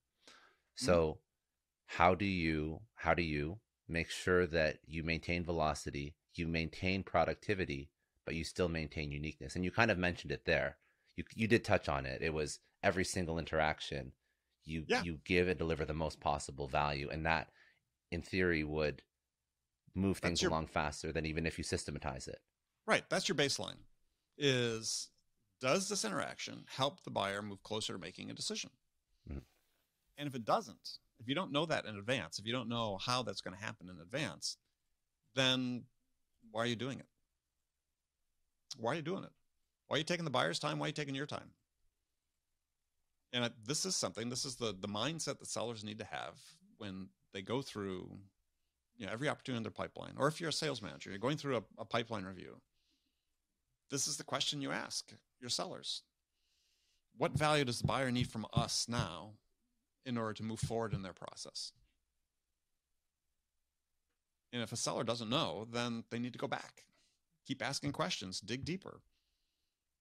So 0.76 0.96
mm-hmm. 1.04 1.98
how 1.98 2.16
do 2.16 2.26
you 2.26 2.82
how 2.96 3.14
do 3.14 3.24
you 3.24 3.60
make 3.88 4.10
sure 4.10 4.48
that 4.48 4.80
you 4.86 5.04
maintain 5.04 5.44
velocity, 5.44 6.16
you 6.34 6.48
maintain 6.48 7.04
productivity, 7.04 7.90
but 8.26 8.36
you 8.36 8.44
still 8.44 8.70
maintain 8.70 9.12
uniqueness? 9.12 9.56
And 9.56 9.64
you 9.64 9.72
kind 9.72 9.92
of 9.92 9.98
mentioned 9.98 10.32
it 10.32 10.46
there. 10.46 10.78
You 11.16 11.24
you 11.36 11.48
did 11.48 11.64
touch 11.64 11.88
on 11.88 12.06
it. 12.06 12.22
It 12.22 12.34
was 12.34 12.60
every 12.84 13.06
single 13.06 13.40
interaction 13.40 14.14
you 14.66 14.84
yeah. 14.88 15.04
you 15.04 15.20
give 15.26 15.48
and 15.48 15.58
deliver 15.58 15.86
the 15.86 15.94
most 15.94 16.20
possible 16.20 16.68
value 16.68 17.10
and 17.12 17.26
that 17.26 17.50
in 18.12 18.22
theory 18.22 18.64
would 18.64 19.02
move 19.94 20.18
things 20.18 20.42
your, 20.42 20.52
along 20.52 20.68
faster 20.68 21.12
than 21.12 21.26
even 21.26 21.46
if 21.46 21.58
you 21.58 21.64
systematize 21.64 22.28
it. 22.28 22.40
Right. 22.86 23.04
That's 23.10 23.28
your 23.28 23.36
baseline. 23.36 23.78
Is 24.38 25.10
does 25.62 25.88
this 25.88 26.04
interaction 26.04 26.66
help 26.68 27.04
the 27.04 27.12
buyer 27.12 27.42
move 27.42 27.64
closer 27.64 27.94
to 27.94 28.00
making 28.00 28.30
a 28.30 28.34
decision? 28.34 28.70
Mm-hmm. 29.30 29.40
And 30.18 30.28
if 30.28 30.36
it 30.36 30.46
doesn't, 30.46 30.98
if 31.20 31.28
you 31.28 31.36
don't 31.36 31.52
know 31.52 31.66
that 31.66 31.86
in 31.86 31.96
advance, 31.96 32.40
if 32.40 32.46
you 32.46 32.52
don't 32.52 32.70
know 32.70 32.98
how 32.98 33.24
that's 33.24 33.42
going 33.42 33.56
to 33.58 33.64
happen 33.64 33.90
in 33.90 34.02
advance, 34.02 34.58
then 35.34 35.84
why 36.52 36.64
are 36.64 36.68
you 36.68 36.76
doing 36.76 37.00
it? 37.00 37.08
Why 38.78 38.94
are 38.94 38.96
you 38.96 39.02
doing 39.02 39.24
it? 39.24 39.32
Why 39.88 39.96
are 39.96 39.98
you 40.00 40.04
taking 40.04 40.26
the 40.26 40.32
buyer's 40.32 40.60
time? 40.60 40.80
Why 40.80 40.86
are 40.86 40.90
you 40.90 40.94
taking 40.94 41.16
your 41.16 41.26
time? 41.26 41.52
And 43.36 43.52
this 43.66 43.84
is 43.84 43.98
something, 43.98 44.30
this 44.30 44.46
is 44.46 44.56
the, 44.56 44.74
the 44.80 44.88
mindset 44.88 45.40
that 45.40 45.48
sellers 45.48 45.84
need 45.84 46.00
to 46.00 46.06
have 46.06 46.40
when 46.78 47.10
they 47.34 47.42
go 47.42 47.62
through 47.62 48.10
you 48.98 49.06
know, 49.06 49.12
every 49.12 49.28
opportunity 49.28 49.58
in 49.58 49.64
their 49.64 49.72
pipeline. 49.74 50.14
Or 50.18 50.30
if 50.30 50.40
you're 50.40 50.52
a 50.52 50.54
sales 50.54 50.82
manager, 50.82 51.10
you're 51.10 51.20
going 51.20 51.36
through 51.36 51.58
a, 51.58 51.64
a 51.80 51.84
pipeline 51.84 52.24
review. 52.24 52.62
This 53.92 54.08
is 54.08 54.16
the 54.16 54.24
question 54.24 54.62
you 54.62 54.72
ask 54.72 55.12
your 55.42 55.50
sellers. 55.50 56.04
What 57.18 57.34
value 57.34 57.66
does 57.66 57.80
the 57.80 57.88
buyer 57.88 58.10
need 58.10 58.30
from 58.30 58.46
us 58.54 58.88
now 58.88 59.32
in 60.06 60.18
order 60.18 60.34
to 60.36 60.44
move 60.44 60.62
forward 60.62 60.94
in 60.94 61.02
their 61.02 61.12
process? 61.12 61.74
And 64.54 64.64
if 64.64 64.72
a 64.72 64.78
seller 64.78 65.04
doesn't 65.04 65.30
know, 65.30 65.68
then 65.70 66.06
they 66.10 66.20
need 66.20 66.32
to 66.32 66.40
go 66.40 66.48
back, 66.48 66.86
keep 67.46 67.62
asking 67.62 67.92
questions, 67.92 68.40
dig 68.40 68.64
deeper, 68.64 69.02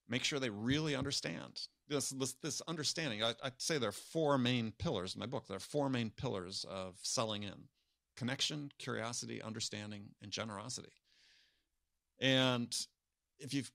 make 0.08 0.22
sure 0.22 0.38
they 0.38 0.50
really 0.50 0.94
understand 0.94 1.66
this 1.88 2.10
this, 2.10 2.32
this 2.42 2.62
understanding. 2.66 3.22
I, 3.22 3.30
I 3.42 3.50
say 3.58 3.78
there 3.78 3.88
are 3.88 3.92
four 3.92 4.38
main 4.38 4.72
pillars 4.72 5.14
in 5.14 5.20
my 5.20 5.26
book. 5.26 5.46
There 5.46 5.56
are 5.56 5.60
four 5.60 5.88
main 5.88 6.10
pillars 6.10 6.64
of 6.68 6.96
selling 7.02 7.42
in: 7.42 7.68
connection, 8.16 8.72
curiosity, 8.78 9.42
understanding, 9.42 10.10
and 10.22 10.30
generosity. 10.30 10.92
And 12.20 12.74
if 13.38 13.52
you've 13.52 13.72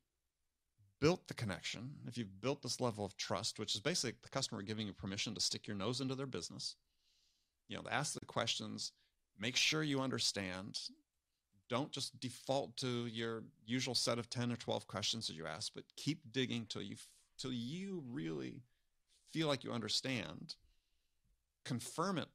built 0.99 1.28
the 1.28 1.34
connection, 1.34 1.91
if 2.07 2.18
you've 2.18 2.41
built 2.41 2.62
this 2.62 2.82
level 2.82 3.05
of 3.05 3.16
trust, 3.18 3.60
which 3.60 3.76
is 3.76 3.82
basically 3.82 4.18
the 4.22 4.30
customer 4.30 4.62
giving 4.62 4.88
you 4.88 4.93
permission 4.93 5.34
to 5.34 5.41
stick 5.41 5.68
your 5.68 5.78
nose 5.78 6.01
into 6.01 6.16
their 6.16 6.26
business, 6.26 6.76
you 7.68 7.78
know, 7.78 7.84
ask 7.89 8.14
the 8.14 8.26
questions, 8.26 8.91
make 9.38 9.55
sure 9.55 9.84
you 9.84 10.01
understand. 10.01 10.80
Don't 11.70 11.91
just 11.91 12.20
default 12.20 12.76
to 12.78 13.05
your 13.05 13.43
usual 13.66 13.95
set 13.95 14.18
of 14.18 14.30
10 14.30 14.51
or 14.51 14.55
12 14.55 14.88
questions 14.88 15.28
that 15.28 15.36
you 15.36 15.45
ask, 15.45 15.72
but 15.74 15.84
keep 15.95 16.20
digging 16.32 16.66
till 16.68 16.82
you 16.82 16.95
till 17.40 17.54
you 17.54 18.04
really 18.12 18.62
feel 19.32 19.48
like 19.48 19.64
you 19.64 19.72
understand. 19.72 20.56
Confirm 21.66 22.18
it 22.18 22.28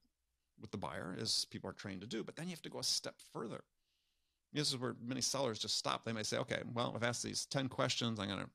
with 0.60 0.70
the 0.70 0.78
buyer, 0.78 1.16
as 1.20 1.44
people 1.46 1.68
are 1.68 1.74
trained 1.74 2.00
to 2.00 2.06
do, 2.06 2.24
but 2.24 2.36
then 2.36 2.46
you 2.46 2.52
have 2.52 2.62
to 2.62 2.70
go 2.70 2.78
a 2.78 2.84
step 2.84 3.14
further. 3.32 3.62
This 4.52 4.68
is 4.68 4.78
where 4.78 4.94
many 5.04 5.20
sellers 5.20 5.58
just 5.58 5.76
stop. 5.76 6.04
They 6.04 6.12
may 6.12 6.22
say, 6.22 6.38
okay, 6.38 6.62
well, 6.72 6.92
I've 6.94 7.02
asked 7.02 7.24
these 7.24 7.44
10 7.46 7.68
questions. 7.68 8.20
I'm 8.20 8.28
going 8.28 8.40
to, 8.40 8.48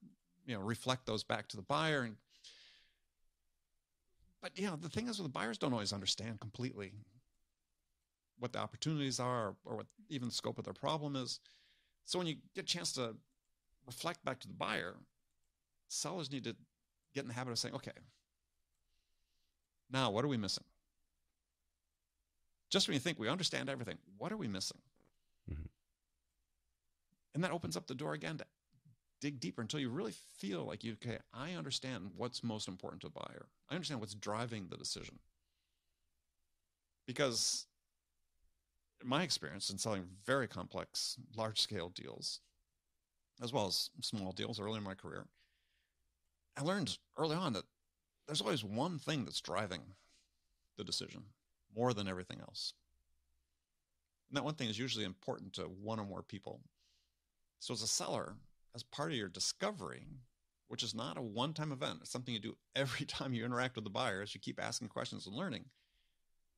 you 0.46 0.56
know, 0.56 0.62
reflect 0.62 1.06
those 1.06 1.24
back 1.24 1.48
to 1.50 1.58
the 1.58 1.62
buyer. 1.62 2.04
And, 2.04 2.16
but, 4.42 4.58
know, 4.66 4.78
the 4.78 4.88
thing 4.88 5.10
is, 5.10 5.18
the 5.18 5.28
buyers 5.28 5.58
don't 5.58 5.74
always 5.74 5.92
understand 5.92 6.40
completely 6.40 6.94
what 8.40 8.54
the 8.54 8.60
opportunities 8.60 9.20
are 9.20 9.56
or 9.66 9.76
what 9.76 9.88
even 10.08 10.30
the 10.30 10.34
scope 10.34 10.58
of 10.58 10.64
their 10.64 10.74
problem 10.74 11.18
is. 11.18 11.42
So 12.06 12.18
when 12.18 12.28
you 12.28 12.38
get 12.56 12.64
a 12.64 12.68
chance 12.68 12.94
to 12.94 13.14
reflect 13.86 14.24
back 14.24 14.40
to 14.40 14.48
the 14.48 14.54
buyer, 14.54 14.96
sellers 15.90 16.32
need 16.32 16.46
to 16.46 16.56
get 17.14 17.24
in 17.24 17.28
the 17.28 17.34
habit 17.34 17.52
of 17.52 17.60
saying, 17.60 17.76
okay, 17.76 17.92
now 19.92 20.12
what 20.12 20.24
are 20.24 20.30
we 20.30 20.38
missing? 20.38 20.64
Just 22.70 22.88
when 22.88 22.94
you 22.94 23.00
think 23.00 23.20
we 23.20 23.28
understand 23.28 23.70
everything, 23.70 23.98
what 24.18 24.32
are 24.32 24.38
we 24.38 24.48
missing? 24.48 24.78
Mm-hmm. 25.52 25.66
And 27.34 27.44
that 27.44 27.52
opens 27.52 27.76
up 27.76 27.88
the 27.88 27.96
door 27.96 28.14
again 28.14 28.38
to 28.38 28.46
dig 29.22 29.40
deeper 29.40 29.62
until 29.62 29.80
you 29.80 29.90
really 29.90 30.14
feel 30.38 30.64
like 30.66 30.84
you, 30.84 30.94
okay, 30.94 31.18
I 31.34 31.54
understand 31.54 32.12
what's 32.16 32.44
most 32.44 32.68
important 32.68 33.02
to 33.02 33.08
a 33.08 33.10
buyer. 33.10 33.48
I 33.70 33.76
understand 33.76 34.00
what's 34.00 34.14
driving 34.14 34.68
the 34.70 34.78
decision. 34.78 35.20
Because 37.06 37.66
in 39.02 39.10
my 39.10 39.24
experience 39.24 39.70
in 39.70 39.78
selling 39.78 40.04
very 40.26 40.48
complex, 40.48 41.18
large 41.36 41.60
scale 41.60 41.90
deals, 41.90 42.40
as 43.42 43.52
well 43.52 43.68
as 43.68 43.90
small 44.02 44.32
deals 44.32 44.60
early 44.60 44.78
in 44.78 44.84
my 44.84 44.94
career, 44.94 45.26
I 46.58 46.62
learned 46.62 46.98
early 47.18 47.36
on 47.36 47.54
that 47.54 47.64
there's 48.28 48.42
always 48.42 48.64
one 48.64 49.00
thing 49.00 49.26
that's 49.26 49.42
driving 49.42 49.82
the 50.78 50.84
decision 50.84 51.24
more 51.76 51.94
than 51.94 52.08
everything 52.08 52.40
else. 52.42 52.74
And 54.30 54.38
that 54.38 54.44
one 54.44 54.56
thing 54.56 54.70
is 54.70 54.78
usually 54.78 55.06
important 55.06 55.54
to 55.54 55.64
one 55.64 56.00
or 56.00 56.06
more 56.06 56.22
people. 56.22 56.62
So, 57.60 57.74
as 57.74 57.82
a 57.82 57.88
seller, 57.88 58.36
as 58.76 58.84
part 58.84 59.12
of 59.12 59.18
your 59.18 59.28
discovery, 59.28 60.06
which 60.68 60.84
is 60.84 60.94
not 60.94 61.18
a 61.18 61.22
one 61.22 61.54
time 61.54 61.72
event, 61.72 62.00
it's 62.02 62.12
something 62.12 62.34
you 62.34 62.40
do 62.40 62.58
every 62.76 63.06
time 63.08 63.34
you 63.34 63.44
interact 63.44 63.76
with 63.76 63.84
the 63.84 63.90
buyer 63.90 64.22
as 64.22 64.34
you 64.34 64.40
keep 64.40 64.62
asking 64.62 64.90
questions 64.90 65.26
and 65.26 65.36
learning, 65.36 65.66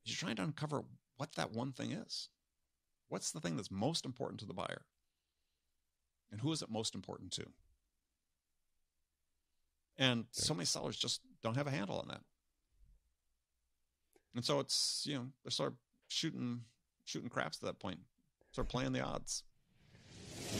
you're 0.04 0.16
trying 0.16 0.36
to 0.36 0.42
uncover 0.42 0.84
what 1.16 1.34
that 1.36 1.52
one 1.52 1.72
thing 1.72 1.92
is. 1.92 2.28
What's 3.08 3.30
the 3.30 3.40
thing 3.40 3.56
that's 3.56 3.70
most 3.70 4.04
important 4.04 4.40
to 4.40 4.46
the 4.46 4.54
buyer? 4.54 4.82
And 6.30 6.40
who 6.40 6.52
is 6.52 6.62
it 6.62 6.70
most 6.70 6.94
important 6.94 7.30
to? 7.32 7.44
And 9.98 10.24
so 10.32 10.54
many 10.54 10.64
sellers 10.64 10.96
just 10.96 11.20
don't 11.42 11.56
have 11.56 11.66
a 11.66 11.70
handle 11.70 11.98
on 11.98 12.08
that. 12.08 12.20
And 14.34 14.44
so 14.44 14.60
it's, 14.60 15.04
you 15.06 15.14
know, 15.14 15.26
they're 15.44 15.50
sort 15.50 15.72
of 15.72 15.78
shooting 16.08 16.62
shooting 17.04 17.28
craps 17.28 17.58
to 17.58 17.66
that 17.66 17.78
point. 17.78 17.98
Of 18.58 18.68
playing 18.68 18.92
the 18.92 19.00
odds. 19.00 19.44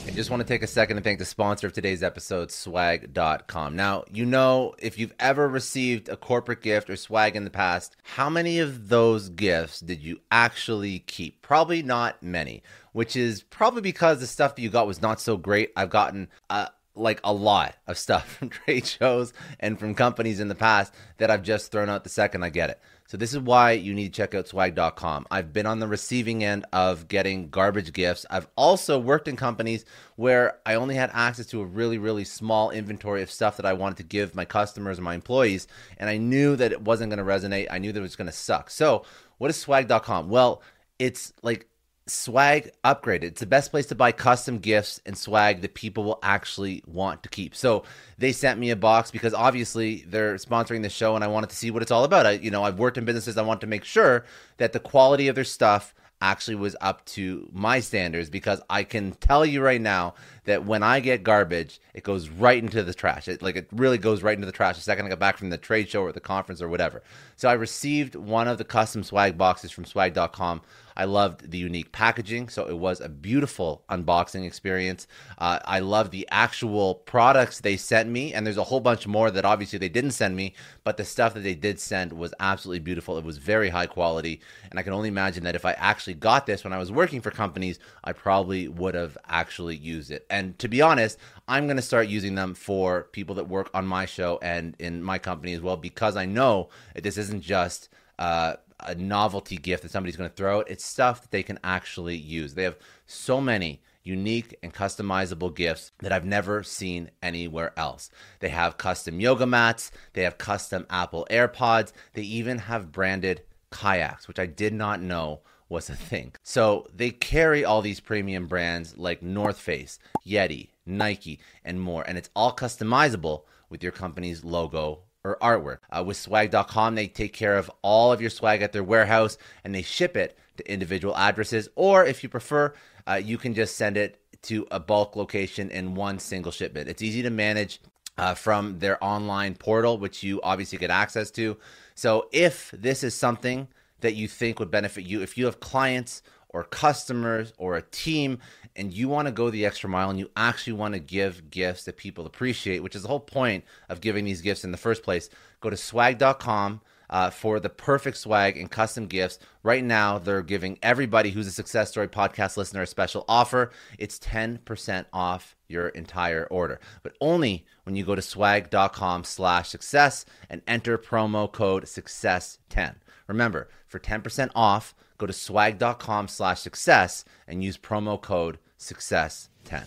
I 0.07 0.11
just 0.11 0.31
want 0.31 0.41
to 0.41 0.47
take 0.47 0.63
a 0.63 0.67
second 0.67 0.97
to 0.97 1.03
thank 1.03 1.19
the 1.19 1.25
sponsor 1.25 1.67
of 1.67 1.73
today's 1.73 2.01
episode, 2.01 2.51
swag.com. 2.51 3.75
Now, 3.75 4.03
you 4.11 4.25
know, 4.25 4.73
if 4.79 4.97
you've 4.97 5.13
ever 5.19 5.47
received 5.47 6.09
a 6.09 6.17
corporate 6.17 6.63
gift 6.63 6.89
or 6.89 6.95
swag 6.95 7.35
in 7.35 7.43
the 7.43 7.51
past, 7.51 7.95
how 8.01 8.31
many 8.31 8.57
of 8.57 8.89
those 8.89 9.29
gifts 9.29 9.79
did 9.79 10.01
you 10.01 10.21
actually 10.31 10.99
keep? 10.99 11.43
Probably 11.43 11.83
not 11.83 12.23
many, 12.23 12.63
which 12.93 13.15
is 13.15 13.43
probably 13.43 13.81
because 13.81 14.19
the 14.19 14.27
stuff 14.27 14.55
that 14.55 14.63
you 14.63 14.69
got 14.69 14.87
was 14.87 15.01
not 15.01 15.21
so 15.21 15.37
great. 15.37 15.71
I've 15.75 15.91
gotten 15.91 16.29
uh, 16.49 16.69
like 16.95 17.19
a 17.23 17.33
lot 17.33 17.75
of 17.87 17.97
stuff 17.97 18.35
from 18.37 18.49
trade 18.49 18.85
shows 18.85 19.33
and 19.59 19.79
from 19.79 19.95
companies 19.95 20.39
in 20.39 20.47
the 20.47 20.55
past 20.55 20.93
that 21.17 21.31
I've 21.31 21.43
just 21.43 21.71
thrown 21.71 21.89
out 21.89 22.03
the 22.03 22.09
second 22.09 22.43
I 22.43 22.49
get 22.49 22.69
it. 22.69 22.79
So 23.05 23.17
this 23.17 23.33
is 23.33 23.39
why 23.39 23.71
you 23.71 23.93
need 23.93 24.13
to 24.13 24.17
check 24.17 24.33
out 24.33 24.47
swag.com. 24.47 25.27
I've 25.29 25.53
been 25.53 25.65
on 25.65 25.79
the 25.79 25.87
receiving 25.87 26.43
end 26.43 26.65
of 26.73 27.07
getting 27.07 27.49
garbage 27.49 27.93
gifts. 27.93 28.25
I've 28.29 28.47
also 28.55 28.97
worked 28.97 29.27
in 29.27 29.35
companies 29.35 29.85
where 30.15 30.59
I 30.65 30.75
only 30.75 30.95
had 30.95 31.11
access 31.13 31.45
to 31.47 31.61
a 31.61 31.65
really 31.65 31.97
really 31.97 32.23
small 32.23 32.71
inventory 32.71 33.21
of 33.21 33.29
stuff 33.29 33.57
that 33.57 33.65
I 33.65 33.73
wanted 33.73 33.97
to 33.97 34.03
give 34.03 34.35
my 34.35 34.45
customers 34.45 34.97
and 34.97 35.05
my 35.05 35.15
employees 35.15 35.67
and 35.97 36.09
I 36.09 36.17
knew 36.17 36.55
that 36.55 36.71
it 36.71 36.81
wasn't 36.81 37.11
going 37.13 37.23
to 37.23 37.31
resonate. 37.31 37.67
I 37.69 37.79
knew 37.79 37.91
that 37.91 37.99
it 37.99 38.03
was 38.03 38.15
going 38.15 38.27
to 38.27 38.31
suck. 38.31 38.69
So, 38.69 39.03
what 39.37 39.49
is 39.49 39.57
swag.com? 39.57 40.29
Well, 40.29 40.61
it's 40.99 41.33
like 41.41 41.67
swag 42.05 42.71
upgraded. 42.83 43.23
It's 43.23 43.39
the 43.39 43.45
best 43.45 43.71
place 43.71 43.85
to 43.87 43.95
buy 43.95 44.11
custom 44.11 44.59
gifts 44.59 44.99
and 45.05 45.17
swag 45.17 45.61
that 45.61 45.73
people 45.73 46.03
will 46.03 46.19
actually 46.21 46.83
want 46.85 47.23
to 47.23 47.29
keep. 47.29 47.55
So 47.55 47.83
they 48.17 48.31
sent 48.31 48.59
me 48.59 48.71
a 48.71 48.75
box 48.75 49.09
because 49.11 49.33
obviously 49.33 50.03
they're 50.07 50.35
sponsoring 50.35 50.81
the 50.81 50.89
show 50.89 51.15
and 51.15 51.23
I 51.23 51.27
wanted 51.27 51.49
to 51.51 51.55
see 51.55 51.71
what 51.71 51.81
it's 51.81 51.91
all 51.91 52.03
about. 52.03 52.25
I, 52.25 52.31
you 52.31 52.51
know, 52.51 52.63
I've 52.63 52.79
worked 52.79 52.97
in 52.97 53.05
businesses. 53.05 53.37
I 53.37 53.43
want 53.43 53.61
to 53.61 53.67
make 53.67 53.83
sure 53.85 54.25
that 54.57 54.73
the 54.73 54.79
quality 54.79 55.27
of 55.27 55.35
their 55.35 55.43
stuff 55.43 55.93
actually 56.23 56.55
was 56.55 56.75
up 56.79 57.03
to 57.05 57.49
my 57.51 57.81
standards 57.81 58.29
because 58.29 58.61
I 58.69 58.83
can 58.83 59.11
tell 59.11 59.45
you 59.45 59.61
right 59.61 59.81
now 59.81 60.13
that 60.45 60.65
when 60.65 60.81
I 60.81 61.01
get 61.01 61.21
garbage, 61.21 61.81
it 61.93 62.03
goes 62.03 62.29
right 62.29 62.61
into 62.61 62.81
the 62.81 62.93
trash. 62.93 63.27
It 63.27 63.41
like 63.41 63.57
it 63.57 63.67
really 63.73 63.97
goes 63.97 64.23
right 64.23 64.33
into 64.35 64.45
the 64.45 64.53
trash 64.53 64.77
the 64.77 64.81
second 64.81 65.05
I 65.05 65.09
get 65.09 65.19
back 65.19 65.37
from 65.37 65.49
the 65.49 65.57
trade 65.57 65.89
show 65.89 66.01
or 66.01 66.13
the 66.13 66.21
conference 66.21 66.61
or 66.61 66.69
whatever. 66.69 67.03
So 67.35 67.49
I 67.49 67.53
received 67.53 68.15
one 68.15 68.47
of 68.47 68.57
the 68.57 68.63
custom 68.63 69.03
swag 69.03 69.37
boxes 69.37 69.71
from 69.71 69.83
swag.com. 69.83 70.61
I 70.95 71.05
loved 71.05 71.51
the 71.51 71.57
unique 71.57 71.91
packaging. 71.91 72.49
So 72.49 72.67
it 72.67 72.77
was 72.77 73.01
a 73.01 73.09
beautiful 73.09 73.83
unboxing 73.89 74.45
experience. 74.45 75.07
Uh, 75.37 75.59
I 75.65 75.79
love 75.79 76.11
the 76.11 76.27
actual 76.31 76.95
products 76.95 77.59
they 77.59 77.77
sent 77.77 78.09
me. 78.09 78.33
And 78.33 78.45
there's 78.45 78.57
a 78.57 78.63
whole 78.63 78.79
bunch 78.79 79.07
more 79.07 79.31
that 79.31 79.45
obviously 79.45 79.79
they 79.79 79.89
didn't 79.89 80.11
send 80.11 80.35
me, 80.35 80.53
but 80.83 80.97
the 80.97 81.05
stuff 81.05 81.33
that 81.33 81.41
they 81.41 81.55
did 81.55 81.79
send 81.79 82.13
was 82.13 82.33
absolutely 82.39 82.79
beautiful. 82.79 83.17
It 83.17 83.25
was 83.25 83.37
very 83.37 83.69
high 83.69 83.87
quality. 83.87 84.41
And 84.69 84.79
I 84.79 84.83
can 84.83 84.93
only 84.93 85.09
imagine 85.09 85.43
that 85.43 85.55
if 85.55 85.65
I 85.65 85.73
actually 85.73 86.15
got 86.15 86.45
this 86.45 86.63
when 86.63 86.73
I 86.73 86.77
was 86.77 86.91
working 86.91 87.21
for 87.21 87.31
companies, 87.31 87.79
I 88.03 88.13
probably 88.13 88.67
would 88.67 88.95
have 88.95 89.17
actually 89.27 89.75
used 89.75 90.11
it. 90.11 90.25
And 90.29 90.57
to 90.59 90.67
be 90.67 90.81
honest, 90.81 91.17
I'm 91.47 91.65
going 91.65 91.77
to 91.77 91.83
start 91.83 92.07
using 92.07 92.35
them 92.35 92.53
for 92.53 93.03
people 93.11 93.35
that 93.35 93.49
work 93.49 93.69
on 93.73 93.85
my 93.85 94.05
show 94.05 94.39
and 94.41 94.75
in 94.79 95.03
my 95.03 95.19
company 95.19 95.53
as 95.53 95.61
well 95.61 95.77
because 95.77 96.15
I 96.15 96.25
know 96.25 96.69
that 96.93 97.03
this 97.03 97.17
isn't 97.17 97.41
just 97.41 97.89
uh, 98.17 98.55
a 98.85 98.95
novelty 98.95 99.57
gift 99.57 99.83
that 99.83 99.91
somebody's 99.91 100.17
going 100.17 100.29
to 100.29 100.35
throw 100.35 100.61
it. 100.61 100.67
It's 100.69 100.85
stuff 100.85 101.21
that 101.21 101.31
they 101.31 101.43
can 101.43 101.59
actually 101.63 102.17
use. 102.17 102.53
They 102.53 102.63
have 102.63 102.77
so 103.05 103.39
many 103.41 103.81
unique 104.03 104.57
and 104.61 104.73
customizable 104.73 105.55
gifts 105.55 105.91
that 105.99 106.11
I've 106.11 106.25
never 106.25 106.63
seen 106.63 107.09
anywhere 107.21 107.71
else. 107.77 108.09
They 108.39 108.49
have 108.49 108.77
custom 108.77 109.19
yoga 109.19 109.45
mats, 109.45 109.91
they 110.13 110.23
have 110.23 110.37
custom 110.37 110.85
Apple 110.89 111.25
AirPods, 111.31 111.93
they 112.13 112.23
even 112.23 112.57
have 112.59 112.91
branded 112.91 113.43
kayaks, 113.71 114.27
which 114.27 114.39
I 114.39 114.45
did 114.45 114.73
not 114.73 115.01
know 115.01 115.41
was 115.69 115.89
a 115.89 115.95
thing. 115.95 116.33
So 116.43 116.85
they 116.93 117.09
carry 117.09 117.65
all 117.65 117.81
these 117.81 117.99
premium 117.99 118.47
brands 118.47 118.97
like 118.97 119.23
North 119.23 119.59
Face, 119.59 119.97
Yeti, 120.25 120.69
Nike, 120.85 121.39
and 121.63 121.81
more, 121.81 122.03
and 122.03 122.17
it's 122.17 122.29
all 122.35 122.55
customizable 122.55 123.43
with 123.69 123.81
your 123.81 123.91
company's 123.91 124.43
logo 124.43 124.99
or 125.23 125.37
artwork. 125.41 125.79
Uh, 125.89 126.03
with 126.03 126.17
swag.com, 126.17 126.95
they 126.95 127.07
take 127.07 127.33
care 127.33 127.57
of 127.57 127.71
all 127.81 128.11
of 128.11 128.21
your 128.21 128.29
swag 128.29 128.61
at 128.61 128.71
their 128.73 128.83
warehouse 128.83 129.37
and 129.63 129.73
they 129.73 129.81
ship 129.81 130.17
it 130.17 130.37
to 130.57 130.71
individual 130.71 131.15
addresses. 131.15 131.69
Or 131.75 132.05
if 132.05 132.23
you 132.23 132.29
prefer, 132.29 132.73
uh, 133.07 133.21
you 133.23 133.37
can 133.37 133.53
just 133.53 133.75
send 133.75 133.97
it 133.97 134.19
to 134.43 134.67
a 134.71 134.79
bulk 134.79 135.15
location 135.15 135.69
in 135.69 135.95
one 135.95 136.19
single 136.19 136.51
shipment. 136.51 136.89
It's 136.89 137.01
easy 137.01 137.21
to 137.23 137.29
manage 137.29 137.79
uh, 138.17 138.33
from 138.35 138.79
their 138.79 139.03
online 139.03 139.55
portal, 139.55 139.97
which 139.97 140.23
you 140.23 140.41
obviously 140.43 140.77
get 140.77 140.91
access 140.91 141.31
to. 141.31 141.57
So 141.95 142.27
if 142.31 142.71
this 142.71 143.03
is 143.03 143.15
something 143.15 143.67
that 144.01 144.15
you 144.15 144.27
think 144.27 144.59
would 144.59 144.69
benefit 144.69 145.05
you, 145.05 145.21
if 145.21 145.37
you 145.37 145.45
have 145.45 145.59
clients 145.59 146.21
or 146.53 146.63
customers 146.63 147.51
or 147.57 147.75
a 147.75 147.81
team 147.81 148.39
and 148.75 148.93
you 148.93 149.09
want 149.09 149.27
to 149.27 149.31
go 149.31 149.49
the 149.49 149.65
extra 149.65 149.89
mile 149.89 150.09
and 150.09 150.19
you 150.19 150.29
actually 150.35 150.73
want 150.73 150.93
to 150.93 150.99
give 150.99 151.49
gifts 151.49 151.83
that 151.83 151.97
people 151.97 152.25
appreciate, 152.25 152.81
which 152.81 152.95
is 152.95 153.01
the 153.01 153.07
whole 153.07 153.19
point 153.19 153.63
of 153.89 154.01
giving 154.01 154.25
these 154.25 154.41
gifts 154.41 154.63
in 154.63 154.71
the 154.71 154.77
first 154.77 155.03
place, 155.03 155.29
go 155.59 155.69
to 155.69 155.77
swag.com. 155.77 156.81
Uh, 157.09 157.29
for 157.29 157.59
the 157.59 157.69
perfect 157.69 158.17
swag 158.17 158.57
and 158.57 158.71
custom 158.71 159.05
gifts. 159.05 159.37
Right 159.61 159.83
now, 159.83 160.17
they're 160.17 160.41
giving 160.41 160.79
everybody 160.81 161.29
who's 161.29 161.45
a 161.45 161.51
Success 161.51 161.91
Story 161.91 162.07
podcast 162.07 162.57
listener 162.57 162.81
a 162.81 162.87
special 162.87 163.23
offer. 163.27 163.69
It's 163.99 164.17
10% 164.17 165.05
off 165.13 165.55
your 165.67 165.89
entire 165.89 166.45
order, 166.45 166.79
but 167.03 167.13
only 167.21 167.65
when 167.83 167.95
you 167.95 168.03
go 168.03 168.15
to 168.15 168.21
swag.com 168.21 169.25
slash 169.25 169.69
success 169.69 170.25
and 170.49 170.63
enter 170.65 170.97
promo 170.97 171.51
code 171.51 171.83
success10. 171.83 172.95
Remember, 173.27 173.69
for 173.85 173.99
10% 173.99 174.49
off, 174.55 174.95
go 175.23 175.27
to 175.27 175.33
swag.com 175.33 176.27
slash 176.27 176.59
success 176.59 177.23
and 177.47 177.63
use 177.63 177.77
promo 177.77 178.21
code 178.21 178.59
success10. 178.77 179.85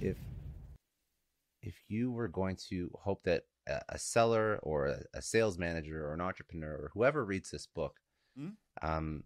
If 0.00 0.16
if 1.62 1.74
you 1.88 2.12
were 2.12 2.28
going 2.28 2.56
to 2.68 2.90
hope 3.00 3.24
that 3.24 3.42
a, 3.88 3.98
seller 3.98 4.58
or 4.62 4.86
a, 4.86 5.02
a, 5.14 5.22
sales 5.22 5.56
manager 5.58 6.04
or 6.04 6.14
an 6.14 6.20
entrepreneur 6.20 6.72
or 6.72 6.90
whoever 6.94 7.24
reads 7.24 7.52
this 7.52 7.68
book 7.68 8.00
mm-hmm. 8.36 8.50
um, 8.82 9.22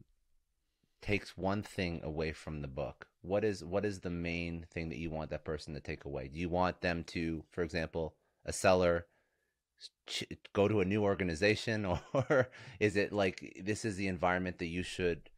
takes 1.01 1.39
one 1.39 1.63
thing 1.63 2.03
away 2.05 2.33
from 2.33 2.61
the 2.61 2.69
book, 2.69 3.07
what 3.23 3.43
is 3.43 3.65
what 3.65 3.87
is 3.87 4.01
the 4.01 4.11
main 4.11 4.67
thing 4.71 4.91
that 4.91 4.99
you 4.99 5.11
want 5.11 5.31
that 5.31 5.45
person 5.45 5.75
to 5.75 5.81
take 5.81 6.05
away? 6.05 6.29
Do 6.29 6.39
you 6.39 6.49
want 6.49 6.81
them 6.81 7.05
to, 7.09 7.45
for 7.51 7.63
example, 7.63 8.15
a 8.47 8.53
seller 8.53 9.07
go 10.53 10.69
to 10.69 10.81
a 10.81 10.85
new 10.85 11.03
organization 11.03 11.85
or 12.13 12.49
is 12.81 12.97
it 12.97 13.13
like 13.13 13.61
this 13.65 13.85
is 13.85 13.97
the 13.97 14.09
environment 14.09 14.59
that 14.59 14.67
you 14.67 14.83
should 14.83 15.31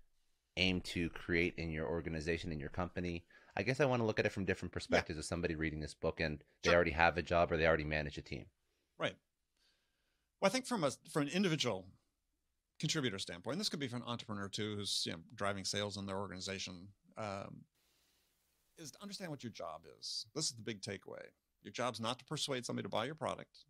aim 0.56 0.80
to 0.80 1.08
create 1.10 1.54
in 1.56 1.70
your 1.70 1.86
organization 1.86 2.52
in 2.52 2.60
your 2.60 2.68
company? 2.68 3.24
I 3.56 3.62
guess 3.62 3.80
i 3.80 3.84
want 3.84 4.00
to 4.00 4.06
look 4.06 4.20
at 4.20 4.26
it 4.26 4.32
from 4.32 4.44
different 4.44 4.72
perspectives 4.72 5.16
yeah. 5.16 5.20
of 5.20 5.24
somebody 5.24 5.56
reading 5.56 5.80
this 5.80 5.94
book 5.94 6.20
and 6.20 6.42
they 6.62 6.74
already 6.74 6.92
have 6.92 7.18
a 7.18 7.22
job 7.22 7.50
or 7.50 7.56
they 7.56 7.66
already 7.66 7.84
manage 7.84 8.16
a 8.18 8.22
team. 8.22 8.46
Right. 8.98 9.16
Well 10.40 10.48
i 10.48 10.52
think 10.52 10.66
from 10.66 10.84
a 10.84 10.92
from 11.10 11.22
an 11.22 11.28
individual 11.28 11.86
contributor 12.78 13.18
standpoint 13.18 13.58
this 13.58 13.68
could 13.68 13.80
be 13.80 13.88
from 13.88 14.02
an 14.02 14.08
entrepreneur 14.08 14.48
too 14.48 14.76
who's 14.76 15.02
you 15.04 15.12
know, 15.12 15.18
driving 15.34 15.64
sales 15.64 15.96
in 15.96 16.06
their 16.06 16.18
organization 16.18 16.88
um, 17.16 17.64
is 18.78 18.92
to 18.92 19.02
understand 19.02 19.30
what 19.30 19.42
your 19.42 19.52
job 19.52 19.82
is. 19.98 20.26
This 20.34 20.46
is 20.46 20.52
the 20.52 20.62
big 20.62 20.80
takeaway. 20.80 21.24
Your 21.62 21.72
job's 21.72 22.00
not 22.00 22.18
to 22.20 22.24
persuade 22.24 22.64
somebody 22.64 22.84
to 22.84 22.88
buy 22.88 23.04
your 23.04 23.16
product 23.16 23.64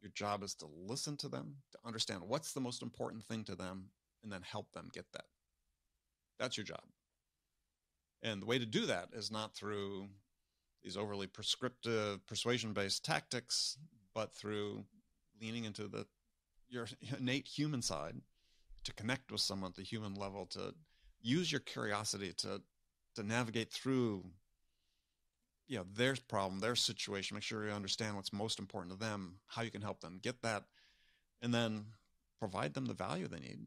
your 0.00 0.12
job 0.14 0.42
is 0.42 0.54
to 0.56 0.66
listen 0.66 1.16
to 1.18 1.28
them, 1.28 1.56
to 1.72 1.78
understand 1.84 2.22
what's 2.26 2.52
the 2.52 2.60
most 2.60 2.82
important 2.82 3.24
thing 3.24 3.44
to 3.44 3.54
them, 3.54 3.90
and 4.22 4.32
then 4.32 4.42
help 4.42 4.72
them 4.72 4.88
get 4.92 5.06
that. 5.12 5.26
That's 6.38 6.56
your 6.56 6.64
job. 6.64 6.82
And 8.22 8.42
the 8.42 8.46
way 8.46 8.58
to 8.58 8.66
do 8.66 8.86
that 8.86 9.08
is 9.12 9.30
not 9.30 9.54
through 9.54 10.08
these 10.82 10.96
overly 10.96 11.26
prescriptive, 11.26 12.26
persuasion 12.26 12.72
based 12.72 13.04
tactics, 13.04 13.76
but 14.14 14.34
through 14.34 14.84
leaning 15.40 15.64
into 15.64 15.88
the 15.88 16.06
your 16.68 16.86
innate 17.18 17.46
human 17.46 17.82
side 17.82 18.16
to 18.84 18.92
connect 18.94 19.30
with 19.30 19.40
someone 19.40 19.70
at 19.70 19.76
the 19.76 19.82
human 19.82 20.14
level, 20.14 20.46
to 20.46 20.74
use 21.20 21.52
your 21.52 21.60
curiosity 21.60 22.32
to 22.38 22.62
to 23.16 23.22
navigate 23.22 23.72
through 23.72 24.24
you 25.70 25.78
know 25.78 25.86
their 25.94 26.14
problem 26.28 26.60
their 26.60 26.76
situation 26.76 27.36
make 27.36 27.44
sure 27.44 27.64
you 27.64 27.72
understand 27.72 28.16
what's 28.16 28.32
most 28.32 28.58
important 28.58 28.92
to 28.92 28.98
them 28.98 29.36
how 29.46 29.62
you 29.62 29.70
can 29.70 29.80
help 29.80 30.00
them 30.00 30.18
get 30.20 30.42
that 30.42 30.64
and 31.40 31.54
then 31.54 31.86
provide 32.38 32.74
them 32.74 32.86
the 32.86 32.94
value 32.94 33.28
they 33.28 33.38
need 33.38 33.60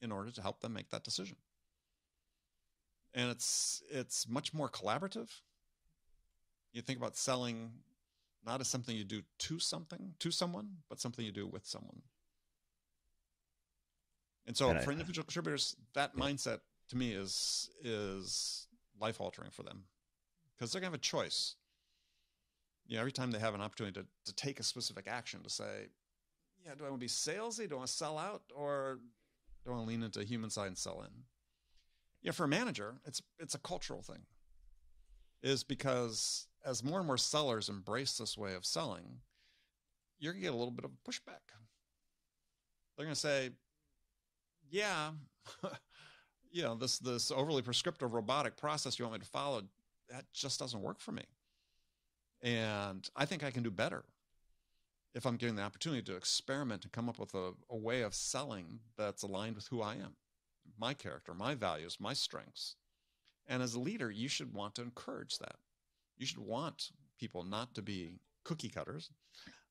in 0.00 0.12
order 0.12 0.30
to 0.30 0.42
help 0.42 0.60
them 0.60 0.72
make 0.72 0.90
that 0.90 1.04
decision. 1.04 1.36
And 3.14 3.30
it's 3.30 3.82
it's 3.90 4.28
much 4.28 4.52
more 4.52 4.68
collaborative. 4.68 5.30
You 6.72 6.82
think 6.82 6.98
about 6.98 7.16
selling 7.16 7.70
not 8.44 8.60
as 8.60 8.68
something 8.68 8.96
you 8.96 9.04
do 9.04 9.22
to 9.38 9.58
something 9.58 10.14
to 10.18 10.30
someone 10.30 10.68
but 10.88 11.00
something 11.00 11.24
you 11.24 11.32
do 11.32 11.46
with 11.46 11.66
someone. 11.66 12.02
And 14.46 14.56
so 14.56 14.70
and 14.70 14.80
for 14.82 14.90
I, 14.90 14.92
individual 14.92 15.24
contributors 15.24 15.76
that 15.94 16.12
yeah. 16.14 16.24
mindset 16.24 16.60
to 16.90 16.96
me 16.96 17.12
is 17.12 17.70
is 17.82 18.66
life 19.00 19.20
altering 19.20 19.50
for 19.50 19.62
them 19.62 19.84
because 20.58 20.72
they're 20.72 20.80
going 20.80 20.90
to 20.90 20.96
have 20.96 21.00
a 21.00 21.02
choice. 21.02 21.54
You 22.86 22.96
know, 22.96 23.00
every 23.00 23.12
time 23.12 23.30
they 23.30 23.38
have 23.38 23.54
an 23.54 23.60
opportunity 23.60 24.00
to, 24.00 24.06
to 24.26 24.34
take 24.34 24.60
a 24.60 24.62
specific 24.62 25.06
action 25.06 25.42
to 25.42 25.50
say, 25.50 25.88
yeah, 26.64 26.72
do 26.76 26.84
I 26.84 26.88
want 26.88 27.00
to 27.00 27.04
be 27.04 27.08
salesy? 27.08 27.68
Do 27.68 27.76
I 27.76 27.78
want 27.78 27.88
to 27.88 27.94
sell 27.94 28.18
out? 28.18 28.42
Or 28.54 28.98
do 29.64 29.70
I 29.70 29.74
want 29.74 29.84
to 29.84 29.88
lean 29.88 30.02
into 30.02 30.24
human 30.24 30.50
side 30.50 30.68
and 30.68 30.78
sell 30.78 31.02
in? 31.02 31.24
Yeah, 32.22 32.32
for 32.32 32.44
a 32.44 32.48
manager, 32.48 32.96
it's 33.06 33.22
it's 33.38 33.54
a 33.54 33.58
cultural 33.58 34.02
thing. 34.02 34.22
Is 35.42 35.62
because 35.62 36.48
as 36.64 36.82
more 36.82 36.98
and 36.98 37.06
more 37.06 37.16
sellers 37.16 37.68
embrace 37.68 38.18
this 38.18 38.36
way 38.36 38.54
of 38.54 38.66
selling, 38.66 39.20
you're 40.18 40.32
gonna 40.32 40.42
get 40.42 40.52
a 40.52 40.56
little 40.56 40.72
bit 40.72 40.84
of 40.84 40.90
pushback. 41.08 41.54
They're 42.96 43.06
gonna 43.06 43.14
say, 43.14 43.50
Yeah, 44.68 45.12
you 46.50 46.62
know, 46.62 46.74
this 46.74 46.98
this 46.98 47.30
overly 47.30 47.62
prescriptive 47.62 48.14
robotic 48.14 48.56
process 48.56 48.98
you 48.98 49.04
want 49.04 49.14
me 49.14 49.24
to 49.24 49.30
follow 49.30 49.62
that 50.10 50.24
just 50.32 50.58
doesn't 50.58 50.82
work 50.82 51.00
for 51.00 51.12
me. 51.12 51.24
And 52.42 53.08
I 53.16 53.24
think 53.24 53.42
I 53.42 53.50
can 53.50 53.62
do 53.62 53.70
better 53.70 54.04
if 55.14 55.26
I'm 55.26 55.36
getting 55.36 55.56
the 55.56 55.62
opportunity 55.62 56.02
to 56.02 56.16
experiment 56.16 56.84
and 56.84 56.92
come 56.92 57.08
up 57.08 57.18
with 57.18 57.34
a, 57.34 57.52
a 57.70 57.76
way 57.76 58.02
of 58.02 58.14
selling 58.14 58.80
that's 58.96 59.22
aligned 59.22 59.56
with 59.56 59.66
who 59.68 59.82
I 59.82 59.94
am, 59.94 60.14
my 60.78 60.94
character, 60.94 61.34
my 61.34 61.54
values, 61.54 61.96
my 61.98 62.12
strengths. 62.12 62.76
And 63.46 63.62
as 63.62 63.74
a 63.74 63.80
leader, 63.80 64.10
you 64.10 64.28
should 64.28 64.52
want 64.52 64.74
to 64.76 64.82
encourage 64.82 65.38
that. 65.38 65.56
You 66.16 66.26
should 66.26 66.38
want 66.38 66.90
people 67.18 67.42
not 67.42 67.74
to 67.74 67.82
be 67.82 68.20
cookie 68.44 68.68
cutters, 68.68 69.10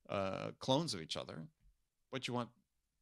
uh, 0.10 0.52
clones 0.60 0.94
of 0.94 1.02
each 1.02 1.16
other, 1.16 1.48
but 2.12 2.28
you 2.28 2.34
want 2.34 2.50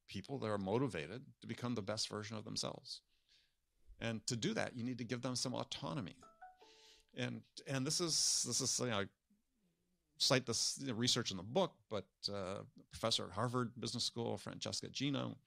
people 0.08 0.38
that 0.40 0.48
are 0.48 0.58
motivated 0.58 1.22
to 1.42 1.48
become 1.48 1.74
the 1.74 1.82
best 1.82 2.10
version 2.10 2.38
of 2.38 2.44
themselves. 2.44 3.02
And 4.00 4.26
to 4.28 4.36
do 4.36 4.54
that, 4.54 4.76
you 4.76 4.84
need 4.84 4.98
to 4.98 5.04
give 5.04 5.22
them 5.22 5.36
some 5.36 5.54
autonomy 5.54 6.16
and 7.18 7.42
and 7.68 7.86
this 7.86 8.00
is 8.00 8.44
this 8.48 8.62
is 8.62 8.80
you 8.80 8.88
know, 8.88 9.00
I 9.00 9.06
cite 10.18 10.46
this 10.46 10.80
research 10.94 11.32
in 11.32 11.38
the 11.38 11.44
book, 11.44 11.74
but 11.90 12.06
uh, 12.34 12.64
professor 12.92 13.26
at 13.26 13.32
Harvard 13.32 13.72
Business 13.80 14.04
School, 14.04 14.38
Francesca 14.38 14.90
Gino, 14.90 15.38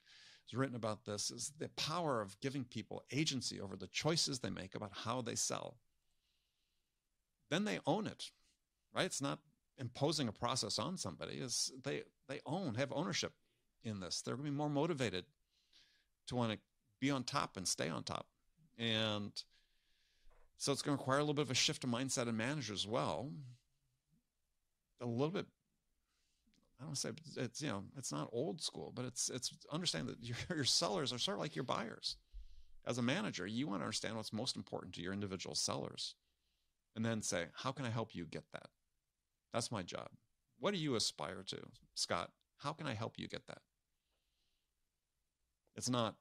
has 0.45 0.57
written 0.57 0.75
about 0.75 1.05
this: 1.05 1.31
is 1.31 1.53
the 1.57 1.69
power 1.69 2.21
of 2.21 2.39
giving 2.39 2.63
people 2.63 3.03
agency 3.11 3.59
over 3.59 3.75
the 3.75 3.87
choices 3.87 4.39
they 4.39 4.49
make 4.49 4.75
about 4.75 4.91
how 4.93 5.21
they 5.21 5.35
sell. 5.35 5.77
Then 7.49 7.65
they 7.65 7.79
own 7.85 8.05
it, 8.07 8.31
right? 8.93 9.05
It's 9.05 9.21
not 9.21 9.39
imposing 9.77 10.27
a 10.27 10.33
process 10.33 10.79
on 10.79 10.97
somebody; 10.97 11.37
is 11.37 11.71
they 11.83 12.03
they 12.27 12.41
own 12.45 12.75
have 12.75 12.91
ownership 12.91 13.33
in 13.83 13.99
this. 13.99 14.21
They're 14.21 14.35
going 14.35 14.45
to 14.45 14.51
be 14.51 14.57
more 14.57 14.69
motivated 14.69 15.25
to 16.27 16.35
want 16.35 16.51
to 16.51 16.59
be 16.99 17.09
on 17.09 17.23
top 17.23 17.57
and 17.57 17.67
stay 17.67 17.89
on 17.89 18.03
top 18.03 18.27
And 18.79 19.31
so 20.59 20.73
it's 20.73 20.81
going 20.81 20.95
to 20.95 21.01
require 21.01 21.17
a 21.17 21.21
little 21.21 21.33
bit 21.33 21.45
of 21.45 21.51
a 21.51 21.55
shift 21.55 21.83
of 21.85 21.89
mindset 21.89 22.27
and 22.27 22.37
managers 22.37 22.81
as 22.81 22.87
well. 22.87 23.31
A 25.01 25.05
little 25.05 25.31
bit 25.31 25.45
I 26.81 26.85
don't 26.85 26.97
say 26.97 27.11
it's 27.37 27.61
you 27.61 27.69
know 27.69 27.83
it's 27.97 28.11
not 28.11 28.29
old 28.31 28.61
school, 28.61 28.91
but 28.95 29.05
it's 29.05 29.29
it's 29.29 29.51
understand 29.71 30.07
that 30.09 30.17
your, 30.21 30.37
your 30.55 30.65
sellers 30.65 31.11
are 31.11 31.17
sort 31.17 31.37
of 31.37 31.41
like 31.41 31.55
your 31.55 31.63
buyers. 31.63 32.17
As 32.85 32.97
a 32.97 33.01
manager, 33.01 33.45
you 33.45 33.67
want 33.67 33.81
to 33.81 33.85
understand 33.85 34.15
what's 34.15 34.33
most 34.33 34.55
important 34.55 34.95
to 34.95 35.01
your 35.01 35.13
individual 35.13 35.55
sellers, 35.55 36.15
and 36.95 37.05
then 37.05 37.21
say, 37.21 37.45
how 37.53 37.71
can 37.71 37.85
I 37.85 37.89
help 37.89 38.15
you 38.15 38.25
get 38.25 38.45
that? 38.53 38.67
That's 39.53 39.71
my 39.71 39.83
job. 39.83 40.09
What 40.59 40.73
do 40.73 40.79
you 40.79 40.95
aspire 40.95 41.43
to, 41.47 41.57
Scott? 41.95 42.31
How 42.57 42.71
can 42.71 42.87
I 42.87 42.93
help 42.93 43.19
you 43.19 43.27
get 43.27 43.47
that? 43.47 43.61
It's 45.75 45.89
not 45.89 46.15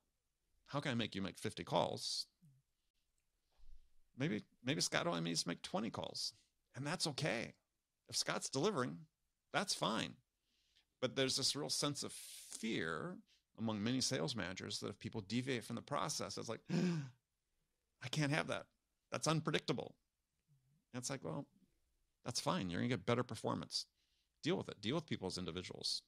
how 0.66 0.80
can 0.80 0.92
I 0.92 0.94
make 0.94 1.14
you 1.14 1.22
make 1.22 1.38
50 1.38 1.64
calls? 1.64 2.26
Maybe 4.18 4.42
maybe 4.64 4.80
Scott 4.80 5.06
only 5.06 5.20
needs 5.20 5.42
to 5.42 5.48
make 5.48 5.62
20 5.62 5.90
calls. 5.90 6.32
And 6.74 6.86
that's 6.86 7.06
okay. 7.06 7.54
If 8.08 8.16
Scott's 8.16 8.48
delivering, 8.48 8.98
that's 9.52 9.74
fine. 9.74 10.14
But 11.00 11.14
there's 11.14 11.36
this 11.36 11.54
real 11.54 11.68
sense 11.68 12.02
of 12.02 12.12
fear 12.12 13.16
among 13.58 13.82
many 13.82 14.00
sales 14.00 14.36
managers 14.36 14.80
that 14.80 14.88
if 14.88 14.98
people 14.98 15.20
deviate 15.20 15.64
from 15.64 15.76
the 15.76 15.82
process, 15.82 16.36
it's 16.38 16.48
like, 16.48 16.60
I 16.70 18.08
can't 18.10 18.32
have 18.32 18.48
that. 18.48 18.66
That's 19.10 19.28
unpredictable. 19.28 19.94
And 20.92 21.00
it's 21.00 21.10
like, 21.10 21.24
well, 21.24 21.46
that's 22.24 22.40
fine. 22.40 22.70
You're 22.70 22.80
going 22.80 22.90
to 22.90 22.96
get 22.96 23.06
better 23.06 23.22
performance. 23.22 23.86
Deal 24.42 24.56
with 24.56 24.68
it. 24.68 24.80
Deal 24.80 24.94
with 24.94 25.06
people 25.06 25.26
as 25.26 25.38
individuals. 25.38 26.02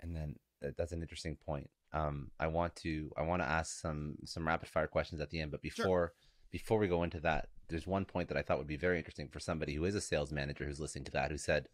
And 0.00 0.14
then 0.14 0.36
that's 0.60 0.92
an 0.92 1.02
interesting 1.02 1.36
point. 1.36 1.70
Um, 1.92 2.30
I 2.38 2.46
want 2.48 2.76
to 2.76 3.10
I 3.16 3.22
want 3.22 3.42
to 3.42 3.48
ask 3.48 3.80
some 3.80 4.16
some 4.24 4.46
rapid 4.46 4.68
fire 4.68 4.86
questions 4.86 5.20
at 5.20 5.30
the 5.30 5.40
end, 5.40 5.50
but 5.50 5.62
before 5.62 5.84
sure. 5.84 6.12
before 6.50 6.78
we 6.78 6.88
go 6.88 7.02
into 7.02 7.20
that, 7.20 7.48
there's 7.68 7.86
one 7.86 8.04
point 8.04 8.28
that 8.28 8.36
I 8.36 8.42
thought 8.42 8.58
would 8.58 8.66
be 8.66 8.76
very 8.76 8.98
interesting 8.98 9.28
for 9.28 9.40
somebody 9.40 9.74
who 9.74 9.84
is 9.84 9.94
a 9.94 10.00
sales 10.00 10.32
manager 10.32 10.64
who's 10.64 10.80
listening 10.80 11.04
to 11.04 11.12
that, 11.12 11.30
who 11.30 11.38
said, 11.38 11.68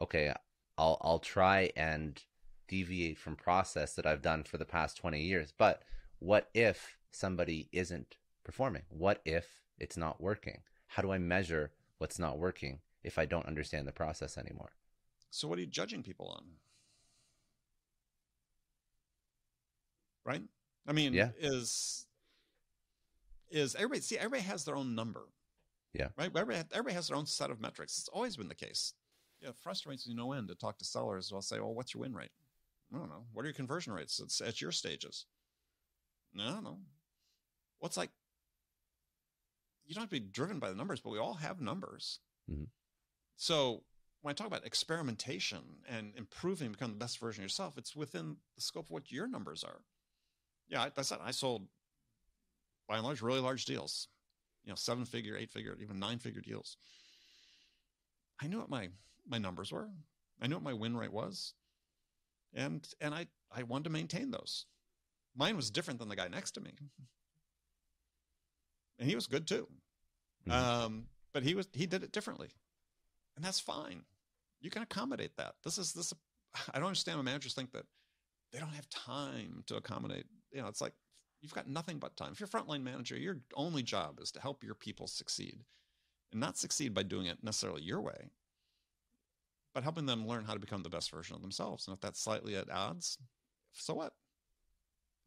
okay, 0.00 0.32
I'll 0.76 0.98
I'll 1.00 1.18
try 1.18 1.70
and 1.76 2.22
deviate 2.68 3.18
from 3.18 3.36
process 3.36 3.94
that 3.94 4.06
I've 4.06 4.22
done 4.22 4.42
for 4.42 4.58
the 4.58 4.64
past 4.64 4.96
20 4.96 5.20
years. 5.20 5.52
But 5.56 5.82
what 6.18 6.48
if 6.54 6.96
somebody 7.10 7.68
isn't 7.72 8.16
performing? 8.42 8.82
What 8.88 9.20
if 9.24 9.46
it's 9.78 9.96
not 9.96 10.20
working? 10.20 10.62
How 10.86 11.02
do 11.02 11.12
I 11.12 11.18
measure 11.18 11.72
what's 11.98 12.18
not 12.18 12.38
working 12.38 12.80
if 13.02 13.18
I 13.18 13.26
don't 13.26 13.46
understand 13.46 13.86
the 13.86 13.92
process 13.92 14.38
anymore? 14.38 14.72
So 15.30 15.48
what 15.48 15.58
are 15.58 15.62
you 15.62 15.66
judging 15.66 16.02
people 16.02 16.28
on? 16.28 16.44
Right? 20.24 20.42
I 20.86 20.92
mean, 20.92 21.12
yeah. 21.12 21.30
is 21.38 22.06
is 23.50 23.74
everybody 23.74 24.00
see 24.00 24.18
everybody 24.18 24.42
has 24.42 24.64
their 24.64 24.76
own 24.76 24.94
number. 24.94 25.28
Yeah. 25.92 26.08
Right? 26.16 26.30
Everybody, 26.34 26.68
everybody 26.72 26.94
has 26.94 27.08
their 27.08 27.16
own 27.16 27.26
set 27.26 27.50
of 27.50 27.60
metrics. 27.60 27.98
It's 27.98 28.08
always 28.08 28.36
been 28.36 28.48
the 28.48 28.54
case 28.54 28.94
yeah, 29.44 29.50
it 29.50 29.56
frustrates 29.56 30.08
me 30.08 30.14
no 30.14 30.32
end 30.32 30.48
to 30.48 30.54
talk 30.54 30.78
to 30.78 30.84
sellers. 30.84 31.30
I'll 31.32 31.42
say, 31.42 31.60
well, 31.60 31.74
what's 31.74 31.94
your 31.94 32.00
win 32.00 32.14
rate? 32.14 32.30
I 32.92 32.98
don't 32.98 33.10
know. 33.10 33.24
What 33.32 33.42
are 33.42 33.46
your 33.46 33.54
conversion 33.54 33.92
rates? 33.92 34.18
It's 34.18 34.40
at 34.40 34.60
your 34.60 34.72
stages. 34.72 35.26
No, 36.32 36.60
no. 36.60 36.78
What's 37.78 37.96
like, 37.96 38.10
you 39.86 39.94
don't 39.94 40.02
have 40.02 40.10
to 40.10 40.20
be 40.20 40.26
driven 40.26 40.58
by 40.58 40.70
the 40.70 40.76
numbers, 40.76 41.00
but 41.00 41.10
we 41.10 41.18
all 41.18 41.34
have 41.34 41.60
numbers. 41.60 42.20
Mm-hmm. 42.50 42.64
So 43.36 43.82
when 44.22 44.32
I 44.32 44.34
talk 44.34 44.46
about 44.46 44.64
experimentation 44.64 45.60
and 45.86 46.14
improving, 46.16 46.72
become 46.72 46.92
the 46.92 46.96
best 46.96 47.18
version 47.18 47.42
of 47.42 47.44
yourself, 47.44 47.76
it's 47.76 47.94
within 47.94 48.36
the 48.54 48.62
scope 48.62 48.86
of 48.86 48.90
what 48.90 49.12
your 49.12 49.26
numbers 49.26 49.62
are. 49.62 49.82
Yeah, 50.74 50.88
I, 50.96 51.02
said 51.02 51.18
I 51.24 51.30
sold 51.30 51.68
by 52.88 52.96
and 52.96 53.04
large 53.04 53.22
really 53.22 53.38
large 53.38 53.64
deals, 53.64 54.08
you 54.64 54.70
know, 54.70 54.74
seven 54.74 55.04
figure, 55.04 55.36
eight 55.36 55.52
figure, 55.52 55.76
even 55.80 56.00
nine 56.00 56.18
figure 56.18 56.40
deals. 56.40 56.76
I 58.42 58.48
knew 58.48 58.58
what 58.58 58.68
my 58.68 58.88
my 59.24 59.38
numbers 59.38 59.70
were. 59.70 59.88
I 60.42 60.48
knew 60.48 60.56
what 60.56 60.64
my 60.64 60.72
win 60.72 60.96
rate 60.96 61.12
was. 61.12 61.54
And 62.54 62.84
and 63.00 63.14
I, 63.14 63.28
I 63.56 63.62
wanted 63.62 63.84
to 63.84 63.90
maintain 63.90 64.32
those. 64.32 64.66
Mine 65.36 65.54
was 65.54 65.70
different 65.70 66.00
than 66.00 66.08
the 66.08 66.16
guy 66.16 66.26
next 66.26 66.50
to 66.52 66.60
me. 66.60 66.72
And 68.98 69.08
he 69.08 69.14
was 69.14 69.28
good 69.28 69.46
too. 69.46 69.68
Mm-hmm. 70.48 70.50
Um, 70.50 71.04
but 71.32 71.44
he 71.44 71.54
was 71.54 71.68
he 71.72 71.86
did 71.86 72.02
it 72.02 72.10
differently. 72.10 72.48
And 73.36 73.44
that's 73.44 73.60
fine. 73.60 74.02
You 74.60 74.70
can 74.70 74.82
accommodate 74.82 75.36
that. 75.36 75.54
This 75.62 75.78
is 75.78 75.92
this 75.92 76.12
I 76.74 76.80
don't 76.80 76.88
understand 76.88 77.18
when 77.18 77.26
managers 77.26 77.54
think 77.54 77.70
that 77.74 77.84
they 78.52 78.58
don't 78.58 78.74
have 78.74 78.88
time 78.88 79.62
to 79.68 79.76
accommodate. 79.76 80.26
You 80.54 80.62
know, 80.62 80.68
it's 80.68 80.80
like 80.80 80.94
you've 81.42 81.54
got 81.54 81.68
nothing 81.68 81.98
but 81.98 82.16
time. 82.16 82.30
If 82.32 82.40
you're 82.40 82.48
a 82.48 82.50
frontline 82.50 82.82
manager, 82.82 83.18
your 83.18 83.38
only 83.54 83.82
job 83.82 84.20
is 84.20 84.30
to 84.32 84.40
help 84.40 84.64
your 84.64 84.74
people 84.74 85.06
succeed 85.06 85.64
and 86.32 86.40
not 86.40 86.56
succeed 86.56 86.94
by 86.94 87.02
doing 87.02 87.26
it 87.26 87.42
necessarily 87.42 87.82
your 87.82 88.00
way, 88.00 88.30
but 89.74 89.82
helping 89.82 90.06
them 90.06 90.26
learn 90.26 90.44
how 90.44 90.54
to 90.54 90.60
become 90.60 90.82
the 90.82 90.88
best 90.88 91.10
version 91.10 91.34
of 91.34 91.42
themselves. 91.42 91.86
And 91.86 91.94
if 91.94 92.00
that's 92.00 92.20
slightly 92.20 92.56
at 92.56 92.70
odds, 92.70 93.18
so 93.72 93.94
what? 93.94 94.14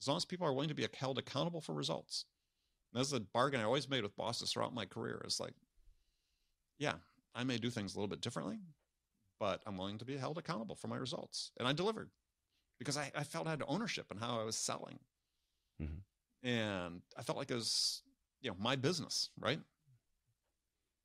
As 0.01 0.07
long 0.07 0.17
as 0.17 0.25
people 0.25 0.47
are 0.47 0.53
willing 0.53 0.69
to 0.69 0.75
be 0.75 0.87
held 0.93 1.17
accountable 1.17 1.61
for 1.61 1.73
results. 1.73 2.25
And 2.93 2.99
that's 2.99 3.11
a 3.11 3.19
bargain 3.19 3.59
I 3.59 3.65
always 3.65 3.89
made 3.89 4.03
with 4.03 4.15
bosses 4.15 4.51
throughout 4.51 4.73
my 4.73 4.85
career. 4.85 5.21
Is 5.25 5.39
like, 5.39 5.53
yeah, 6.79 6.93
I 7.35 7.43
may 7.43 7.57
do 7.57 7.69
things 7.69 7.93
a 7.93 7.97
little 7.97 8.07
bit 8.07 8.21
differently, 8.21 8.59
but 9.39 9.61
I'm 9.65 9.77
willing 9.77 9.97
to 9.97 10.05
be 10.05 10.17
held 10.17 10.37
accountable 10.37 10.75
for 10.75 10.87
my 10.87 10.97
results. 10.97 11.51
And 11.57 11.67
I 11.67 11.73
delivered 11.73 12.09
because 12.79 12.97
I, 12.97 13.11
I 13.15 13.23
felt 13.23 13.47
I 13.47 13.51
had 13.51 13.63
ownership 13.67 14.05
in 14.11 14.17
how 14.17 14.39
I 14.39 14.43
was 14.43 14.55
selling. 14.55 14.99
Mm-hmm. 15.81 16.47
And 16.47 17.01
I 17.17 17.23
felt 17.23 17.37
like 17.37 17.51
it 17.51 17.55
was, 17.55 18.01
you 18.41 18.49
know, 18.49 18.57
my 18.59 18.75
business, 18.75 19.29
right? 19.39 19.59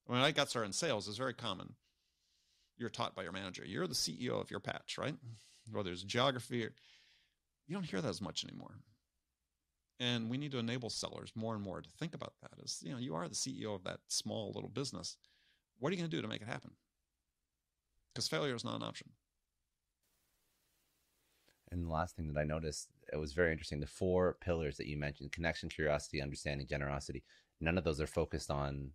When 0.06 0.20
I 0.20 0.30
got 0.32 0.50
started 0.50 0.66
in 0.66 0.72
sales, 0.72 1.08
it's 1.08 1.18
very 1.18 1.34
common 1.34 1.74
you're 2.82 2.90
taught 2.90 3.14
by 3.14 3.22
your 3.22 3.32
manager. 3.32 3.64
You're 3.64 3.86
the 3.86 3.94
CEO 3.94 4.40
of 4.40 4.50
your 4.50 4.60
patch, 4.60 4.96
right? 4.98 5.14
Whether 5.70 5.92
it's 5.92 6.02
geography, 6.02 6.64
or, 6.64 6.72
you 7.66 7.74
don't 7.74 7.84
hear 7.84 8.00
that 8.00 8.08
as 8.08 8.20
much 8.20 8.44
anymore. 8.44 8.74
And 10.00 10.28
we 10.28 10.36
need 10.36 10.50
to 10.52 10.58
enable 10.58 10.90
sellers 10.90 11.32
more 11.34 11.54
and 11.54 11.62
more 11.62 11.80
to 11.80 11.88
think 11.88 12.14
about 12.14 12.32
that 12.42 12.50
as, 12.62 12.82
you 12.82 12.92
know, 12.92 12.98
you 12.98 13.14
are 13.14 13.28
the 13.28 13.34
CEO 13.34 13.74
of 13.74 13.84
that 13.84 14.00
small 14.08 14.52
little 14.52 14.68
business. 14.68 15.16
What 15.78 15.90
are 15.90 15.92
you 15.92 15.98
going 15.98 16.10
to 16.10 16.16
do 16.16 16.22
to 16.22 16.28
make 16.28 16.42
it 16.42 16.48
happen? 16.48 16.72
Because 18.12 18.28
failure 18.28 18.54
is 18.54 18.64
not 18.64 18.76
an 18.76 18.82
option. 18.82 19.10
And 21.70 21.86
the 21.86 21.90
last 21.90 22.16
thing 22.16 22.32
that 22.32 22.38
I 22.38 22.44
noticed, 22.44 22.88
it 23.12 23.18
was 23.18 23.32
very 23.32 23.52
interesting. 23.52 23.80
The 23.80 23.86
four 23.86 24.38
pillars 24.40 24.76
that 24.78 24.86
you 24.86 24.96
mentioned 24.96 25.32
connection, 25.32 25.68
curiosity, 25.68 26.22
understanding, 26.22 26.66
generosity 26.66 27.22
none 27.62 27.78
of 27.78 27.84
those 27.84 28.00
are 28.00 28.06
focused 28.06 28.50
on 28.50 28.90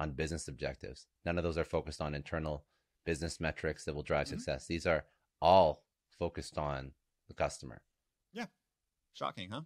on 0.00 0.12
business 0.12 0.48
objectives. 0.48 1.06
None 1.24 1.38
of 1.38 1.44
those 1.44 1.58
are 1.58 1.64
focused 1.64 2.00
on 2.00 2.14
internal 2.14 2.64
business 3.04 3.40
metrics 3.40 3.84
that 3.84 3.94
will 3.94 4.02
drive 4.02 4.26
mm-hmm. 4.26 4.36
success. 4.36 4.66
These 4.66 4.86
are 4.86 5.04
all 5.40 5.84
focused 6.18 6.56
on 6.56 6.92
the 7.28 7.34
customer. 7.34 7.82
Yeah. 8.32 8.46
Shocking, 9.12 9.50
huh? 9.50 9.60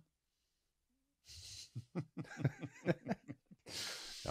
no, 1.94 2.02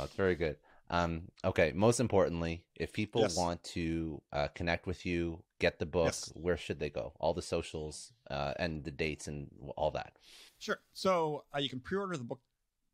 it's 0.03 0.15
very 0.15 0.35
good. 0.35 0.57
Um, 0.89 1.23
okay. 1.43 1.71
Most 1.75 1.99
importantly, 1.99 2.63
if 2.75 2.93
people 2.93 3.21
yes. 3.21 3.37
want 3.37 3.63
to 3.63 4.21
uh, 4.31 4.47
connect 4.49 4.87
with 4.87 5.05
you, 5.05 5.41
get 5.59 5.79
the 5.79 5.85
book, 5.85 6.07
yes. 6.07 6.31
where 6.35 6.57
should 6.57 6.79
they 6.79 6.89
go? 6.89 7.13
All 7.19 7.33
the 7.33 7.41
socials 7.41 8.11
uh, 8.29 8.53
and 8.57 8.83
the 8.83 8.91
dates 8.91 9.27
and 9.27 9.49
all 9.75 9.91
that. 9.91 10.13
Sure. 10.59 10.79
So 10.93 11.43
uh, 11.55 11.59
you 11.59 11.69
can 11.69 11.79
pre-order 11.79 12.17
the 12.17 12.23
book. 12.23 12.39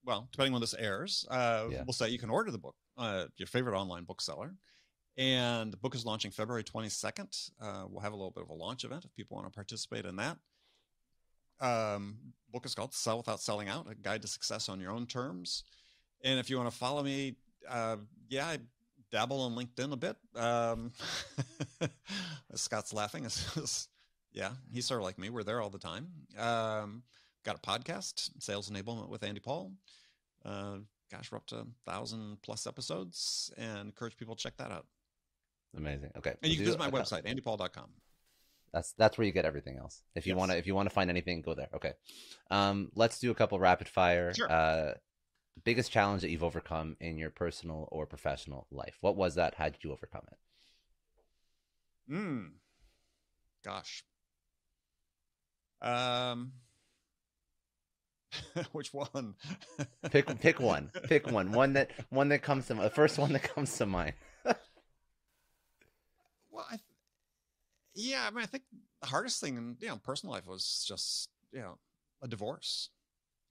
Well, 0.04 0.28
depending 0.32 0.56
on 0.56 0.62
this 0.62 0.74
airs, 0.74 1.26
uh, 1.30 1.66
yeah. 1.70 1.84
we'll 1.86 1.94
say 1.94 2.10
you 2.10 2.18
can 2.18 2.32
order 2.32 2.50
the 2.50 2.58
book, 2.58 2.76
uh, 2.98 3.26
your 3.38 3.48
favorite 3.48 3.78
online 3.78 4.04
bookseller. 4.04 4.56
And 5.18 5.72
the 5.72 5.78
book 5.78 5.94
is 5.94 6.06
launching 6.06 6.32
February 6.32 6.64
22nd. 6.64 7.52
Uh, 7.62 7.84
we'll 7.88 8.02
have 8.02 8.14
a 8.14 8.16
little 8.16 8.32
bit 8.32 8.44
of 8.44 8.50
a 8.50 8.54
launch 8.54 8.84
event 8.84 9.06
if 9.06 9.14
people 9.14 9.36
want 9.36 9.48
to 9.48 9.54
participate 9.54 10.06
in 10.06 10.16
that. 10.16 10.38
Um, 11.60 12.18
book 12.52 12.66
is 12.66 12.74
called 12.74 12.94
Sell 12.94 13.18
Without 13.18 13.40
Selling 13.40 13.68
Out, 13.68 13.88
a 13.92 13.96
guide 13.96 14.24
to 14.24 14.28
success 14.28 14.70
on 14.70 14.80
your 14.80 14.92
own 14.92 15.06
terms. 15.06 15.64
And 16.24 16.40
if 16.40 16.50
you 16.50 16.58
want 16.58 16.72
to 16.72 16.76
follow 16.76 17.04
me, 17.04 17.36
uh, 17.70 17.98
yeah, 18.30 18.48
I 18.48 18.58
dabble 19.12 19.42
on 19.42 19.56
LinkedIn 19.56 19.92
a 19.92 19.98
bit. 19.98 20.16
Um, 20.36 20.92
Scott's 22.56 22.94
laughing. 22.94 23.28
yeah, 24.34 24.52
he's 24.72 24.86
sort 24.86 25.00
of 25.00 25.06
like 25.06 25.18
me. 25.18 25.30
We're 25.30 25.44
there 25.44 25.62
all 25.62 25.70
the 25.70 25.80
time. 25.80 26.08
Um, 26.38 27.04
got 27.44 27.56
a 27.56 27.60
podcast, 27.60 28.32
Sales 28.40 28.70
Enablement 28.70 29.10
with 29.10 29.24
Andy 29.24 29.40
Paul. 29.40 29.74
Uh, 30.44 30.78
gosh, 31.12 31.32
we're 31.32 31.38
up 31.38 31.46
to 31.48 31.68
thousand 31.86 32.42
plus 32.42 32.66
episodes 32.66 33.52
and 33.58 33.80
encourage 33.80 34.18
people 34.18 34.36
to 34.36 34.42
check 34.42 34.58
that 34.58 34.72
out. 34.72 34.86
Amazing. 35.78 36.12
Okay. 36.18 36.34
And 36.42 36.52
you 36.52 36.58
can 36.58 36.66
visit 36.66 36.80
my 36.80 36.90
website, 36.90 37.24
andypaul.com. 37.26 37.90
That's 38.74 38.94
that's 38.94 39.18
where 39.18 39.28
you 39.28 39.34
get 39.34 39.46
everything 39.46 39.78
else. 39.78 40.02
If 40.16 40.26
you 40.26 40.32
yes. 40.32 40.40
want 40.40 40.52
to 40.52 40.58
if 40.58 40.66
you 40.66 40.76
want 40.76 40.88
to 40.88 40.96
find 40.96 41.10
anything, 41.10 41.42
go 41.42 41.54
there. 41.54 41.68
Okay. 41.74 41.92
Um, 42.50 42.90
let's 42.96 43.20
do 43.20 43.30
a 43.32 43.36
couple 43.36 43.60
rapid 43.60 43.90
fire. 43.90 44.34
Sure. 44.34 44.50
Uh, 44.50 44.94
biggest 45.64 45.92
challenge 45.92 46.22
that 46.22 46.30
you've 46.30 46.44
overcome 46.44 46.98
in 47.00 47.18
your 47.18 47.30
personal 47.30 47.88
or 47.92 48.06
professional 48.06 48.68
life. 48.72 48.98
What 49.02 49.16
was 49.16 49.36
that? 49.36 49.56
How 49.56 49.70
did 49.70 49.84
you 49.84 49.92
overcome 49.92 50.24
it? 50.32 50.38
Hmm. 52.08 52.46
Gosh. 53.64 54.04
Um 55.82 56.54
Which 58.72 58.94
one? 58.94 59.36
pick 60.10 60.40
pick 60.40 60.60
one. 60.60 60.92
Pick 61.08 61.32
one. 61.32 61.52
One 61.52 61.74
that 61.74 61.92
one 62.10 62.30
that 62.30 62.42
comes 62.42 62.68
to. 62.68 62.76
The 62.76 62.90
first 62.90 63.18
one 63.18 63.34
that 63.34 63.44
comes 63.44 63.76
to 63.78 63.86
mind. 63.86 64.14
well, 64.46 64.56
I 66.68 66.78
th- 66.78 66.82
yeah, 67.94 68.26
I 68.26 68.32
mean, 68.32 68.44
I 68.44 68.48
think 68.48 68.64
the 69.02 69.08
hardest 69.08 69.42
thing 69.42 69.58
in 69.58 69.76
you 69.82 69.90
know 69.90 69.98
personal 69.98 70.34
life 70.34 70.48
was 70.48 70.86
just 70.88 71.30
you 71.52 71.60
know 71.60 71.78
a 72.22 72.28
divorce. 72.28 72.90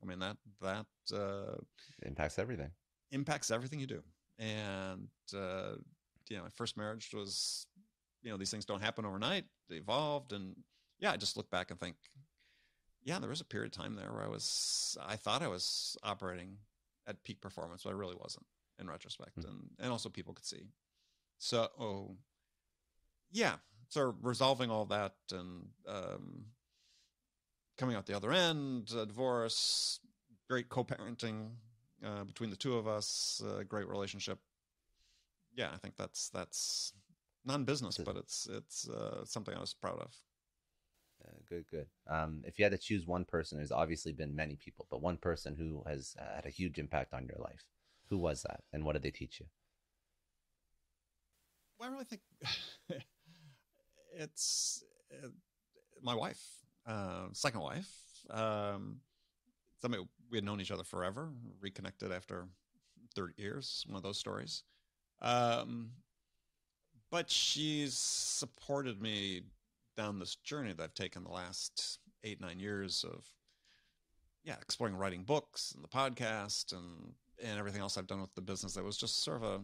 I 0.03 0.07
mean 0.07 0.18
that 0.20 0.36
that 0.61 0.86
uh, 1.14 1.57
impacts 2.03 2.38
everything. 2.38 2.70
Impacts 3.11 3.51
everything 3.51 3.80
you 3.80 3.86
do, 3.86 4.03
and 4.38 5.09
uh, 5.34 5.72
you 6.28 6.36
know, 6.36 6.44
my 6.44 6.48
first 6.55 6.76
marriage 6.76 7.11
was 7.12 7.66
you 8.22 8.30
know 8.30 8.36
these 8.36 8.51
things 8.51 8.64
don't 8.64 8.82
happen 8.82 9.05
overnight. 9.05 9.44
They 9.68 9.76
evolved, 9.76 10.32
and 10.32 10.57
yeah, 10.98 11.12
I 11.12 11.16
just 11.16 11.36
look 11.36 11.51
back 11.51 11.70
and 11.70 11.80
think, 11.80 11.96
yeah, 13.03 13.18
there 13.18 13.30
was 13.30 13.40
a 13.40 13.44
period 13.44 13.74
of 13.74 13.82
time 13.82 13.94
there 13.94 14.12
where 14.12 14.24
I 14.24 14.28
was, 14.28 14.96
I 15.05 15.16
thought 15.16 15.42
I 15.42 15.48
was 15.48 15.96
operating 16.03 16.59
at 17.07 17.22
peak 17.24 17.40
performance, 17.40 17.82
but 17.82 17.90
I 17.90 17.94
really 17.94 18.16
wasn't 18.20 18.46
in 18.78 18.88
retrospect, 18.88 19.38
mm-hmm. 19.38 19.48
and 19.48 19.70
and 19.80 19.92
also 19.92 20.09
people 20.09 20.34
could 20.34 20.46
see. 20.46 20.68
So, 21.38 21.68
oh, 21.78 22.16
yeah, 23.32 23.55
so 23.88 24.14
resolving 24.22 24.70
all 24.70 24.84
that 24.86 25.14
and 25.32 25.66
um, 25.88 26.44
coming 27.81 27.97
out 27.97 28.05
the 28.05 28.14
other 28.14 28.31
end, 28.31 28.87
divorce, 28.89 30.01
great 30.49 30.68
co-parenting 30.68 31.49
uh, 32.05 32.24
between 32.24 32.51
the 32.51 32.57
two 32.57 32.76
of 32.76 32.87
us, 32.87 33.43
uh, 33.49 33.62
great 33.66 33.89
relationship. 33.89 34.39
Yeah, 35.57 35.70
I 35.72 35.78
think 35.78 35.97
that's 35.97 36.28
that's 36.28 36.93
non-business, 37.47 37.97
but 37.99 38.16
it's 38.16 38.47
it's 38.53 38.87
uh, 38.89 39.24
something 39.24 39.55
I 39.55 39.61
was 39.61 39.72
proud 39.72 39.99
of. 39.99 40.14
Uh, 41.24 41.39
good, 41.49 41.64
good. 41.70 41.87
Um, 42.07 42.43
if 42.47 42.59
you 42.59 42.64
had 42.64 42.72
to 42.72 42.78
choose 42.78 43.07
one 43.07 43.24
person, 43.24 43.59
there's 43.59 43.72
obviously 43.72 44.12
been 44.12 44.37
many 44.37 44.57
people, 44.57 44.87
but 44.91 45.03
one 45.03 45.16
person 45.16 45.57
who 45.57 45.83
has 45.87 46.14
uh, 46.20 46.37
had 46.37 46.47
a 46.47 46.51
huge 46.51 46.78
impact 46.78 47.14
on 47.14 47.26
your 47.26 47.39
life. 47.39 47.64
Who 48.11 48.18
was 48.18 48.43
that, 48.43 48.61
and 48.72 48.85
what 48.85 48.93
did 48.93 49.03
they 49.03 49.11
teach 49.11 49.41
you? 49.41 49.47
Well, 51.78 51.89
I 51.89 51.93
really 51.93 52.05
think 52.05 52.22
it's 54.14 54.85
uh, 55.12 55.28
my 56.03 56.14
wife, 56.14 56.43
uh, 56.87 57.26
second 57.33 57.61
wife. 57.61 57.91
Um, 58.31 59.01
somebody 59.81 60.05
we 60.31 60.37
had 60.37 60.45
known 60.45 60.61
each 60.61 60.70
other 60.70 60.85
forever, 60.85 61.31
reconnected 61.61 62.12
after 62.12 62.47
30 63.14 63.35
years. 63.37 63.85
One 63.87 63.97
of 63.97 64.03
those 64.03 64.18
stories. 64.18 64.62
Um, 65.20 65.91
but 67.11 67.31
she's 67.31 67.95
supported 67.95 69.03
me 69.03 69.43
down 69.97 70.18
this 70.18 70.37
journey 70.37 70.72
that 70.72 70.83
I've 70.83 70.95
taken 70.95 71.24
the 71.24 71.31
last 71.31 71.99
eight 72.24 72.41
nine 72.41 72.61
years 72.61 73.05
of 73.05 73.26
yeah 74.45 74.57
exploring 74.61 74.97
writing 74.97 75.22
books 75.24 75.72
and 75.74 75.83
the 75.85 75.89
podcast 75.89 76.72
and 76.72 77.12
and 77.43 77.59
everything 77.59 77.81
else 77.81 77.97
I've 77.97 78.07
done 78.07 78.20
with 78.20 78.35
the 78.35 78.41
business 78.41 78.74
that 78.74 78.85
was 78.85 78.97
just 78.97 79.22
sort 79.22 79.43
of 79.43 79.43
a 79.43 79.61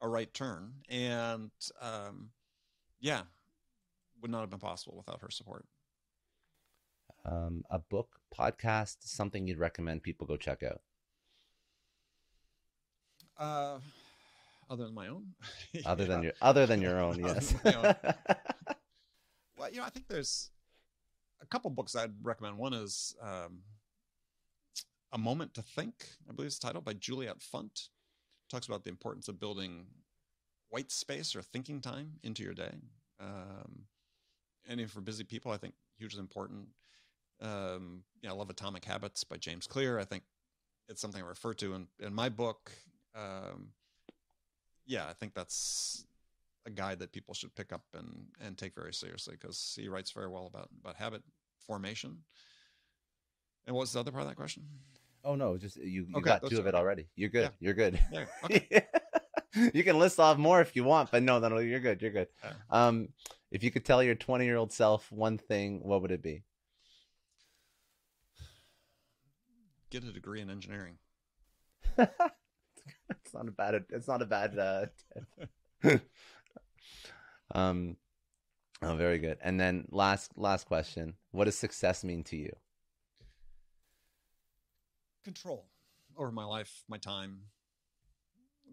a 0.00 0.08
right 0.08 0.32
turn 0.32 0.72
and 0.88 1.50
um, 1.80 2.30
yeah 3.00 3.22
would 4.22 4.30
not 4.30 4.40
have 4.40 4.50
been 4.50 4.58
possible 4.58 4.96
without 4.96 5.20
her 5.20 5.30
support 5.30 5.64
um, 7.30 7.64
a 7.70 7.78
book 7.78 8.20
podcast 8.36 8.96
something 9.00 9.46
you'd 9.46 9.58
recommend 9.58 10.02
people 10.02 10.26
go 10.26 10.36
check 10.36 10.62
out 10.62 10.80
uh 13.38 13.78
other 14.70 14.84
than 14.84 14.94
my 14.94 15.08
own 15.08 15.26
other 15.86 16.04
yeah. 16.04 16.08
than 16.08 16.22
your 16.22 16.32
other 16.42 16.66
than 16.66 16.80
your 16.82 17.00
own 17.00 17.18
yes 17.18 17.54
well, 19.58 19.70
you 19.70 19.78
know, 19.78 19.84
I 19.84 19.90
think 19.90 20.06
there's 20.08 20.50
a 21.42 21.46
couple 21.46 21.70
books 21.70 21.96
I'd 21.96 22.12
recommend. 22.22 22.56
One 22.56 22.72
is 22.72 23.14
um, 23.20 23.60
A 25.12 25.18
Moment 25.18 25.54
to 25.54 25.62
Think, 25.62 25.94
I 26.28 26.32
believe 26.32 26.46
it's 26.46 26.58
titled 26.58 26.84
by 26.84 26.94
Juliet 26.94 27.38
Funt. 27.40 27.88
Talks 28.48 28.66
about 28.66 28.84
the 28.84 28.90
importance 28.90 29.28
of 29.28 29.40
building 29.40 29.86
white 30.70 30.90
space 30.90 31.34
or 31.36 31.42
thinking 31.42 31.80
time 31.80 32.12
into 32.22 32.42
your 32.42 32.54
day. 32.54 32.74
Um, 33.20 33.82
and 34.66 34.90
for 34.90 35.00
busy 35.00 35.24
people, 35.24 35.50
I 35.50 35.56
think 35.56 35.74
hugely 35.98 36.20
important. 36.20 36.68
Um, 37.40 38.02
you 38.20 38.28
know, 38.28 38.34
I 38.34 38.38
love 38.38 38.50
Atomic 38.50 38.84
Habits 38.84 39.24
by 39.24 39.36
James 39.36 39.66
Clear. 39.66 39.98
I 39.98 40.04
think 40.04 40.24
it's 40.88 41.00
something 41.00 41.22
I 41.22 41.26
refer 41.26 41.54
to 41.54 41.74
in, 41.74 41.86
in 42.00 42.14
my 42.14 42.28
book. 42.28 42.72
Um, 43.14 43.68
yeah, 44.86 45.06
I 45.08 45.12
think 45.12 45.34
that's 45.34 46.06
a 46.66 46.70
guide 46.70 46.98
that 46.98 47.12
people 47.12 47.34
should 47.34 47.54
pick 47.54 47.72
up 47.72 47.82
and 47.94 48.26
and 48.44 48.56
take 48.56 48.74
very 48.74 48.92
seriously 48.92 49.36
because 49.38 49.76
he 49.80 49.88
writes 49.88 50.10
very 50.10 50.28
well 50.28 50.46
about 50.46 50.68
about 50.80 50.96
habit 50.96 51.22
formation. 51.66 52.18
And 53.66 53.76
what's 53.76 53.92
the 53.92 54.00
other 54.00 54.10
part 54.10 54.22
of 54.22 54.28
that 54.28 54.36
question? 54.36 54.64
Oh 55.24 55.34
no, 55.34 55.58
just 55.58 55.76
you, 55.76 56.06
you 56.08 56.16
okay, 56.16 56.24
got 56.24 56.48
two 56.48 56.58
of 56.58 56.66
it 56.66 56.74
already. 56.74 57.08
You're 57.16 57.28
good. 57.28 57.42
Yeah. 57.42 57.50
You're 57.60 57.74
good. 57.74 58.00
Yeah. 58.10 58.24
Okay. 58.44 58.86
you 59.74 59.84
can 59.84 59.98
list 59.98 60.18
off 60.18 60.38
more 60.38 60.60
if 60.60 60.74
you 60.74 60.84
want, 60.84 61.10
but 61.10 61.22
no, 61.22 61.38
no, 61.38 61.48
no, 61.48 61.58
you're 61.58 61.80
good. 61.80 62.00
You're 62.00 62.12
good. 62.12 62.28
Um, 62.70 63.08
if 63.50 63.62
you 63.62 63.70
could 63.70 63.84
tell 63.84 64.02
your 64.02 64.14
20 64.14 64.44
year 64.44 64.56
old 64.56 64.72
self 64.72 65.10
one 65.12 65.38
thing, 65.38 65.80
what 65.82 66.02
would 66.02 66.12
it 66.12 66.22
be? 66.22 66.44
Get 69.90 70.04
a 70.04 70.12
degree 70.12 70.40
in 70.40 70.50
engineering. 70.50 70.98
it's 71.98 73.34
not 73.34 73.48
a 73.48 73.50
bad. 73.50 73.84
It's 73.90 74.08
not 74.08 74.22
a 74.22 74.26
bad. 74.26 74.58
Uh, 74.58 74.86
um, 77.54 77.96
oh, 78.82 78.96
very 78.96 79.18
good. 79.18 79.38
And 79.42 79.58
then 79.58 79.86
last 79.90 80.32
last 80.36 80.66
question: 80.66 81.14
What 81.30 81.44
does 81.44 81.58
success 81.58 82.04
mean 82.04 82.22
to 82.24 82.36
you? 82.36 82.54
Control 85.24 85.66
over 86.16 86.30
my 86.30 86.44
life, 86.44 86.84
my 86.88 86.98
time. 86.98 87.40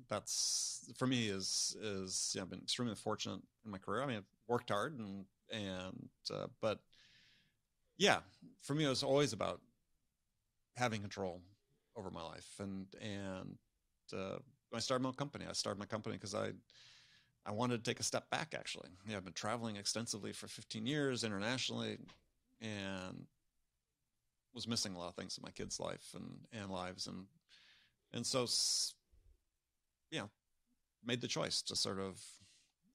That's 0.10 0.92
for 0.98 1.08
me 1.08 1.30
is 1.30 1.78
is 1.82 2.34
yeah, 2.36 2.42
I've 2.42 2.50
been 2.50 2.60
extremely 2.60 2.96
fortunate 2.96 3.42
in 3.64 3.72
my 3.72 3.78
career. 3.78 4.04
I 4.04 4.08
mean, 4.08 4.18
I've 4.18 4.24
worked 4.48 4.70
hard 4.70 5.00
and 5.00 5.26
and 5.52 6.10
uh, 6.34 6.48
but 6.62 6.80
yeah, 7.98 8.20
for 8.62 8.74
me 8.74 8.86
it 8.86 8.90
was 8.90 9.04
always 9.04 9.32
about 9.32 9.62
having 10.76 11.02
control 11.02 11.42
over 11.96 12.12
my 12.12 12.24
life 12.24 12.48
and 12.60 12.88
and 13.02 13.58
uh, 14.14 14.38
I 14.74 14.80
started 14.80 15.04
my 15.04 15.12
company, 15.12 15.46
I 15.50 15.54
started 15.54 15.80
my 15.80 15.86
company 15.86 16.16
because 16.16 16.36
I 16.36 16.52
I 17.46 17.52
wanted 17.52 17.84
to 17.84 17.90
take 17.90 18.00
a 18.00 18.04
step 18.04 18.30
back 18.30 18.54
actually. 18.58 18.90
Yeah, 19.08 19.18
I've 19.18 19.24
been 19.24 19.34
traveling 19.34 19.76
extensively 19.76 20.34
for 20.34 20.48
15 20.48 20.86
years 20.86 21.24
internationally 21.24 21.98
and 22.62 23.26
was 24.54 24.68
missing 24.68 24.96
a 24.96 24.98
lot 24.98 25.10
of 25.10 25.16
things 25.16 25.38
in 25.38 25.44
my 25.44 25.52
kids' 25.52 25.80
life 25.80 26.14
and, 26.16 26.40
and 26.54 26.72
lives 26.72 27.08
and 27.08 27.26
and 28.14 28.26
so 28.26 28.46
yeah, 30.12 30.28
made 31.06 31.22
the 31.22 31.28
choice 31.28 31.62
to 31.64 31.76
sort 31.76 32.00
of 32.00 32.22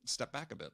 step 0.04 0.32
back 0.32 0.52
a 0.52 0.56
bit. 0.56 0.72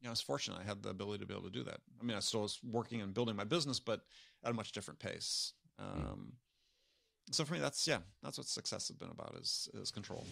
You 0.00 0.04
know, 0.04 0.10
I 0.10 0.12
was 0.12 0.20
fortunate 0.20 0.60
I 0.60 0.64
had 0.64 0.82
the 0.82 0.90
ability 0.90 1.20
to 1.20 1.26
be 1.26 1.34
able 1.34 1.44
to 1.44 1.50
do 1.50 1.64
that. 1.64 1.80
I 2.00 2.04
mean, 2.04 2.16
I 2.16 2.20
still 2.20 2.42
was 2.42 2.58
working 2.62 3.00
and 3.00 3.14
building 3.14 3.36
my 3.36 3.44
business, 3.44 3.80
but 3.80 4.02
at 4.44 4.50
a 4.50 4.54
much 4.54 4.72
different 4.72 5.00
pace. 5.00 5.52
Hmm. 5.80 6.00
Um, 6.00 6.32
so 7.32 7.44
for 7.44 7.54
me, 7.54 7.60
that's 7.60 7.86
yeah, 7.86 7.98
that's 8.22 8.38
what 8.38 8.46
success 8.46 8.88
has 8.88 8.96
been 8.96 9.10
about 9.10 9.36
is 9.40 9.68
is 9.74 9.90
control. 9.90 10.26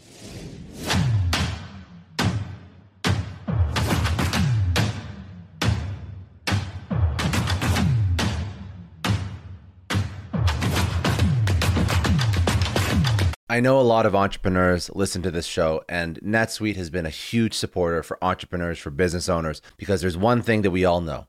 I 13.51 13.61
know 13.61 13.81
a 13.81 13.83
lot 13.83 14.05
of 14.05 14.15
entrepreneurs 14.15 14.91
listen 14.95 15.23
to 15.23 15.31
this 15.31 15.47
show, 15.47 15.83
and 15.89 16.21
NetSuite 16.21 16.77
has 16.77 16.91
been 16.91 17.07
a 17.07 17.11
huge 17.11 17.55
supporter 17.55 18.03
for 18.03 18.23
entrepreneurs, 18.23 18.79
for 18.79 18.91
business 18.91 19.27
owners, 19.27 19.63
because 19.79 20.03
there's 20.03 20.19
one 20.19 20.43
thing 20.43 20.61
that 20.63 20.71
we 20.71 20.85
all 20.85 21.01
know 21.01 21.29